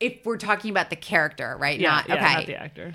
If 0.01 0.25
we're 0.25 0.37
talking 0.37 0.71
about 0.71 0.89
the 0.89 0.95
character, 0.95 1.55
right? 1.59 1.79
Yeah, 1.79 1.89
not 1.91 2.09
yeah, 2.09 2.15
okay. 2.15 2.33
not 2.33 2.45
the 2.47 2.55
actor. 2.55 2.93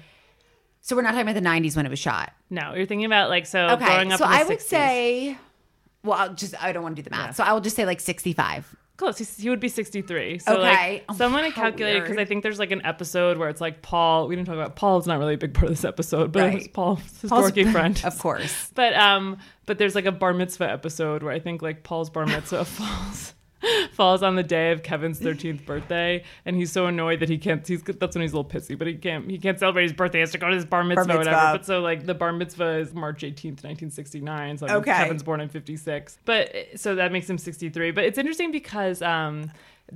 so 0.81 0.95
we're 0.97 1.03
not 1.03 1.13
talking 1.13 1.29
about 1.29 1.35
the 1.41 1.49
90s 1.49 1.77
when 1.77 1.87
it 1.87 1.91
was 1.91 1.99
shot. 1.99 2.33
No, 2.51 2.75
you're 2.75 2.87
thinking 2.87 3.07
about 3.07 3.31
like 3.31 3.47
so 3.47 3.67
Okay. 3.71 3.85
growing 3.85 4.13
up. 4.13 4.19
So 4.19 4.25
I 4.27 4.45
would 4.45 4.61
say 4.61 5.37
well, 6.03 6.19
I'll 6.19 6.35
just 6.35 6.63
I 6.63 6.73
don't 6.73 6.83
want 6.83 6.95
to 6.97 7.03
do 7.03 7.09
the 7.09 7.17
math. 7.17 7.27
Yeah. 7.29 7.33
So 7.33 7.45
I 7.45 7.53
will 7.53 7.61
just 7.61 7.75
say 7.77 7.85
like 7.87 8.01
65. 8.01 8.77
close. 8.97 9.19
He's, 9.19 9.37
he 9.37 9.51
would 9.51 9.59
be 9.61 9.69
63. 9.69 10.39
So 10.39 10.53
Okay. 10.55 10.63
like 10.63 11.05
Oh, 11.09 11.15
someone 11.15 11.43
had 11.45 11.53
calculated 11.55 12.03
because 12.03 12.17
I 12.17 12.25
think 12.25 12.43
there's 12.45 12.59
like 12.61 12.71
an 12.71 12.81
episode 12.87 13.37
where 13.39 13.49
it's 13.49 13.61
like 13.61 13.83
Paul. 13.83 14.27
We 14.29 14.37
didn't 14.37 14.47
talk 14.47 14.55
about 14.55 14.77
Paul's 14.77 15.07
not 15.07 15.19
really 15.19 15.35
a 15.35 15.39
big 15.39 15.53
part 15.55 15.65
of 15.65 15.71
this 15.71 15.85
episode, 15.85 16.31
but 16.33 16.43
Right. 16.45 16.57
it's 16.59 16.69
Paul, 16.69 16.97
his 17.21 17.29
Paul's- 17.29 17.51
dorky 17.51 17.71
friend, 17.73 18.01
Of 18.05 18.19
course. 18.19 18.71
But 18.75 18.95
um, 18.95 19.39
but 19.67 19.79
there's 19.79 19.95
like 19.97 20.07
a 20.07 20.13
bar 20.13 20.33
mitzvah 20.33 20.71
episode 20.71 21.23
where 21.25 21.33
I 21.33 21.41
think 21.41 21.61
like 21.61 21.83
Paul's 21.83 22.09
bar 22.11 22.25
mitzvah 22.25 22.65
falls 22.77 23.35
falls 23.93 24.23
on 24.23 24.37
the 24.37 24.43
day 24.43 24.73
of 24.73 24.83
Kevin's 24.83 25.19
13th 25.21 25.65
birthday, 25.65 26.23
and 26.45 26.57
he's 26.57 26.71
so 26.71 26.87
annoyed 26.87 27.21
that 27.21 27.29
he 27.29 27.39
can't. 27.39 27.67
He's 27.67 27.83
that's 27.83 28.15
when 28.15 28.23
he's 28.23 28.33
a 28.33 28.37
little 28.37 28.51
pissy, 28.51 28.77
but 28.77 28.87
he 28.87 28.95
can't. 28.95 29.31
He 29.31 29.39
can't 29.39 29.59
celebrate 29.59 29.85
his 29.85 29.93
birthday. 29.93 30.19
He 30.19 30.21
has 30.21 30.33
to 30.33 30.39
go 30.39 30.49
to 30.49 30.55
his 30.55 30.65
bar 30.65 30.85
mitzvah, 30.85 31.03
or 31.03 31.19
mitzvah. 31.19 31.19
whatever. 31.19 31.59
But 31.59 31.67
so 31.67 31.81
like 31.81 32.07
the 32.07 32.15
bar 32.15 32.33
mitzvah 32.33 32.79
is 32.79 32.95
March 32.95 33.23
18th, 33.23 33.65
1969. 33.65 34.59
So 34.59 34.67
Okay. 34.67 34.93
Kevin's 34.93 35.23
born 35.23 35.41
in 35.41 35.49
56, 35.49 36.19
but 36.25 36.55
so 36.77 36.95
that 36.95 37.13
makes 37.13 37.29
him 37.29 37.39
63. 37.39 37.91
But 37.93 38.05
it's 38.05 38.19
interesting 38.19 38.53
because 38.53 39.01
um, 39.03 39.51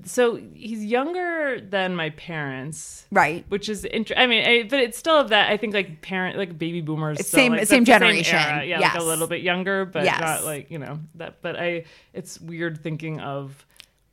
so 0.05 0.37
he's 0.55 0.85
younger 0.85 1.61
than 1.61 1.97
my 1.97 2.11
parents 2.11 3.07
Right. 3.11 3.45
which 3.49 3.69
is 3.69 3.85
interesting. 3.85 4.23
I 4.23 4.27
mean, 4.29 4.47
I, 4.47 4.63
but 4.69 4.79
it's 4.81 4.97
still 4.97 5.17
of 5.17 5.31
that. 5.31 5.51
I 5.51 5.57
think 5.57 5.75
like 5.75 6.01
parent, 6.01 6.39
like 6.39 6.57
baby 6.57 6.81
boomers, 6.81 7.19
It's 7.19 7.29
still, 7.29 7.39
same- 7.41 7.53
like, 7.53 7.67
same 7.67 7.85
generation. 7.85 8.39
era. 8.39 8.65
yeah, 8.65 8.79
like 8.79 8.95
a 8.95 9.03
little 9.03 9.27
bit 9.27 9.43
younger, 9.43 9.85
but 9.85 10.05
Yes. 10.05 10.21
not 10.21 10.45
like 10.45 10.71
you 10.71 10.79
know 10.79 11.01
that. 11.17 11.43
But 11.43 11.57
I, 11.57 11.85
it's 12.13 12.41
weird 12.41 12.81
thinking 12.83 13.21
of 13.21 13.67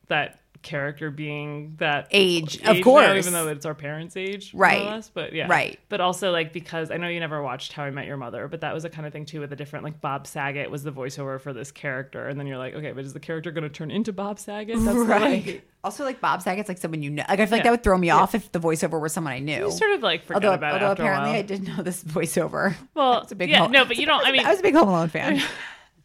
that 0.08 0.40
character 0.62 1.10
being 1.10 1.74
that 1.78 2.08
Age, 2.10 2.56
of 2.62 2.84
now, 2.84 3.14
even 3.14 3.32
though 3.32 3.48
it's 3.48 3.64
our 3.66 3.74
parents' 3.74 4.16
age, 4.16 4.52
Right. 4.54 4.84
Less. 4.84 5.08
But 5.08 5.32
yeah, 5.32 5.46
Right. 5.48 5.78
But 5.88 6.00
also 6.00 6.30
like 6.32 6.52
because 6.52 6.90
I 6.90 6.96
know 6.96 7.08
you 7.08 7.20
never 7.20 7.42
watched 7.42 7.72
How 7.72 7.84
I 7.84 7.90
Met 7.90 8.06
Your 8.06 8.16
Mother, 8.16 8.48
but 8.48 8.60
that 8.62 8.74
was 8.74 8.84
a 8.84 8.90
kind 8.90 9.06
of 9.06 9.12
thing 9.12 9.24
too 9.24 9.40
with 9.40 9.52
a 9.52 9.56
different 9.56 9.84
like 9.84 10.00
Bob 10.00 10.26
Saget 10.26 10.70
was 10.70 10.82
the 10.82 10.92
voiceover 10.92 11.40
for 11.40 11.52
this 11.52 11.70
character, 11.70 12.26
and 12.28 12.38
then 12.38 12.46
you're 12.46 12.58
like, 12.58 12.74
okay, 12.74 12.92
but 12.92 13.04
is 13.04 13.12
the 13.12 13.20
character 13.20 13.50
going 13.50 13.62
to 13.64 13.68
turn 13.70 13.90
into 13.90 14.12
Bob 14.12 14.38
Saget? 14.38 14.76
That's 14.84 14.96
Right. 14.98 15.46
like, 15.46 15.68
also, 15.84 16.04
like 16.04 16.20
Bob 16.20 16.42
Saget's 16.42 16.68
like 16.68 16.78
someone 16.78 17.02
you 17.02 17.10
know. 17.10 17.24
Like 17.28 17.40
I 17.40 17.46
feel 17.46 17.52
like 17.52 17.60
Yeah. 17.60 17.62
that 17.64 17.70
would 17.70 17.82
throw 17.84 17.96
me 17.98 18.10
off 18.10 18.34
if 18.34 18.50
the 18.52 18.60
voiceover 18.60 19.00
were 19.00 19.08
someone 19.08 19.32
I 19.32 19.38
knew. 19.38 19.66
you 19.66 19.70
sort 19.70 19.92
of 19.92 20.02
like 20.02 20.24
forget 20.24 20.44
although, 20.44 20.54
about 20.54 20.76
it 20.82 20.82
although 20.84 21.02
apparently. 21.04 21.30
I 21.38 21.42
did 21.42 21.66
know 21.66 21.82
this 21.82 22.02
voiceover. 22.04 22.74
Well, 22.94 23.22
It's 23.22 23.32
a 23.32 23.36
big 23.36 23.50
yeah, 23.50 23.58
Home- 23.60 23.72
no, 23.72 23.84
but 23.84 23.96
you 23.96 24.06
don't. 24.06 24.26
I 24.26 24.32
mean, 24.32 24.44
I 24.44 24.50
was 24.50 24.60
a 24.60 24.62
big 24.62 24.74
Home 24.74 24.88
Alone 24.88 25.08
fan. 25.08 25.40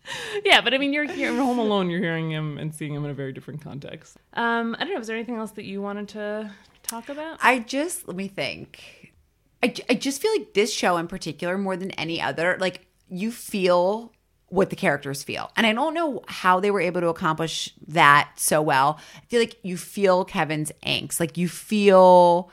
yeah, 0.46 0.62
but 0.62 0.74
I 0.74 0.78
mean, 0.78 0.94
you're 0.94 1.10
here 1.10 1.36
Home 1.36 1.60
Alone. 1.60 1.90
You're 1.90 2.02
hearing 2.02 2.32
him 2.32 2.58
and 2.58 2.74
seeing 2.74 2.94
him 2.94 3.06
in 3.06 3.12
a 3.12 3.14
very 3.14 3.34
different 3.34 3.62
context. 3.62 4.18
Um, 4.34 4.76
I 4.80 4.84
don't 4.84 4.94
know. 4.94 5.00
Is 5.00 5.08
there 5.08 5.16
anything 5.16 5.38
else 5.38 5.52
that 5.52 5.66
you 5.66 5.82
wanted 5.82 6.10
to 6.10 6.52
talk 6.84 7.10
about? 7.10 7.40
I 7.42 7.60
just 7.60 8.08
let 8.08 8.18
me 8.18 8.28
think. 8.28 9.12
I 9.62 9.74
I 9.90 9.96
just 9.96 10.22
feel 10.22 10.32
like 10.32 10.54
this 10.54 10.74
show 10.74 10.98
in 10.98 11.08
particular, 11.08 11.58
more 11.58 11.78
than 11.78 11.92
any 11.92 12.22
other, 12.22 12.58
like 12.60 12.86
you 13.10 13.32
feel 13.32 14.12
what 14.48 14.70
the 14.70 14.76
characters 14.76 15.24
feel, 15.24 15.52
and 15.56 15.66
I 15.66 15.74
don't 15.74 15.94
know 15.94 16.22
how 16.28 16.60
they 16.60 16.70
were 16.70 16.82
able 16.82 17.02
to 17.02 17.08
accomplish 17.08 17.74
that 17.88 18.32
so 18.36 18.62
well. 18.62 19.00
I 19.16 19.26
feel 19.28 19.40
like 19.40 19.58
you 19.64 19.78
feel 19.78 20.26
Kevin's 20.26 20.72
angst, 20.86 21.20
like 21.20 21.38
you 21.38 21.48
feel 21.48 22.52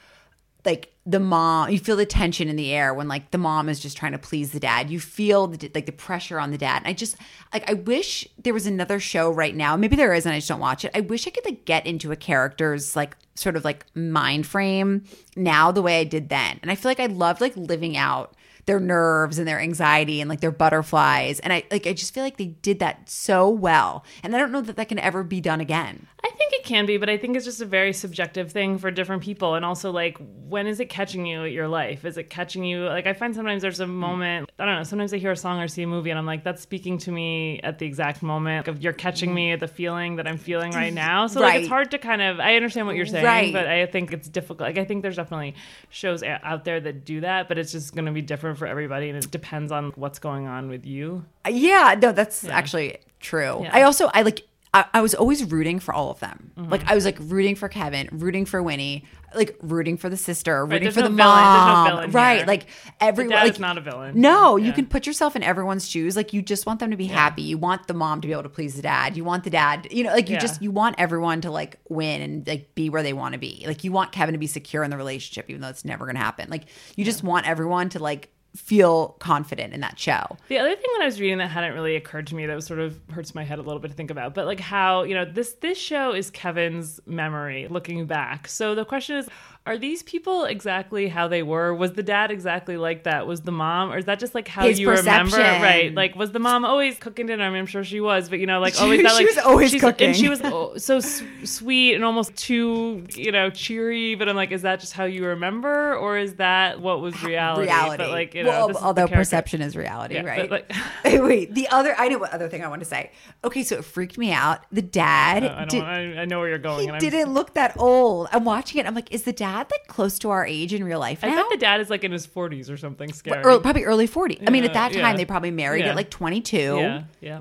like 0.65 0.95
the 1.07 1.21
mom 1.21 1.71
you 1.71 1.79
feel 1.79 1.97
the 1.97 2.07
tension 2.07 2.49
in 2.49 2.57
the 2.57 2.73
air 2.73 2.93
when 2.93 3.09
like 3.09 3.31
the 3.31 3.39
mom 3.39 3.69
is 3.69 3.81
just 3.81 3.97
trying 3.97 4.13
to 4.13 4.19
please 4.19 4.53
the 4.53 4.61
dad. 4.61 4.91
You 4.91 5.01
feel 5.01 5.47
the, 5.47 5.71
like 5.75 5.87
the 5.87 5.93
pressure 5.93 6.39
on 6.39 6.51
the 6.51 6.59
dad. 6.59 6.83
And 6.83 6.89
i 6.89 6.93
just 6.93 7.17
like 7.53 7.69
i 7.69 7.75
wish 7.75 8.29
there 8.39 8.55
was 8.55 8.67
another 8.67 9.01
show 9.01 9.31
right 9.31 9.55
now. 9.55 9.77
Maybe 9.77 9.97
there 9.97 10.15
is 10.15 10.27
and 10.27 10.35
i 10.35 10.39
just 10.39 10.49
don't 10.49 10.61
watch 10.61 10.85
it. 10.85 10.91
I 10.95 11.01
wish 11.01 11.27
i 11.27 11.31
could 11.31 11.45
like 11.45 11.65
get 11.65 11.87
into 11.87 12.13
a 12.13 12.17
character's 12.17 12.95
like 12.95 13.17
sort 13.35 13.57
of 13.57 13.65
like 13.65 13.87
mind 13.95 14.47
frame 14.47 15.05
now 15.37 15.73
the 15.73 15.83
way 15.83 16.01
i 16.01 16.05
did 16.05 16.29
then. 16.29 16.59
And 16.63 16.71
i 16.71 16.75
feel 16.75 16.91
like 16.91 17.01
i 17.01 17.07
loved 17.07 17.41
like 17.41 17.57
living 17.57 17.97
out 17.97 18.37
their 18.67 18.81
nerves 18.81 19.39
and 19.39 19.47
their 19.47 19.61
anxiety 19.61 20.21
and 20.21 20.29
like 20.31 20.41
their 20.41 20.51
butterflies 20.51 21.41
and 21.41 21.53
i 21.53 21.63
like 21.71 21.87
i 21.87 21.93
just 21.93 22.15
feel 22.15 22.23
like 22.23 22.37
they 22.37 22.47
did 22.47 22.79
that 22.79 23.09
so 23.09 23.49
well 23.49 24.05
and 24.23 24.35
i 24.35 24.39
don't 24.39 24.53
know 24.53 24.61
that 24.61 24.77
that 24.77 24.89
can 24.89 24.99
ever 24.99 25.23
be 25.23 25.41
done 25.41 25.61
again 25.61 26.07
I 26.23 26.29
think 26.33 26.53
it 26.53 26.65
can 26.65 26.85
be, 26.85 26.99
but 26.99 27.09
I 27.09 27.17
think 27.17 27.35
it's 27.35 27.47
just 27.47 27.63
a 27.63 27.65
very 27.67 27.95
subjective 27.95 28.53
thing 28.53 28.77
for 28.77 28.91
different 28.91 29.23
people. 29.23 29.55
And 29.55 29.65
also, 29.65 29.91
like, 29.91 30.19
when 30.49 30.67
is 30.67 30.79
it 30.79 30.91
catching 30.91 31.25
you 31.25 31.45
at 31.45 31.53
your 31.53 31.67
life? 31.67 32.05
Is 32.05 32.19
it 32.19 32.29
catching 32.29 32.63
you? 32.63 32.85
Like, 32.85 33.07
I 33.07 33.15
find 33.15 33.35
sometimes 33.35 33.63
there's 33.63 33.81
a 33.81 33.87
moment, 33.87 34.51
I 34.59 34.67
don't 34.67 34.75
know, 34.77 34.83
sometimes 34.83 35.15
I 35.15 35.17
hear 35.17 35.31
a 35.31 35.37
song 35.37 35.61
or 35.61 35.67
see 35.69 35.83
a 35.83 35.87
movie 35.87 36.11
and 36.11 36.19
I'm 36.19 36.27
like, 36.27 36.45
that's 36.45 36.61
speaking 36.61 36.99
to 36.99 37.11
me 37.11 37.61
at 37.63 37.79
the 37.79 37.87
exact 37.87 38.23
moment. 38.23 38.69
Like, 38.69 38.83
you're 38.83 38.93
catching 38.93 39.33
me 39.33 39.53
at 39.53 39.61
the 39.61 39.67
feeling 39.69 40.17
that 40.17 40.27
I'm 40.29 40.37
feeling 40.37 40.73
right 40.73 40.93
now. 40.93 41.27
So, 41.27 41.41
like, 41.41 41.61
it's 41.61 41.69
hard 41.69 41.91
to 41.93 41.99
kind 41.99 42.21
of, 42.21 42.39
I 42.39 42.55
understand 42.55 42.87
what 42.87 42.97
you're 42.97 43.07
saying, 43.07 43.25
Right. 43.25 43.53
but 43.53 43.67
I 43.67 43.87
think 43.87 44.13
it's 44.13 44.29
difficult. 44.29 44.61
Like, 44.61 44.77
I 44.77 44.85
think 44.85 45.01
there's 45.01 45.17
definitely 45.17 45.55
shows 45.89 46.23
out 46.23 46.65
there 46.67 46.81
that 46.81 47.07
do 47.07 47.23
that, 47.23 47.49
but 47.49 47.57
it's 47.57 47.73
just 47.73 47.95
going 47.95 48.05
to 48.05 48.13
be 48.13 48.21
different 48.23 48.50
for 48.55 48.67
everybody. 48.67 49.09
And 49.09 49.23
it 49.23 49.31
depends 49.31 49.73
on 49.73 49.93
what's 49.97 50.19
going 50.19 50.47
on 50.47 50.69
with 50.69 50.87
you. 50.87 51.25
Yeah, 51.49 51.97
no, 52.01 52.13
that's 52.13 52.45
actually 52.45 52.99
true. 53.21 53.61
Yeah. 53.63 53.71
I 53.73 53.83
also 53.83 54.11
I 54.13 54.23
like 54.23 54.47
I, 54.73 54.85
I 54.95 55.01
was 55.01 55.15
always 55.15 55.45
rooting 55.45 55.81
for 55.81 55.93
all 55.93 56.11
of 56.11 56.21
them. 56.21 56.53
Mm-hmm. 56.57 56.71
Like 56.71 56.89
I 56.89 56.95
was 56.95 57.05
like 57.05 57.17
rooting 57.21 57.57
for 57.57 57.69
Kevin, 57.69 58.09
rooting 58.13 58.45
for 58.45 58.63
Winnie, 58.63 59.05
like 59.35 59.57
rooting 59.63 59.97
for 59.97 60.09
the 60.09 60.17
sister, 60.17 60.65
rooting 60.65 60.85
there's 60.85 60.95
for 60.95 61.01
no 61.01 61.09
the 61.09 61.17
there's 61.17 61.27
no 61.27 61.97
mom. 62.03 62.11
right, 62.13 62.39
here. 62.39 62.47
like 62.47 62.67
everyone. 63.01 63.33
dad 63.33 63.43
like, 63.43 63.53
is 63.55 63.59
not 63.59 63.79
a 63.79 63.81
villain. 63.81 64.21
No, 64.21 64.57
you 64.57 64.73
can 64.73 64.87
put 64.87 65.09
yourself 65.09 65.35
in 65.35 65.43
everyone's 65.43 65.89
shoes. 65.89 66.15
Like 66.17 66.33
you 66.33 66.41
just 66.41 66.67
want 66.67 66.79
them 66.79 66.93
to 66.93 66.97
be 66.97 67.07
happy. 67.07 67.43
You 67.43 67.59
want 67.59 67.89
the 67.89 67.95
mom 67.95 68.21
to 68.21 68.29
be 68.29 68.33
able 68.33 68.45
to 68.45 68.49
please 68.49 68.77
the 68.77 68.83
dad. 68.83 69.17
You 69.17 69.25
want 69.25 69.43
the 69.43 69.51
dad, 69.51 69.89
you 69.91 70.05
know, 70.05 70.13
like 70.13 70.29
you 70.29 70.35
Yeah. 70.35 70.41
just 70.41 70.63
you 70.63 70.71
want 70.71 70.95
everyone 70.99 71.41
to 71.41 71.51
like 71.51 71.81
win 71.89 72.23
and 72.23 72.47
like 72.47 72.73
be 72.77 72.91
where 72.91 73.03
they 73.03 73.13
want 73.13 73.33
to 73.33 73.41
be. 73.41 73.65
Like 73.67 73.83
you 73.83 73.91
want 73.91 74.13
Kevin 74.13 74.35
to 74.35 74.39
be 74.39 74.47
secure 74.47 74.85
in 74.85 74.91
the 74.91 74.97
relationship, 74.97 75.51
even 75.51 75.63
though 75.63 75.69
it's 75.69 75.85
never 75.85 76.07
gonna 76.07 76.21
happen. 76.21 76.49
Like 76.49 76.67
you 76.95 77.05
just 77.05 77.25
want 77.25 77.49
everyone 77.49 77.89
to 77.91 77.99
like 77.99 78.31
feel 78.57 79.17
confident 79.21 79.73
in 79.73 79.81
that 79.81 79.99
show. 79.99 80.37
The 80.49 80.59
other 80.59 80.75
thing 80.75 80.87
when 80.93 81.03
I 81.03 81.07
was 81.07 81.21
reading 81.21 81.39
that 81.39 81.49
hadn't 81.49 81.75
really 81.75 81.97
occurred 81.97 82.27
to 82.29 82.35
me 82.35 82.47
that 82.47 82.55
was 82.55 82.67
sort 82.67 82.81
of 82.81 82.99
hurts 83.11 83.35
my 83.35 83.45
head 83.45 83.59
a 83.59 83.63
little 83.63 83.79
bit 83.79 83.89
to 83.89 83.95
think 83.95 84.11
about, 84.11 84.35
but 84.35 84.47
like 84.47 84.61
how 84.61 85.05
you 85.05 85.15
know 85.15 85.25
this 85.25 85.53
this 85.55 85.79
show 85.79 86.13
is 86.13 86.31
Kevin's 86.31 87.01
memory 87.07 87.69
looking 87.69 88.07
back. 88.07 88.49
So 88.49 88.75
the 88.75 88.85
question 88.85 89.17
is, 89.17 89.29
are 89.67 89.77
these 89.77 90.03
people 90.03 90.45
exactly 90.47 91.07
how 91.09 91.29
they 91.29 91.43
were? 91.43 91.75
Was 91.75 91.93
the 91.93 92.03
dad 92.03 92.31
exactly 92.31 92.79
like 92.79 93.05
that? 93.05 93.27
Was 93.27 93.43
the 93.43 93.53
mom, 93.53 93.93
or 93.93 93.99
is 93.99 94.07
that 94.07 94.19
just 94.19 94.35
like 94.35 94.49
how 94.49 94.63
His 94.67 94.81
you 94.81 94.91
remember? 94.91 95.37
Right? 95.37 95.95
Like 95.95 96.17
was 96.17 96.33
the 96.33 96.39
mom 96.39 96.65
always 96.65 96.97
cooking 96.99 97.27
dinner? 97.27 97.45
I 97.45 97.51
mean, 97.51 97.59
I'm 97.59 97.67
sure 97.67 97.85
she 97.85 98.01
was, 98.01 98.31
but 98.31 98.39
you 98.39 98.47
know, 98.47 98.59
like 98.59 98.75
She- 98.81 98.83
always 98.83 99.03
that 99.03 99.11
she 99.13 99.17
like 99.17 99.27
was 99.27 99.39
always 99.45 99.75
cooking. 99.79 100.09
and 100.09 100.17
she 100.17 100.31
was 100.31 100.41
oh, 100.43 100.77
so 100.79 100.97
s- 100.97 101.23
sweet 101.45 101.95
and 101.95 102.05
almost 102.05 102.35
too 102.37 103.05
you 103.15 103.31
know 103.33 103.51
cheery. 103.51 104.15
But 104.15 104.31
I'm 104.31 104.35
like, 104.37 104.51
is 104.51 104.63
that 104.63 104.81
just 104.81 104.95
how 104.95 105.05
you 105.05 105.27
remember, 105.27 105.95
or 105.95 106.17
is 106.17 106.37
that 106.37 106.81
what 106.81 107.03
was 107.03 107.23
reality? 107.23 107.63
reality. 107.69 108.03
But 108.03 108.11
like 108.13 108.35
you 108.35 108.45
know, 108.45 108.69
well, 108.69 108.77
although 108.79 109.09
perception 109.09 109.61
is 109.61 109.77
reality, 109.77 110.15
Yeah, 110.15 110.23
right? 110.23 110.51
like- 110.51 110.73
wait, 111.05 111.55
the 111.55 111.69
other 111.69 111.95
I 111.99 112.09
know 112.09 112.19
what 112.19 112.33
other 112.33 112.49
thing 112.49 112.65
I 112.65 112.69
want 112.69 112.81
to 112.81 112.87
say. 112.89 113.13
Okay, 113.45 113.63
so 113.63 113.77
it 113.77 113.85
freaked 113.85 114.17
me 114.17 114.33
out. 114.33 114.61
The 114.73 114.83
dad 114.83 115.45
Uh, 115.45 115.55
I, 115.55 115.59
don't, 115.59 115.69
did, 115.69 115.83
I, 115.83 116.23
I 116.23 116.25
know 116.25 116.39
where 116.41 116.49
you're 116.49 116.59
going. 116.59 116.89
he 116.95 117.11
didn't 117.11 117.35
look 117.35 117.53
that 117.55 117.77
old. 117.79 118.29
I'm 118.33 118.45
watching 118.45 118.81
it. 118.81 118.87
I'm 118.87 118.95
like, 118.95 119.13
is 119.13 119.25
the 119.25 119.33
dad 119.35 119.50
like 119.57 119.87
close 119.87 120.19
to 120.21 120.31
our 120.31 120.45
age 120.47 120.73
in 120.75 120.83
real 120.85 120.99
life 121.01 121.21
I 121.23 121.29
now? 121.29 121.37
bet 121.37 121.47
the 121.51 121.57
dad 121.57 121.81
is 121.81 121.91
like 121.91 122.05
in 122.05 122.13
his 122.13 122.27
40s 122.27 122.71
or 122.71 122.77
something 122.77 123.13
scary. 123.13 123.43
Early- 123.43 123.61
probably 123.61 123.85
early 123.85 124.07
40. 124.07 124.41
I 124.47 124.51
mean, 124.51 124.65
at 124.65 124.73
that 124.75 124.93
time 124.93 125.01
yeah. 125.03 125.17
they 125.17 125.25
probably 125.25 125.51
married 125.51 125.85
Yeah. 125.85 125.91
at 125.91 125.97
like 125.97 126.11
22. 126.11 126.57
yeah, 126.57 127.03
yeah. 127.21 127.41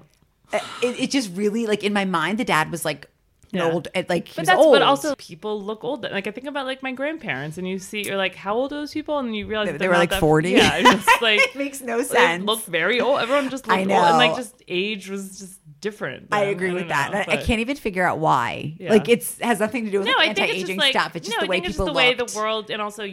Uh, 0.51 0.59
It, 0.81 0.99
it 0.99 1.11
just 1.11 1.35
really 1.35 1.67
like 1.67 1.83
in 1.83 1.93
my 1.93 2.05
mind, 2.05 2.37
the 2.39 2.45
dad 2.45 2.71
was 2.71 2.83
like 2.85 3.07
Yeah. 3.51 3.71
old, 3.71 3.87
uh, 3.95 4.03
like 4.09 4.29
But 4.35 4.45
that's 4.45 4.59
old. 4.59 4.73
but 4.73 4.81
also 4.83 5.15
people 5.15 5.61
look 5.61 5.83
old. 5.83 6.03
Like 6.03 6.27
I 6.27 6.31
think 6.31 6.47
about 6.47 6.65
like 6.67 6.83
my 6.83 6.91
grandparents, 6.91 7.57
and 7.57 7.67
you 7.67 7.79
see, 7.79 8.03
you're 8.05 8.17
like, 8.17 8.35
how 8.35 8.55
old 8.55 8.71
are 8.73 8.77
those 8.77 8.93
people? 8.93 9.17
And 9.19 9.35
you 9.35 9.47
realize 9.47 9.67
They- 9.67 9.71
that 9.73 9.77
they 9.79 9.83
they're 9.85 9.89
were, 9.91 9.97
like, 9.97 10.13
40. 10.13 10.51
Yeah, 10.51 10.77
it's 10.77 11.05
just 11.05 11.21
like 11.21 11.39
it 11.41 11.55
makes 11.55 11.81
no 11.81 12.01
sense. 12.03 12.43
look 12.45 12.63
very 12.65 13.01
old. 13.01 13.19
Everyone 13.19 13.49
just 13.49 13.67
looked 13.67 13.77
I 13.79 13.81
old, 13.81 13.91
and 13.91 14.17
like 14.17 14.35
just 14.35 14.61
age 14.67 15.09
was 15.09 15.39
just 15.39 15.59
different. 15.81 16.27
I 16.31 16.41
agree 16.45 16.67
don't 16.67 16.75
with 16.75 16.87
that. 16.89 17.11
know, 17.11 17.19
And 17.19 17.31
I, 17.31 17.33
I 17.35 17.37
can't 17.37 17.59
even 17.61 17.75
figure 17.77 18.05
out 18.05 18.19
why. 18.19 18.75
Yeah. 18.79 18.91
Like 18.91 19.09
it's 19.09 19.39
has 19.39 19.59
nothing 19.59 19.85
to 19.85 19.91
do 19.91 19.99
with 19.99 20.07
No, 20.07 20.13
like, 20.13 20.27
I 20.37 20.41
anti-aging 20.43 20.77
like 20.77 20.91
stuff. 20.91 21.15
It's 21.15 21.27
just 21.27 21.39
no, 21.39 21.45
the 21.45 21.49
way 21.49 21.57
I 21.57 21.61
people 21.61 21.85
the 21.85 21.93
way 21.93 22.13
looked. 22.15 22.33
the 22.33 22.39
world, 22.39 22.69
and 22.69 22.81
also, 22.81 23.03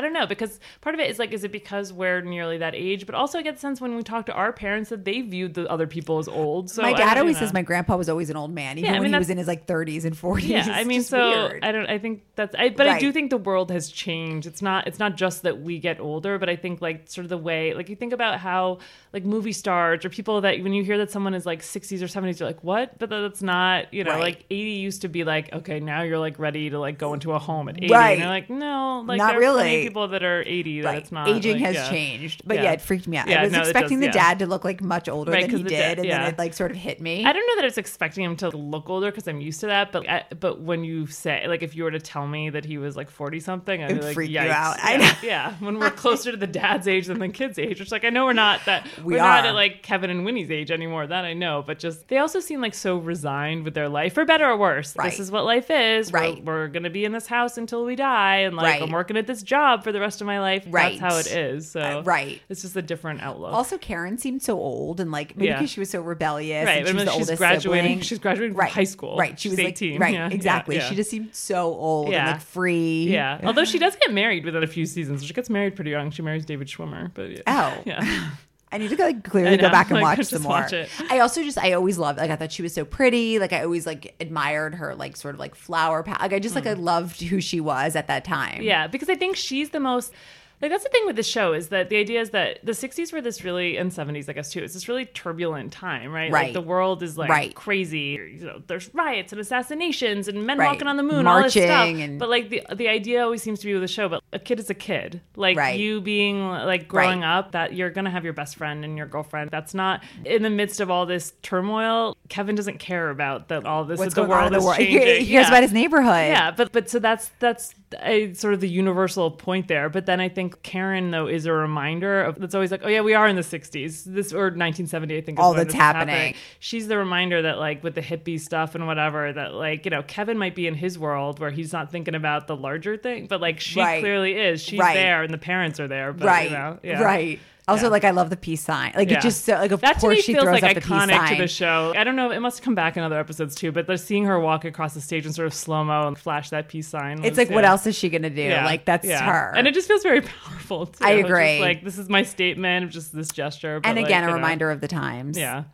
I 0.00 0.02
don't 0.02 0.14
know 0.14 0.24
because 0.26 0.58
part 0.80 0.94
of 0.94 1.00
it 1.00 1.10
is 1.10 1.18
like, 1.18 1.32
is 1.32 1.44
it 1.44 1.52
because 1.52 1.92
we're 1.92 2.22
nearly 2.22 2.56
that 2.58 2.74
age? 2.74 3.04
But 3.04 3.14
also, 3.14 3.38
I 3.38 3.42
get 3.42 3.56
the 3.56 3.60
sense 3.60 3.82
when 3.82 3.96
we 3.96 4.02
talk 4.02 4.24
to 4.26 4.32
our 4.32 4.50
parents 4.50 4.88
that 4.88 5.04
they 5.04 5.20
viewed 5.20 5.52
the 5.52 5.70
other 5.70 5.86
people 5.86 6.18
as 6.18 6.26
old. 6.26 6.70
So 6.70 6.80
my 6.80 6.94
dad 6.94 7.18
always 7.18 7.36
know. 7.36 7.40
says 7.40 7.52
my 7.52 7.60
grandpa 7.60 7.96
was 7.98 8.08
always 8.08 8.30
an 8.30 8.36
old 8.38 8.50
man, 8.50 8.78
even 8.78 8.90
Yeah, 8.90 8.96
I 8.96 9.00
when 9.00 9.12
he 9.12 9.18
was 9.18 9.28
in 9.28 9.36
his 9.36 9.46
like 9.46 9.66
30s 9.66 10.06
and 10.06 10.16
40s. 10.16 10.48
Yeah, 10.48 10.64
I 10.70 10.84
mean, 10.84 11.02
so 11.02 11.48
weird. 11.48 11.62
I 11.62 11.72
don't. 11.72 11.86
I 11.86 11.98
think 11.98 12.22
that's. 12.34 12.54
I, 12.58 12.70
but 12.70 12.88
I 12.88 12.98
do 12.98 13.12
think 13.12 13.28
the 13.28 13.36
world 13.36 13.70
has 13.70 13.90
changed. 13.90 14.46
It's 14.46 14.62
not. 14.62 14.86
It's 14.86 14.98
not 14.98 15.16
just 15.16 15.42
that 15.42 15.60
we 15.60 15.78
get 15.78 16.00
older, 16.00 16.38
but 16.38 16.48
I 16.48 16.56
think 16.56 16.80
like 16.80 17.10
sort 17.10 17.26
of 17.26 17.28
the 17.28 17.36
way, 17.36 17.74
like 17.74 17.90
you 17.90 17.96
think 17.96 18.14
about 18.14 18.38
how 18.40 18.78
like 19.12 19.24
movie 19.24 19.52
stars 19.52 20.04
or 20.04 20.08
people 20.08 20.40
that 20.40 20.62
when 20.62 20.72
you 20.72 20.82
hear 20.82 20.96
that 20.98 21.10
someone 21.10 21.34
is 21.34 21.44
like 21.44 21.60
60s 21.60 22.00
or 22.00 22.06
70s, 22.06 22.38
you're 22.40 22.48
like, 22.48 22.64
what? 22.64 22.98
But 22.98 23.10
that's 23.10 23.42
not. 23.42 23.92
You 23.92 24.04
know, 24.04 24.12
Right. 24.12 24.20
like 24.22 24.44
80 24.50 24.70
used 24.70 25.02
to 25.02 25.08
be 25.08 25.24
like, 25.24 25.52
okay, 25.52 25.80
now 25.80 26.02
you're 26.02 26.18
like 26.18 26.38
ready 26.38 26.70
to 26.70 26.78
like 26.78 26.96
go 26.96 27.12
into 27.12 27.32
a 27.32 27.38
home 27.38 27.68
at 27.68 27.76
80, 27.76 27.92
Right. 27.92 28.10
and 28.12 28.20
you're 28.20 28.28
like, 28.28 28.48
no, 28.48 29.04
like 29.06 29.18
Not 29.18 29.32
there 29.32 29.38
are 29.48 29.52
plenty 29.52 29.70
really. 29.70 29.88
People 29.90 30.08
that 30.08 30.22
are 30.22 30.42
80 30.46 30.80
that 30.82 30.86
Right. 30.88 30.98
it's 30.98 31.12
not. 31.12 31.28
Aging 31.28 31.54
like, 31.56 31.62
has 31.66 31.74
yeah. 31.74 31.90
changed. 31.90 32.42
But 32.46 32.56
yeah. 32.58 32.62
Yeah. 32.64 32.72
it 32.72 32.80
freaked 32.80 33.06
me 33.08 33.16
out. 33.16 33.28
Yeah, 33.28 33.40
I 33.40 33.44
was 33.44 33.52
no, 33.52 33.60
expecting 33.60 34.00
does, 34.00 34.08
the 34.08 34.12
dad 34.12 34.38
to 34.40 34.46
look 34.46 34.64
like 34.64 34.80
much 34.80 35.08
older 35.08 35.32
Right, 35.32 35.48
than 35.48 35.56
he 35.58 35.62
did, 35.64 35.70
dad- 35.70 35.98
and 35.98 36.10
then 36.10 36.22
it 36.22 36.38
like 36.38 36.54
sort 36.54 36.70
of 36.70 36.76
hit 36.76 37.00
me. 37.00 37.24
I 37.24 37.32
don't 37.32 37.46
know 37.46 37.56
that 37.56 37.64
it's 37.66 37.78
expecting 37.78 38.24
him 38.24 38.36
to 38.36 38.50
look 38.50 38.88
older 38.88 39.10
because 39.10 39.26
I'm 39.28 39.40
used 39.40 39.60
to 39.60 39.66
that, 39.66 39.92
but 39.92 40.08
I, 40.08 40.24
but 40.38 40.60
when 40.60 40.84
you 40.84 41.06
say 41.06 41.44
like 41.48 41.62
if 41.62 41.74
you 41.76 41.84
were 41.84 41.90
to 41.90 42.00
tell 42.00 42.26
me 42.26 42.50
that 42.50 42.64
he 42.64 42.78
was 42.78 42.96
like 42.96 43.10
40 43.10 43.40
something, 43.40 43.82
I'd 43.82 43.88
be 43.88 43.92
It'd 43.94 44.04
like, 44.04 44.14
freak 44.14 44.30
you 44.30 44.38
out. 44.40 44.76
Yeah, 44.82 45.14
yeah. 45.22 45.54
When 45.60 45.78
we're 45.78 45.90
closer 45.90 46.30
to 46.30 46.36
the 46.36 46.46
dad's 46.46 46.86
age 46.88 47.06
than 47.06 47.18
the 47.18 47.28
kid's 47.28 47.58
age, 47.58 47.80
which 47.80 47.90
like 47.92 48.04
I 48.04 48.10
know 48.10 48.24
we're 48.26 48.32
not 48.32 48.64
that 48.66 48.86
We 49.04 49.14
we're 49.14 49.18
not 49.18 49.44
at 49.46 49.54
like 49.54 49.82
Kevin 49.82 50.10
and 50.10 50.24
Winnie's 50.24 50.50
age 50.50 50.70
anymore. 50.70 51.06
That 51.06 51.24
I 51.24 51.32
know, 51.34 51.62
but 51.66 51.78
just 51.78 52.08
they 52.08 52.18
also 52.18 52.40
seem 52.40 52.60
like 52.60 52.74
so 52.74 52.96
resigned 52.98 53.64
with 53.64 53.74
their 53.74 53.88
life, 53.88 54.14
for 54.14 54.24
better 54.24 54.46
or 54.48 54.56
worse. 54.56 54.94
Right. 54.96 55.10
This 55.10 55.20
is 55.20 55.30
what 55.30 55.44
life 55.44 55.70
is. 55.70 56.12
We're- 56.12 56.20
Right. 56.20 56.44
We're, 56.44 56.68
gonna 56.68 56.90
be 56.90 57.04
in 57.04 57.12
this 57.12 57.26
house 57.26 57.56
until 57.56 57.84
we 57.84 57.96
die, 57.96 58.38
and 58.40 58.54
like 58.56 58.64
Right. 58.64 58.82
I'm 58.82 58.90
working 58.90 59.16
at 59.16 59.26
this 59.26 59.42
job 59.42 59.69
for 59.78 59.92
the 59.92 60.00
rest 60.00 60.20
of 60.20 60.26
my 60.26 60.40
life. 60.40 60.64
Right. 60.68 60.98
That's 61.00 61.14
how 61.14 61.18
it 61.20 61.26
is. 61.36 61.70
So 61.70 61.80
Uh, 61.80 62.02
right. 62.04 62.40
It's 62.48 62.62
just 62.62 62.76
a 62.76 62.82
different 62.82 63.22
outlook. 63.22 63.52
Also, 63.52 63.78
Karen 63.78 64.18
seemed 64.18 64.42
so 64.42 64.58
old 64.58 65.00
and 65.00 65.10
like 65.10 65.36
maybe 65.36 65.48
Yeah. 65.48 65.58
because 65.58 65.70
she 65.70 65.80
was 65.80 65.90
so 65.90 66.00
rebellious. 66.00 66.66
Right, 66.66 66.78
and 66.78 66.88
she 66.88 66.94
was 66.94 67.04
the 67.04 67.10
she's 67.10 67.20
oldest 67.20 67.38
graduating- 67.38 67.82
sibling. 67.90 68.00
she's 68.02 68.18
graduating 68.18 68.52
from 68.54 68.60
right. 68.60 68.70
high 68.72 68.84
school. 68.84 69.16
Right, 69.16 69.38
she 69.38 69.48
She's 69.48 69.58
was 69.58 69.66
18. 69.66 69.92
like 69.92 70.00
right, 70.00 70.14
Yeah, 70.14 70.28
exactly. 70.30 70.76
yeah. 70.76 70.88
She 70.88 70.94
just 70.94 71.10
seemed 71.10 71.34
so 71.34 71.74
old 71.74 72.10
Yeah. 72.10 72.18
and 72.26 72.30
like 72.32 72.40
free. 72.40 73.04
Yeah. 73.10 73.40
Although 73.44 73.64
she 73.64 73.78
does 73.78 73.96
get 73.96 74.12
married 74.12 74.44
within 74.44 74.62
a 74.62 74.66
few 74.66 74.86
seasons. 74.86 75.24
She 75.24 75.32
gets 75.34 75.48
married 75.50 75.76
pretty 75.76 75.90
young. 75.90 76.10
She 76.10 76.22
marries 76.22 76.44
David 76.44 76.68
Schwimmer. 76.68 77.10
But 77.14 77.30
yeah. 77.30 77.40
Oh. 77.46 77.82
Yeah. 77.86 78.30
I 78.72 78.78
need 78.78 78.90
to 78.90 78.96
like 78.96 79.24
clearly 79.24 79.56
go 79.56 79.68
back 79.68 79.90
and 79.90 80.00
like, 80.00 80.18
watch 80.18 80.26
some 80.26 80.42
more. 80.42 80.52
watch. 80.52 80.72
I 81.10 81.18
also 81.18 81.42
just 81.42 81.58
I 81.58 81.72
always 81.72 81.98
loved 81.98 82.18
like 82.18 82.30
I 82.30 82.36
thought 82.36 82.52
she 82.52 82.62
was 82.62 82.72
so 82.72 82.84
pretty. 82.84 83.38
Like 83.38 83.52
I 83.52 83.62
always 83.64 83.84
like 83.86 84.14
admired 84.20 84.76
her 84.76 84.94
like 84.94 85.16
sort 85.16 85.34
of 85.34 85.40
like 85.40 85.54
flower 85.54 86.02
pa- 86.02 86.18
like 86.20 86.32
I 86.32 86.38
just 86.38 86.54
like 86.54 86.66
I 86.66 86.74
loved 86.74 87.20
who 87.20 87.40
she 87.40 87.60
was 87.60 87.96
at 87.96 88.06
that 88.06 88.24
time. 88.24 88.60
Mm. 88.60 88.64
Yeah, 88.64 88.86
because 88.86 89.08
I 89.08 89.16
think 89.16 89.36
she's 89.36 89.70
the 89.70 89.80
most 89.80 90.12
like 90.60 90.70
that's 90.70 90.84
the 90.84 90.90
thing 90.90 91.06
with 91.06 91.16
the 91.16 91.22
show 91.22 91.52
is 91.52 91.68
that 91.68 91.88
the 91.88 91.96
idea 91.96 92.20
is 92.20 92.30
that 92.30 92.58
the 92.64 92.72
60s 92.72 93.12
were 93.12 93.20
this 93.20 93.44
really 93.44 93.76
and 93.76 93.90
70s 93.90 94.28
I 94.28 94.32
guess 94.32 94.52
too. 94.52 94.62
It's 94.62 94.74
this 94.74 94.88
really 94.88 95.06
turbulent 95.06 95.72
time, 95.72 96.12
right? 96.12 96.30
Right. 96.30 96.44
Like 96.46 96.52
the 96.52 96.60
world 96.60 97.02
is 97.02 97.16
like 97.16 97.30
Right. 97.30 97.54
crazy. 97.54 98.18
You 98.38 98.44
know, 98.44 98.62
there's 98.66 98.90
riots 98.94 99.32
and 99.32 99.40
assassinations 99.40 100.28
and 100.28 100.46
men 100.46 100.58
Right. 100.58 100.66
walking 100.66 100.86
on 100.88 100.96
the 100.96 101.02
moon, 101.02 101.26
all 101.26 101.42
this 101.42 101.52
stuff. 101.52 101.86
And- 101.88 102.18
But 102.18 102.28
like 102.28 102.48
the 102.50 102.62
the 102.74 102.88
idea 102.88 103.22
always 103.22 103.42
seems 103.42 103.60
to 103.60 103.66
be 103.66 103.72
with 103.72 103.82
the 103.82 103.88
show, 103.88 104.08
but 104.08 104.22
a 104.32 104.38
kid 104.38 104.58
is 104.58 104.68
a 104.70 104.74
kid. 104.74 105.20
Like 105.36 105.56
Right. 105.56 105.78
you 105.78 106.00
being 106.00 106.48
like 106.48 106.88
growing 106.88 107.24
up, 107.24 107.52
that 107.52 107.74
you're 107.74 107.90
gonna 107.90 108.10
have 108.10 108.24
your 108.24 108.32
best 108.34 108.56
friend 108.56 108.84
and 108.84 108.96
your 108.96 109.06
girlfriend. 109.06 109.50
That's 109.50 109.74
not 109.74 110.02
in 110.24 110.42
the 110.42 110.50
midst 110.50 110.80
of 110.80 110.90
all 110.90 111.06
this 111.06 111.32
turmoil. 111.42 112.16
Kevin 112.28 112.54
doesn't 112.54 112.78
care 112.78 113.10
about 113.10 113.48
that 113.48 113.64
all 113.64 113.84
this. 113.84 113.98
What's 113.98 114.14
that 114.14 114.22
the 114.22 114.28
world 114.28 114.46
in 114.48 114.52
the 114.52 114.58
is 114.58 114.64
world? 114.64 114.76
He 114.80 114.84
changing. 114.86 115.00
he 115.26 115.32
cares 115.32 115.44
Yeah. 115.44 115.48
about 115.48 115.62
his 115.62 115.72
neighborhood. 115.72 116.28
Yeah, 116.28 116.50
but 116.50 116.70
but 116.72 116.88
so 116.90 116.98
that's 116.98 117.30
that's 117.40 117.74
a 118.02 118.32
sort 118.34 118.54
of 118.54 118.60
the 118.60 118.68
universal 118.68 119.30
point 119.30 119.66
there. 119.68 119.88
But 119.88 120.06
then 120.06 120.20
I 120.20 120.28
think 120.28 120.49
Karen 120.62 121.10
though 121.10 121.26
is 121.26 121.46
a 121.46 121.52
reminder 121.52 122.22
of 122.22 122.38
that's 122.38 122.54
always 122.54 122.70
like, 122.70 122.82
oh 122.84 122.88
yeah, 122.88 123.00
we 123.00 123.14
are 123.14 123.26
in 123.28 123.36
the 123.36 123.42
'60s, 123.42 124.04
this 124.04 124.32
or 124.32 124.44
1970, 124.44 125.16
I 125.16 125.20
think. 125.20 125.38
All 125.38 125.54
that's 125.54 125.68
is 125.68 125.74
happening. 125.74 126.34
She's 126.58 126.88
the 126.88 126.96
reminder 126.98 127.42
that 127.42 127.58
like 127.58 127.82
with 127.84 127.94
the 127.94 128.02
hippie 128.02 128.40
stuff 128.40 128.74
and 128.74 128.86
whatever 128.86 129.32
that 129.32 129.54
like 129.54 129.84
you 129.84 129.90
know 129.90 130.02
Kevin 130.02 130.38
might 130.38 130.54
be 130.54 130.66
in 130.66 130.74
his 130.74 130.98
world 130.98 131.38
where 131.38 131.50
he's 131.50 131.72
not 131.72 131.90
thinking 131.90 132.14
about 132.14 132.46
the 132.46 132.56
larger 132.56 132.96
thing, 132.96 133.26
but 133.26 133.40
like 133.40 133.60
she 133.60 133.80
Right. 133.80 134.00
clearly 134.00 134.34
is. 134.38 134.62
She's 134.62 134.78
Right. 134.78 134.94
there 134.94 135.22
and 135.22 135.32
the 135.32 135.38
parents 135.38 135.80
are 135.80 135.88
there. 135.88 136.12
But, 136.12 136.26
right. 136.26 136.50
You 136.50 136.56
know, 136.56 136.78
yeah. 136.82 137.02
Right. 137.02 137.40
Also, 137.70 137.84
Yeah. 137.86 137.90
like 137.90 138.04
I 138.04 138.10
love 138.10 138.28
the 138.30 138.36
peace 138.36 138.60
sign. 138.62 138.92
Like 138.94 139.10
Yeah. 139.10 139.18
it 139.18 139.22
just 139.22 139.44
so, 139.44 139.54
like 139.54 139.70
of 139.70 139.80
that 139.80 139.98
course 139.98 140.18
she 140.18 140.32
feels 140.34 140.44
throws 140.44 140.60
like 140.60 140.64
up 140.64 140.74
the 140.74 140.80
peace 140.80 140.90
iconic 140.90 141.28
to 141.30 141.36
the 141.36 141.48
show. 141.48 141.92
I 141.96 142.04
don't 142.04 142.16
know. 142.16 142.30
It 142.30 142.40
must 142.40 142.62
come 142.62 142.74
back 142.74 142.96
in 142.96 143.02
other 143.02 143.18
episodes 143.18 143.54
too. 143.54 143.72
But 143.72 143.86
just 143.86 144.06
seeing 144.06 144.24
her 144.26 144.38
walk 144.38 144.64
across 144.64 144.94
the 144.94 145.00
stage 145.00 145.24
and 145.26 145.34
sort 145.34 145.46
of 145.46 145.54
slow 145.54 145.82
mo 145.84 146.06
and 146.08 146.18
flash 146.18 146.50
that 146.50 146.68
peace 146.68 146.88
sign. 146.88 147.18
It's 147.18 147.30
was- 147.30 147.38
like 147.38 147.50
what 147.50 147.64
else 147.64 147.86
is 147.86 147.96
she 147.96 148.08
gonna 148.10 148.30
do? 148.30 148.42
Yeah, 148.42 148.64
Like 148.64 148.84
that's 148.84 149.06
yeah. 149.06 149.24
her. 149.24 149.52
and 149.56 149.66
it 149.66 149.74
just 149.74 149.88
feels 149.88 150.02
very 150.02 150.20
powerful. 150.44 150.86
Too. 150.86 151.04
I 151.04 151.12
It's 151.12 151.20
just 151.22 151.30
agree. 151.30 151.60
like 151.60 151.84
this 151.84 151.98
is 151.98 152.08
my 152.08 152.22
statement 152.22 152.84
of 152.84 152.90
just 152.90 153.14
this 153.14 153.28
gesture. 153.28 153.80
But 153.80 153.88
and 153.88 153.96
like, 153.96 154.06
again, 154.06 154.24
a 154.24 154.26
you 154.26 154.30
know, 154.30 154.36
reminder 154.36 154.70
of 154.70 154.80
the 154.80 154.88
times. 154.88 155.38
Yeah. 155.38 155.64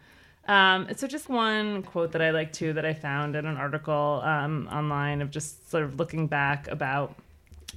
Um, 0.49 0.87
so 0.95 1.09
just 1.09 1.29
one 1.29 1.83
quote 1.83 2.13
that 2.13 2.23
I 2.23 2.31
like 2.31 2.53
too 2.53 2.73
that 2.75 2.85
I 2.87 2.95
found 2.95 3.35
in 3.35 3.47
an 3.47 3.57
article 3.57 4.23
um, 4.25 4.69
online 4.71 5.21
of 5.21 5.31
just 5.33 5.69
sort 5.71 5.83
of 5.83 5.97
looking 5.99 6.29
back 6.29 6.69
about 6.69 7.17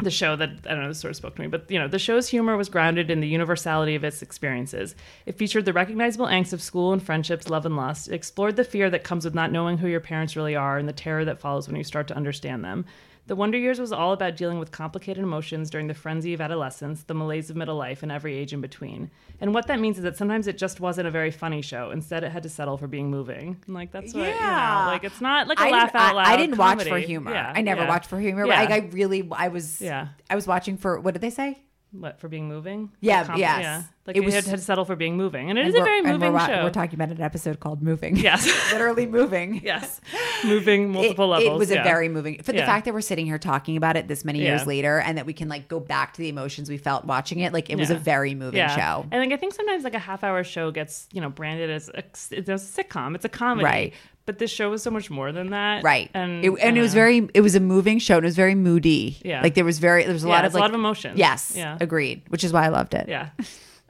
the 0.01 0.11
show 0.11 0.35
that 0.37 0.49
I 0.65 0.75
don't 0.75 0.83
know 0.83 0.93
sort 0.93 1.11
of 1.11 1.17
spoke 1.17 1.35
to 1.35 1.41
me, 1.41 1.47
but 1.47 1.69
you 1.69 1.77
know 1.77 1.87
the 1.87 1.99
show's 1.99 2.29
humor 2.29 2.55
was 2.55 2.69
grounded 2.69 3.11
in 3.11 3.19
the 3.19 3.27
universality 3.27 3.95
of 3.95 4.03
its 4.03 4.21
experiences. 4.21 4.95
It 5.25 5.37
featured 5.37 5.65
the 5.65 5.73
recognizable 5.73 6.27
angst 6.27 6.53
of 6.53 6.61
school 6.61 6.93
and 6.93 7.03
friendships, 7.03 7.49
love 7.49 7.65
and 7.65 7.75
lust. 7.75 8.07
It 8.07 8.13
explored 8.13 8.55
the 8.55 8.63
fear 8.63 8.89
that 8.89 9.03
comes 9.03 9.25
with 9.25 9.35
not 9.35 9.51
knowing 9.51 9.77
who 9.77 9.87
your 9.87 9.99
parents 9.99 10.37
really 10.37 10.55
are 10.55 10.77
and 10.77 10.87
the 10.87 10.93
terror 10.93 11.25
that 11.25 11.41
follows 11.41 11.67
when 11.67 11.75
you 11.75 11.83
start 11.83 12.07
to 12.07 12.15
understand 12.15 12.63
them. 12.63 12.85
The 13.29 13.35
Wonder 13.35 13.59
Years 13.59 13.79
was 13.79 13.91
all 13.91 14.11
about 14.11 14.35
dealing 14.37 14.57
with 14.57 14.71
complicated 14.71 15.21
emotions 15.21 15.69
during 15.69 15.85
the 15.85 15.93
frenzy 15.93 16.33
of 16.33 16.41
adolescence, 16.41 17.03
the 17.03 17.13
malaise 17.13 17.51
of 17.51 17.55
middle 17.55 17.75
life, 17.75 18.01
and 18.01 18.11
every 18.11 18.35
age 18.35 18.53
in 18.53 18.59
between. 18.59 19.11
And 19.39 19.53
what 19.53 19.67
that 19.67 19.79
means 19.79 19.97
is 19.99 20.03
that 20.03 20.17
sometimes 20.17 20.47
it 20.47 20.57
just 20.57 20.79
wasn't 20.79 21.07
a 21.07 21.11
very 21.11 21.29
funny 21.29 21.61
show. 21.61 21.91
Instead, 21.91 22.23
it 22.23 22.31
had 22.31 22.41
to 22.41 22.49
settle 22.49 22.75
for 22.75 22.87
being 22.87 23.11
moving. 23.11 23.61
And, 23.67 23.75
like 23.75 23.91
that's 23.91 24.15
what 24.15 24.21
you 24.23 24.29
Yeah. 24.29 24.85
know, 24.85 24.91
like 24.93 25.03
it's 25.03 25.21
not 25.21 25.47
like 25.47 25.59
a 25.59 25.65
I 25.65 25.69
laugh 25.69 25.93
out 25.93 26.15
loud. 26.15 26.25
I, 26.25 26.33
I 26.33 26.37
didn't 26.37 26.57
watch 26.57 26.83
for 26.83 26.97
humor. 26.97 27.31
Yeah, 27.31 27.53
I 27.55 27.61
never 27.61 27.83
yeah. 27.83 27.87
watched 27.89 28.09
for 28.09 28.19
humor. 28.19 28.47
Yeah. 28.47 28.61
Like 28.61 28.71
I 28.71 28.87
really, 28.87 29.29
I 29.31 29.49
was, 29.49 29.79
Yeah. 29.79 30.07
I 30.27 30.33
was 30.33 30.47
watching 30.47 30.75
for 30.75 30.99
what 30.99 31.13
did 31.13 31.21
they 31.21 31.29
say? 31.29 31.59
What 31.91 32.19
for 32.19 32.27
being 32.27 32.47
moving? 32.47 32.91
Yeah, 33.01 33.23
comp- 33.25 33.39
yes. 33.39 33.61
yeah. 33.61 33.83
Like 34.05 34.15
It 34.15 34.19
it 34.21 34.25
was- 34.25 34.35
had, 34.35 34.45
had 34.45 34.59
to 34.59 34.63
settle 34.63 34.85
for 34.85 34.95
being 34.95 35.17
moving, 35.17 35.49
and 35.49 35.57
it 35.57 35.65
And 35.65 35.69
is 35.73 35.79
a 35.79 35.83
very 35.83 36.01
moving 36.03 36.33
we're, 36.33 36.45
show. 36.45 36.63
We're 36.63 36.69
talking 36.69 36.93
about 36.99 37.09
an 37.09 37.21
episode 37.21 37.59
called 37.59 37.81
"Moving." 37.81 38.15
Yes. 38.29 38.45
literally 38.71 39.07
moving. 39.07 39.55
yes, 39.63 39.99
moving 40.45 40.91
multiple 40.91 41.25
it 41.33 41.37
levels. 41.39 41.55
It 41.55 41.57
was 41.59 41.71
yeah. 41.71 41.81
a 41.81 41.83
very 41.83 42.07
moving. 42.09 42.43
For 42.43 42.51
the 42.51 42.59
Yeah. 42.59 42.65
fact 42.67 42.85
that 42.85 42.93
we're 42.93 43.01
sitting 43.01 43.25
here 43.25 43.39
talking 43.39 43.75
about 43.75 43.97
it 43.97 44.07
this 44.07 44.23
many 44.23 44.39
years 44.39 44.61
Yeah. 44.61 44.67
later, 44.67 44.99
and 44.99 45.17
that 45.17 45.25
we 45.25 45.33
can 45.33 45.49
like 45.49 45.67
go 45.67 45.79
back 45.79 46.13
to 46.13 46.21
the 46.21 46.29
emotions 46.29 46.69
we 46.69 46.77
felt 46.77 47.05
watching 47.05 47.39
it, 47.39 47.53
like 47.53 47.69
it 47.71 47.77
was 47.77 47.89
a 47.89 47.95
very 47.95 48.35
moving 48.35 48.57
yeah. 48.59 48.75
show. 48.75 49.05
And 49.11 49.21
like 49.21 49.31
I 49.35 49.37
think 49.39 49.53
sometimes 49.55 49.83
like 49.83 49.95
a 49.95 49.99
half 49.99 50.23
hour 50.23 50.43
show 50.43 50.69
gets 50.71 51.07
you 51.11 51.21
know 51.21 51.29
branded 51.29 51.71
as 51.71 51.89
a, 51.89 51.99
it's 51.99 52.31
a 52.31 52.39
sitcom. 52.83 53.15
It's 53.15 53.25
a 53.25 53.29
comedy, 53.29 53.65
Right. 53.65 53.93
But 54.29 54.37
this 54.37 54.51
show 54.51 54.69
was 54.69 54.83
so 54.83 54.91
much 54.91 55.09
more 55.09 55.31
than 55.31 55.49
that, 55.49 55.83
Right. 55.83 56.11
And 56.13 56.45
it, 56.45 56.51
and 56.61 56.77
it 56.77 56.81
was 56.81 56.91
uh, 56.93 57.01
very 57.01 57.27
it 57.33 57.41
was 57.41 57.55
a 57.55 57.59
moving 57.59 57.97
show 57.97 58.17
and 58.17 58.23
it 58.25 58.27
was 58.27 58.35
very 58.35 58.53
moody. 58.53 59.17
Yeah. 59.25 59.41
Like 59.41 59.55
there 59.55 59.65
was 59.65 59.79
very 59.79 60.03
there 60.03 60.13
was 60.13 60.23
a 60.23 60.27
Yeah, 60.27 60.33
lot 60.35 60.45
of 60.45 60.49
it's 60.49 60.55
a 60.55 60.59
lot 60.59 60.69
of 60.69 60.75
emotion. 60.75 61.13
Yes. 61.17 61.53
Yeah. 61.55 61.77
Agreed. 61.81 62.21
Which 62.29 62.43
is 62.43 62.53
why 62.53 62.65
I 62.65 62.67
loved 62.69 62.93
it. 62.93 63.09
Yeah. 63.09 63.29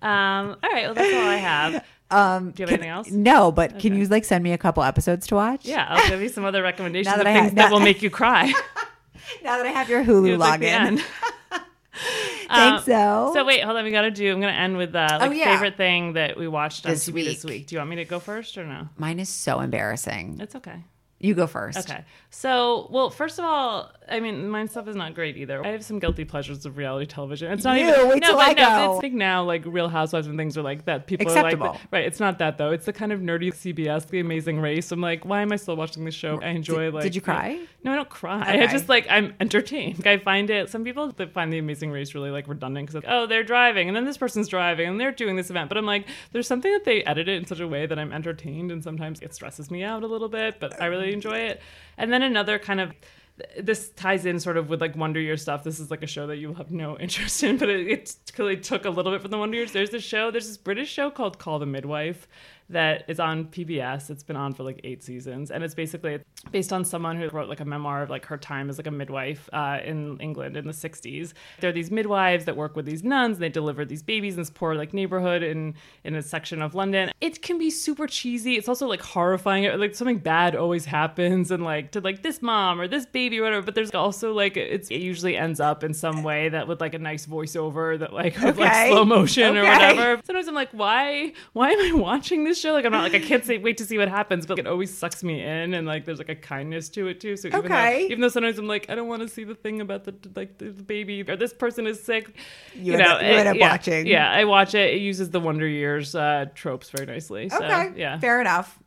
Um. 0.02 0.56
All 0.64 0.72
right. 0.72 0.86
Well, 0.86 0.94
that's 0.94 1.14
all 1.14 1.28
I 1.30 1.36
have. 1.36 1.84
Um 2.12 2.52
Do 2.52 2.64
you 2.64 2.68
have 2.68 2.70
can- 2.70 2.70
anything 2.70 2.90
else? 2.90 3.12
No, 3.12 3.52
but 3.52 3.78
can 3.80 3.96
you 3.96 4.06
like 4.08 4.24
send 4.26 4.44
me 4.44 4.52
a 4.54 4.58
couple 4.58 4.82
episodes 4.82 5.28
to 5.28 5.36
watch? 5.36 5.66
Yeah, 5.66 5.86
I'll 5.90 6.10
give 6.10 6.22
you 6.22 6.30
some 6.30 6.44
other 6.46 6.64
recommendations 6.72 7.16
of 7.16 7.24
that 7.24 7.34
things 7.42 7.54
that 7.54 7.68
now- 7.68 7.72
will 7.72 7.80
make 7.92 8.02
you 8.02 8.10
cry. 8.10 8.48
Now 9.44 9.58
that 9.58 9.66
I 9.68 9.70
have 9.70 9.90
your 9.90 10.04
Hulu 10.04 10.38
like 10.40 10.62
login. 10.62 11.04
End. 11.94 12.48
Thanks 12.50 12.86
so. 12.86 13.32
So 13.34 13.46
wait, 13.46 13.64
hold 13.64 13.78
on. 13.78 13.84
We 13.86 13.92
got 13.92 14.02
to 14.02 14.12
do. 14.12 14.32
I'm 14.32 14.42
going 14.42 14.54
to 14.54 14.60
end 14.60 14.78
with 14.78 14.96
uh, 14.96 15.18
like 15.20 15.30
Oh, 15.30 15.34
yeah. 15.34 15.46
favorite 15.54 15.78
thing 15.78 16.14
that 16.14 16.38
we 16.38 16.48
watched 16.48 16.86
on 16.86 16.92
This 16.94 17.08
TV 17.10 17.24
this 17.26 17.44
week. 17.44 17.52
week. 17.54 17.68
Do 17.68 17.76
you 17.76 17.80
want 17.80 17.90
me 17.92 17.96
to 17.98 18.06
go 18.06 18.20
first 18.20 18.58
or 18.58 18.66
no? 18.66 18.88
Mine 18.98 19.20
is 19.20 19.30
so 19.30 19.60
embarrassing. 19.60 20.38
It's 20.42 20.56
okay. 20.56 20.84
You 21.22 21.34
go 21.34 21.48
first. 21.48 21.78
Okay. 21.78 22.06
So, 22.30 22.88
well, 22.92 23.10
first 23.10 23.40
of 23.40 23.46
all, 23.46 23.92
I 24.08 24.20
mean, 24.22 24.48
my 24.50 24.66
stuff 24.68 24.88
is 24.88 24.96
not 24.96 25.14
great 25.16 25.36
either. 25.36 25.66
I 25.66 25.70
have 25.70 25.84
some 25.84 26.00
guilty 26.00 26.24
pleasures 26.24 26.66
of 26.66 26.78
reality 26.78 27.06
television. 27.06 27.52
It's 27.52 27.64
not 27.66 27.78
Ew, 27.78 27.90
even. 27.90 28.08
wait 28.08 28.22
no, 28.22 28.28
till 28.30 28.38
but 28.38 28.48
I 28.48 28.54
no, 28.54 28.86
go. 28.88 28.94
it's 28.94 29.02
big 29.02 29.14
now, 29.14 29.44
like 29.44 29.64
Real 29.66 29.90
Housewives 29.90 30.28
and 30.28 30.38
things 30.38 30.58
are 30.58 30.62
like 30.62 30.86
that. 30.86 31.08
People 31.08 31.28
are 31.28 31.32
Acceptable. 31.32 31.68
like, 31.74 31.82
right? 31.92 32.06
It's 32.06 32.20
not 32.22 32.40
that 32.40 32.58
though. 32.58 32.72
It's 32.72 32.86
the 32.86 32.94
kind 32.94 33.12
of 33.12 33.20
nerdy 33.20 33.52
CBS, 33.52 34.08
The 34.08 34.20
Amazing 34.20 34.60
Race. 34.62 34.92
I'm 34.92 35.02
like, 35.02 35.26
why 35.26 35.42
am 35.42 35.52
I 35.52 35.58
still 35.58 35.76
watching 35.76 36.06
this 36.06 36.16
show? 36.16 36.40
I 36.42 36.48
enjoy 36.50 36.86
Did- 36.86 36.94
like. 36.94 37.04
did 37.04 37.16
you 37.16 37.22
cry? 37.22 37.60
No, 37.84 37.92
I 37.94 37.96
don't 37.96 38.10
cry. 38.10 38.42
Okay. 38.42 38.64
I 38.64 38.68
just 38.68 38.88
like 38.90 39.06
I'm 39.10 39.34
entertained. 39.40 40.06
I 40.08 40.18
find 40.18 40.50
it. 40.50 40.70
Some 40.70 40.84
people 40.84 41.12
that 41.14 41.34
find 41.34 41.52
The 41.52 41.58
Amazing 41.60 41.92
Race 41.92 42.16
really 42.16 42.32
like 42.32 42.48
redundant 42.48 42.88
because 42.88 43.04
oh 43.08 43.26
they're 43.28 43.44
driving 43.44 43.88
and 43.90 43.96
then 43.96 44.06
this 44.06 44.18
person's 44.18 44.48
driving 44.48 44.88
and 44.90 45.00
they're 45.00 45.12
doing 45.12 45.36
this 45.36 45.50
event. 45.50 45.68
But 45.70 45.78
I'm 45.78 45.86
like, 45.86 46.08
there's 46.32 46.48
something 46.48 46.72
that 46.72 46.86
they 46.86 47.04
edit 47.04 47.28
it 47.28 47.36
in 47.36 47.46
such 47.46 47.60
a 47.60 47.68
way 47.68 47.86
that 47.86 47.98
I'm 48.00 48.12
entertained 48.14 48.72
and 48.72 48.84
sometimes 48.84 49.22
it 49.22 49.34
stresses 49.34 49.70
me 49.72 49.84
out 49.84 50.04
a 50.04 50.08
little 50.08 50.30
bit, 50.30 50.60
but 50.60 50.82
I 50.82 50.86
really 50.88 51.09
enjoy 51.14 51.40
it. 51.40 51.62
And 51.98 52.12
then 52.12 52.22
another 52.22 52.60
kind 52.60 52.80
of 52.80 52.94
this 53.58 53.90
ties 53.92 54.26
in 54.26 54.40
sort 54.40 54.58
of 54.58 54.70
with 54.70 54.82
like 54.82 54.96
Wonder 54.96 55.20
Year 55.20 55.38
stuff. 55.38 55.64
This 55.64 55.80
is 55.80 55.90
like 55.90 56.04
a 56.04 56.08
show 56.08 56.28
that 56.28 56.38
you 56.38 56.54
have 56.54 56.72
no 56.72 56.98
interest 57.00 57.42
in, 57.44 57.58
but 57.58 57.70
it, 57.70 57.88
it 57.88 58.16
clearly 58.34 58.58
took 58.58 58.86
a 58.86 58.90
little 58.90 59.12
bit 59.12 59.22
from 59.22 59.32
the 59.32 59.38
Wonder 59.38 59.58
Years. 59.58 59.72
There's 59.72 59.90
this 59.90 60.04
show, 60.04 60.32
there's 60.32 60.48
this 60.48 60.58
British 60.58 60.92
show 60.92 61.10
called 61.10 61.40
Call 61.40 61.60
the 61.60 61.66
Midwife 61.66 62.28
that 62.70 63.04
is 63.08 63.20
on 63.20 63.46
PBS. 63.46 64.10
It's 64.10 64.24
been 64.24 64.36
on 64.36 64.54
for 64.54 64.64
like 64.64 64.82
eight 64.84 65.04
seasons, 65.04 65.52
and 65.52 65.64
it's 65.64 65.76
basically 65.76 66.20
based 66.52 66.72
on 66.72 66.86
someone 66.86 67.18
who 67.18 67.30
wrote 67.30 67.50
like 67.50 67.60
a 67.60 67.66
memoir 67.66 68.04
of 68.04 68.10
like 68.10 68.26
her 68.26 68.38
time 68.38 68.70
as 68.70 68.78
like 68.78 68.88
a 68.88 68.92
midwife 68.92 69.50
uh, 69.54 69.80
in 69.84 70.18
England 70.20 70.56
in 70.56 70.68
the 70.68 70.74
'60s. 70.74 71.34
There 71.60 71.70
are 71.70 71.74
these 71.74 71.92
midwives 71.92 72.46
that 72.46 72.56
work 72.56 72.76
with 72.76 72.86
these 72.86 73.04
nuns. 73.04 73.38
And 73.38 73.44
they 73.44 73.50
deliver 73.50 73.86
these 73.86 74.04
babies 74.04 74.36
in 74.36 74.42
this 74.42 74.50
poor 74.50 74.76
like 74.76 74.94
neighborhood 74.94 75.44
in 75.44 75.76
in 76.04 76.16
a 76.16 76.22
section 76.22 76.62
of 76.62 76.76
London. 76.76 77.12
It 77.22 77.42
can 77.42 77.58
be 77.58 77.70
super 77.70 78.08
cheesy. 78.08 78.56
It's 78.56 78.70
also 78.70 78.88
like 78.88 79.02
horrifying. 79.02 79.80
Like 79.80 79.96
something 79.96 80.20
bad 80.20 80.56
always 80.56 80.86
happens, 80.86 81.52
and 81.52 81.64
like 81.64 81.92
to 81.92 82.02
like 82.02 82.22
this 82.24 82.42
mom 82.42 82.80
or 82.80 82.88
this 82.88 83.06
baby 83.06 83.40
or 83.40 83.44
whatever. 83.44 83.66
But 83.66 83.76
there's 83.76 83.92
also 83.92 84.34
like 84.34 84.58
it's 84.58 84.90
it 84.90 84.98
usually 84.98 85.38
ends 85.38 85.60
up 85.60 85.84
in 85.84 85.94
some 85.94 86.24
way 86.24 86.50
that 86.50 86.68
with 86.68 86.82
like 86.82 86.94
a 86.94 87.00
nice 87.00 87.26
voiceover 87.26 87.98
that 88.00 88.14
like 88.14 88.40
with 88.40 88.58
like 88.58 88.90
slow 88.90 89.06
motion 89.06 89.58
or 89.58 89.64
whatever. 89.64 90.22
Sometimes 90.26 90.48
I'm 90.48 90.56
like, 90.56 90.72
why 90.72 91.34
why 91.54 91.72
am 91.72 91.80
I 91.80 92.00
watching 92.00 92.44
this 92.44 92.59
show? 92.60 92.74
Like 92.74 92.86
I'm 92.86 92.92
not 92.92 93.04
like 93.04 93.16
I 93.16 93.26
can't 93.26 93.44
say 93.46 93.58
wait 93.58 93.78
to 93.78 93.86
see 93.86 93.98
what 93.98 94.08
happens, 94.10 94.46
but 94.46 94.58
like, 94.58 94.66
it 94.66 94.68
always 94.70 94.96
sucks 94.96 95.24
me 95.24 95.42
in 95.42 95.74
and 95.74 95.88
like 95.88 96.06
there's 96.06 96.18
like 96.20 96.30
a 96.30 96.36
kindness 96.36 96.90
to 96.90 97.08
it 97.08 97.20
too. 97.20 97.36
So 97.38 97.48
even 97.48 97.60
Okay. 97.62 97.68
though 98.04 98.06
even 98.06 98.22
though 98.22 98.28
sometimes 98.30 98.58
I'm 98.60 98.68
like 98.68 98.90
I 98.90 98.96
don't 98.96 99.08
want 99.08 99.22
to 99.22 99.28
see 99.28 99.44
the 99.44 99.56
thing 99.56 99.82
about 99.82 100.04
the 100.04 100.14
like 100.36 100.58
the 100.58 100.66
baby 100.72 101.24
or 101.28 101.36
this 101.36 101.54
person 101.54 101.88
is 101.88 102.02
sick, 102.04 102.36
You 102.76 102.94
you, 102.94 102.98
know, 102.98 103.06
up- 103.16 103.22
you 103.22 103.28
end 103.28 103.48
up 103.50 103.56
yeah, 103.56 103.72
watching. 103.72 104.08
Yeah, 104.08 104.30
I 104.32 104.46
watch 104.46 104.76
it. 104.76 104.94
It 104.94 105.00
uses 105.02 105.30
the 105.30 105.40
Wonder 105.40 105.68
Years 105.68 106.16
uh, 106.16 106.46
tropes 106.56 106.90
very 106.90 107.06
nicely. 107.06 107.50
So, 107.50 107.58
Okay. 107.64 107.94
yeah. 107.96 108.20
Fair 108.20 108.42
enough. 108.42 108.78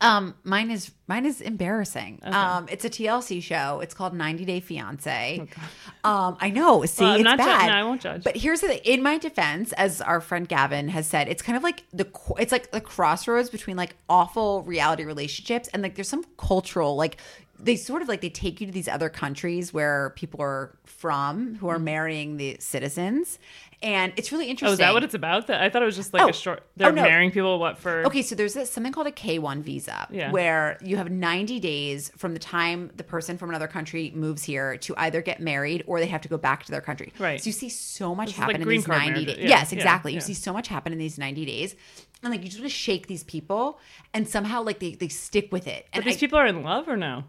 Um, 0.00 0.34
mine 0.44 0.70
is 0.70 0.90
mine 1.06 1.24
is 1.26 1.40
embarrassing. 1.40 2.20
Um, 2.24 2.66
it's 2.70 2.84
a 2.84 2.90
TLC 2.90 3.42
show. 3.42 3.80
It's 3.80 3.94
called 3.94 4.14
90 4.14 4.44
Day 4.44 4.60
Fiance. 4.60 5.46
um, 6.02 6.36
I 6.40 6.50
know. 6.50 6.84
See, 6.84 7.04
Oh, 7.04 7.06
Well, 7.06 7.14
I'm 7.14 7.20
it's 7.20 7.24
not 7.24 7.38
ju- 7.38 7.66
no, 7.66 7.72
I 7.72 7.82
won't 7.84 8.00
judge. 8.00 8.24
But 8.24 8.36
here's 8.36 8.60
the 8.60 8.68
thing. 8.68 8.80
In 8.84 9.02
my 9.02 9.18
defense, 9.18 9.72
as 9.74 10.00
our 10.00 10.20
friend 10.20 10.48
Gavin 10.48 10.88
has 10.88 11.06
said, 11.06 11.28
it's 11.28 11.42
kind 11.42 11.56
of 11.56 11.62
like 11.62 11.84
the 11.92 12.06
it's 12.38 12.52
like 12.52 12.70
the 12.72 12.80
crossroads 12.80 13.50
between 13.50 13.76
like 13.76 13.94
awful 14.08 14.62
reality 14.62 15.04
relationships 15.04 15.68
and 15.72 15.82
like 15.82 15.94
there's 15.94 16.08
some 16.08 16.24
cultural 16.38 16.96
like 16.96 17.18
they 17.58 17.76
sort 17.76 18.02
of 18.02 18.08
like 18.08 18.20
they 18.20 18.30
take 18.30 18.60
you 18.60 18.66
to 18.66 18.72
these 18.72 18.88
other 18.88 19.08
countries 19.08 19.72
where 19.72 20.10
people 20.16 20.40
are 20.42 20.76
from 20.84 21.56
who 21.56 21.68
are 21.68 21.76
mm-hmm. 21.76 21.84
marrying 21.84 22.36
the 22.36 22.56
citizens, 22.60 23.38
and 23.82 24.12
it's 24.16 24.32
really 24.32 24.46
interesting. 24.46 24.70
Oh, 24.70 24.72
is 24.72 24.78
that 24.78 24.94
what 24.94 25.04
it's 25.04 25.14
about? 25.14 25.46
That 25.48 25.62
I 25.62 25.68
thought 25.68 25.82
it 25.82 25.86
was 25.86 25.96
just 25.96 26.12
like 26.14 26.22
Oh. 26.22 26.28
a 26.28 26.32
short. 26.32 26.62
They're 26.76 26.88
Oh, 26.88 26.94
no. 26.94 27.02
marrying 27.02 27.30
people. 27.30 27.58
What 27.58 27.78
for? 27.78 28.04
Okay, 28.06 28.22
so 28.22 28.34
there's 28.34 28.54
this, 28.54 28.70
something 28.70 28.92
called 28.92 29.06
a 29.06 29.12
K1 29.12 29.62
visa, 29.62 30.08
Yeah. 30.10 30.30
where 30.30 30.78
you 30.82 30.96
have 30.96 31.10
90 31.10 31.60
days 31.60 32.10
from 32.16 32.32
the 32.32 32.40
time 32.40 32.90
the 32.96 33.04
person 33.04 33.36
from 33.36 33.50
another 33.50 33.68
country 33.68 34.10
moves 34.14 34.42
here 34.44 34.76
to 34.78 34.94
either 34.96 35.20
get 35.22 35.40
married 35.40 35.84
or 35.86 36.00
they 36.00 36.06
have 36.06 36.22
to 36.22 36.28
go 36.28 36.38
back 36.38 36.64
to 36.64 36.70
their 36.70 36.80
country. 36.80 37.12
Right. 37.18 37.40
So 37.40 37.48
you 37.48 37.52
see 37.52 37.68
so 37.68 38.14
much 38.14 38.30
is 38.30 38.36
happen 38.36 38.54
like 38.54 38.62
in 38.62 38.68
these 38.68 38.88
90 38.88 39.24
days. 39.26 39.36
Yeah, 39.38 39.48
yes, 39.48 39.72
exactly. 39.72 40.12
yeah. 40.12 40.16
You 40.16 40.20
see 40.22 40.34
so 40.34 40.52
much 40.52 40.68
happen 40.68 40.92
in 40.92 40.98
these 40.98 41.18
90 41.18 41.44
days. 41.44 41.76
And 42.24 42.32
like 42.32 42.42
you 42.42 42.48
just 42.48 42.58
want 42.60 42.70
to 42.70 42.76
shake 42.76 43.06
these 43.06 43.22
people 43.24 43.78
and 44.14 44.26
somehow 44.28 44.62
like 44.62 44.78
they, 44.78 44.92
they 44.94 45.08
stick 45.08 45.52
with 45.52 45.66
it. 45.66 45.86
And 45.92 46.02
But 46.02 46.08
these 46.10 46.16
I- 46.16 46.20
people 46.20 46.38
are 46.38 46.46
in 46.46 46.62
love 46.62 46.88
or 46.88 46.96
no? 46.96 47.24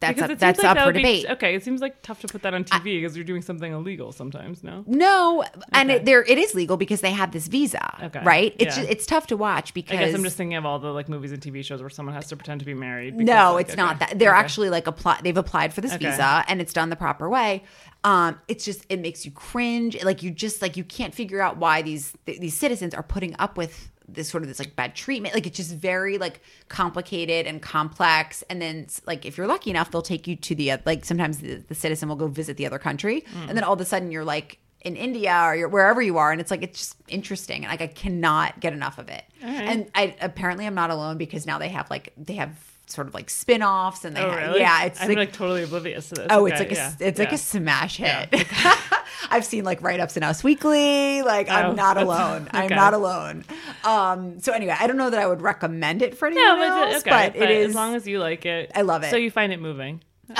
that's 0.00 0.16
Because 0.16 0.32
up, 0.32 0.38
that's 0.40 0.58
like 0.58 0.66
up 0.68 0.74
that 0.78 0.80
for 0.82 0.86
would 0.86 0.94
be- 0.96 1.00
debate. 1.22 1.26
okay, 1.30 1.54
it 1.54 1.62
seems 1.62 1.80
like 1.80 2.02
tough 2.02 2.20
to 2.22 2.26
put 2.26 2.42
that 2.42 2.52
on 2.54 2.64
TV 2.64 3.00
because 3.00 3.14
you're 3.16 3.24
doing 3.24 3.40
something 3.40 3.70
illegal 3.72 4.10
sometimes. 4.10 4.64
No. 4.64 4.82
No, 4.88 5.44
and 5.72 5.92
it, 5.92 6.04
there 6.04 6.24
it 6.24 6.38
is 6.38 6.56
legal 6.56 6.76
because 6.76 7.02
they 7.02 7.12
have 7.12 7.30
this 7.30 7.46
visa, 7.46 8.02
Okay, 8.02 8.20
right? 8.24 8.52
It's 8.58 8.76
yeah. 8.76 8.82
just, 8.82 8.90
it's 8.92 9.06
tough 9.06 9.28
to 9.28 9.36
watch 9.36 9.74
because 9.74 9.96
I 9.96 10.06
guess 10.06 10.12
I'm 10.16 10.24
just 10.24 10.36
thinking 10.36 10.56
of 10.56 10.66
all 10.66 10.80
the 10.80 10.88
like 10.92 11.08
movies 11.08 11.30
and 11.30 11.40
TV 11.40 11.64
shows 11.64 11.80
where 11.82 11.88
someone 11.88 12.16
has 12.16 12.26
to 12.30 12.36
pretend 12.36 12.58
to 12.62 12.66
be 12.66 12.74
married. 12.74 13.16
because, 13.16 13.28
No, 13.32 13.52
like, 13.52 13.66
it's 13.66 13.74
okay, 13.74 13.80
not 13.82 14.00
that. 14.00 14.18
They're 14.18 14.32
okay. 14.34 14.40
actually 14.40 14.70
like 14.70 14.88
apply. 14.88 15.20
They've 15.22 15.36
applied 15.36 15.72
for 15.72 15.82
this 15.82 15.92
Okay. 15.92 16.10
visa, 16.10 16.44
and 16.48 16.60
it's 16.60 16.72
done 16.72 16.90
the 16.90 16.96
proper 16.96 17.28
way. 17.30 17.62
Um, 18.02 18.40
it's 18.48 18.64
just 18.64 18.84
it 18.88 18.98
makes 18.98 19.24
you 19.24 19.30
cringe. 19.30 20.02
Like 20.02 20.20
you 20.20 20.32
just 20.32 20.62
like 20.62 20.76
you 20.76 20.82
can't 20.82 21.14
figure 21.14 21.40
out 21.40 21.58
why 21.58 21.82
these 21.82 22.12
th- 22.26 22.40
these 22.40 22.54
citizens 22.56 22.92
are 22.92 23.04
putting 23.04 23.36
up 23.38 23.56
with 23.56 23.88
this 24.08 24.28
sort 24.28 24.42
of 24.42 24.48
this 24.48 24.58
like 24.58 24.76
bad 24.76 24.94
treatment. 24.94 25.34
Like 25.34 25.46
it's 25.46 25.56
just 25.56 25.74
very 25.74 26.18
like 26.18 26.40
complicated 26.68 27.46
and 27.46 27.60
complex. 27.60 28.44
And 28.50 28.60
then 28.62 28.86
like 29.06 29.24
if 29.26 29.36
you're 29.36 29.46
lucky 29.46 29.70
enough, 29.70 29.90
they'll 29.90 30.02
take 30.02 30.26
you 30.26 30.36
to 30.36 30.54
the 30.54 30.72
like 30.84 31.04
sometimes 31.04 31.38
the, 31.38 31.56
the 31.56 31.74
citizen 31.74 32.08
will 32.08 32.16
go 32.16 32.26
visit 32.28 32.56
the 32.56 32.66
other 32.66 32.78
country, 32.78 33.22
Mm. 33.34 33.48
and 33.48 33.56
then 33.56 33.64
all 33.64 33.72
of 33.74 33.80
a 33.80 33.84
sudden 33.84 34.10
you're 34.10 34.24
like 34.24 34.58
in 34.82 34.94
India 34.94 35.34
or 35.42 35.56
you're 35.56 35.68
wherever 35.68 36.00
you 36.00 36.18
are, 36.18 36.30
and 36.30 36.40
it's 36.40 36.50
like 36.50 36.62
it's 36.62 36.78
just 36.78 36.96
interesting. 37.08 37.64
And 37.64 37.70
like 37.70 37.80
I 37.80 37.86
cannot 37.88 38.60
get 38.60 38.72
enough 38.72 38.98
of 38.98 39.08
it. 39.08 39.24
right. 39.42 39.50
And 39.52 39.90
I 39.94 40.14
apparently 40.20 40.66
I'm 40.66 40.74
not 40.74 40.90
alone 40.90 41.16
because 41.18 41.46
now 41.46 41.58
they 41.58 41.68
have 41.70 41.90
like 41.90 42.12
they 42.16 42.34
have 42.34 42.56
sort 42.86 43.08
of 43.08 43.14
like 43.14 43.28
spin-offs 43.30 44.04
and 44.04 44.16
they 44.16 44.20
Oh, 44.20 44.30
have, 44.30 44.48
really? 44.48 44.60
yeah 44.60 44.84
it's 44.84 45.00
I'm 45.00 45.08
like, 45.08 45.16
like, 45.18 45.32
totally 45.32 45.64
oblivious 45.64 46.08
to 46.10 46.14
this. 46.16 46.26
oh 46.30 46.46
it's 46.46 46.60
Okay, 46.60 46.68
like 46.68 46.72
a 46.72 46.74
yeah, 46.74 46.92
it's 47.00 47.18
like 47.18 47.32
a 47.32 47.38
smash 47.38 47.96
hit. 47.96 48.28
I've 49.30 49.44
seen 49.44 49.64
like 49.64 49.82
write-ups 49.82 50.16
in 50.16 50.22
us 50.22 50.44
weekly. 50.44 51.22
Like 51.22 51.48
Oh, 51.48 51.52
i'm 51.54 51.74
not 51.76 51.96
alone. 51.98 52.48
I'm 52.52 52.68
not 52.70 52.94
alone. 52.94 53.44
Um 53.84 54.38
so 54.40 54.52
anyway 54.52 54.76
i 54.78 54.86
don't 54.86 54.96
know 54.96 55.10
that 55.10 55.18
i 55.20 55.26
would 55.26 55.42
recommend 55.42 56.00
it 56.02 56.16
for 56.16 56.26
anyone 56.28 56.44
No, 56.44 56.56
but, 56.56 56.66
else 56.68 56.96
it's- 56.96 57.02
okay, 57.02 57.38
but 57.38 57.50
it 57.50 57.50
is 57.56 57.68
as 57.70 57.74
long 57.74 57.94
as 57.96 58.06
you 58.06 58.18
like 58.20 58.46
it. 58.46 58.70
I 58.74 58.82
love 58.82 59.02
it. 59.02 59.10
So 59.10 59.16
you 59.16 59.30
find 59.30 59.52
it 59.52 59.60
moving. 59.60 60.00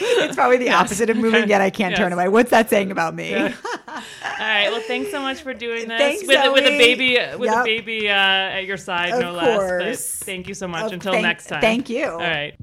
it's 0.00 0.34
probably 0.36 0.56
the 0.56 0.70
opposite 0.70 1.10
of 1.10 1.16
moving 1.16 1.48
yet 1.48 1.60
i 1.60 1.70
can't 1.70 1.96
turn 1.96 2.12
away. 2.12 2.28
What's 2.28 2.50
that 2.50 2.70
saying 2.70 2.90
about 2.90 3.14
me 3.14 3.52
right. 4.38 4.68
Well, 4.70 4.80
thanks 4.82 5.10
so 5.10 5.20
much 5.20 5.42
for 5.42 5.52
doing 5.54 5.88
this 5.88 5.98
Thanks, 5.98 6.26
with, 6.26 6.52
with 6.52 6.64
a 6.64 6.78
baby 6.78 7.18
with 7.38 7.50
Yep. 7.50 7.60
a 7.60 7.64
baby 7.64 8.08
uh, 8.08 8.12
at 8.14 8.64
your 8.66 8.76
side, 8.76 9.12
Of 9.14 9.20
no 9.20 9.32
less. 9.32 10.18
But 10.18 10.24
thank 10.26 10.48
you 10.48 10.54
so 10.54 10.66
much. 10.68 10.86
Of- 10.86 10.92
Until 10.94 11.12
thank- 11.12 11.22
next 11.24 11.46
time. 11.46 11.60
thank 11.60 11.90
you. 11.90 12.06
All 12.06 12.18
right. 12.18 12.54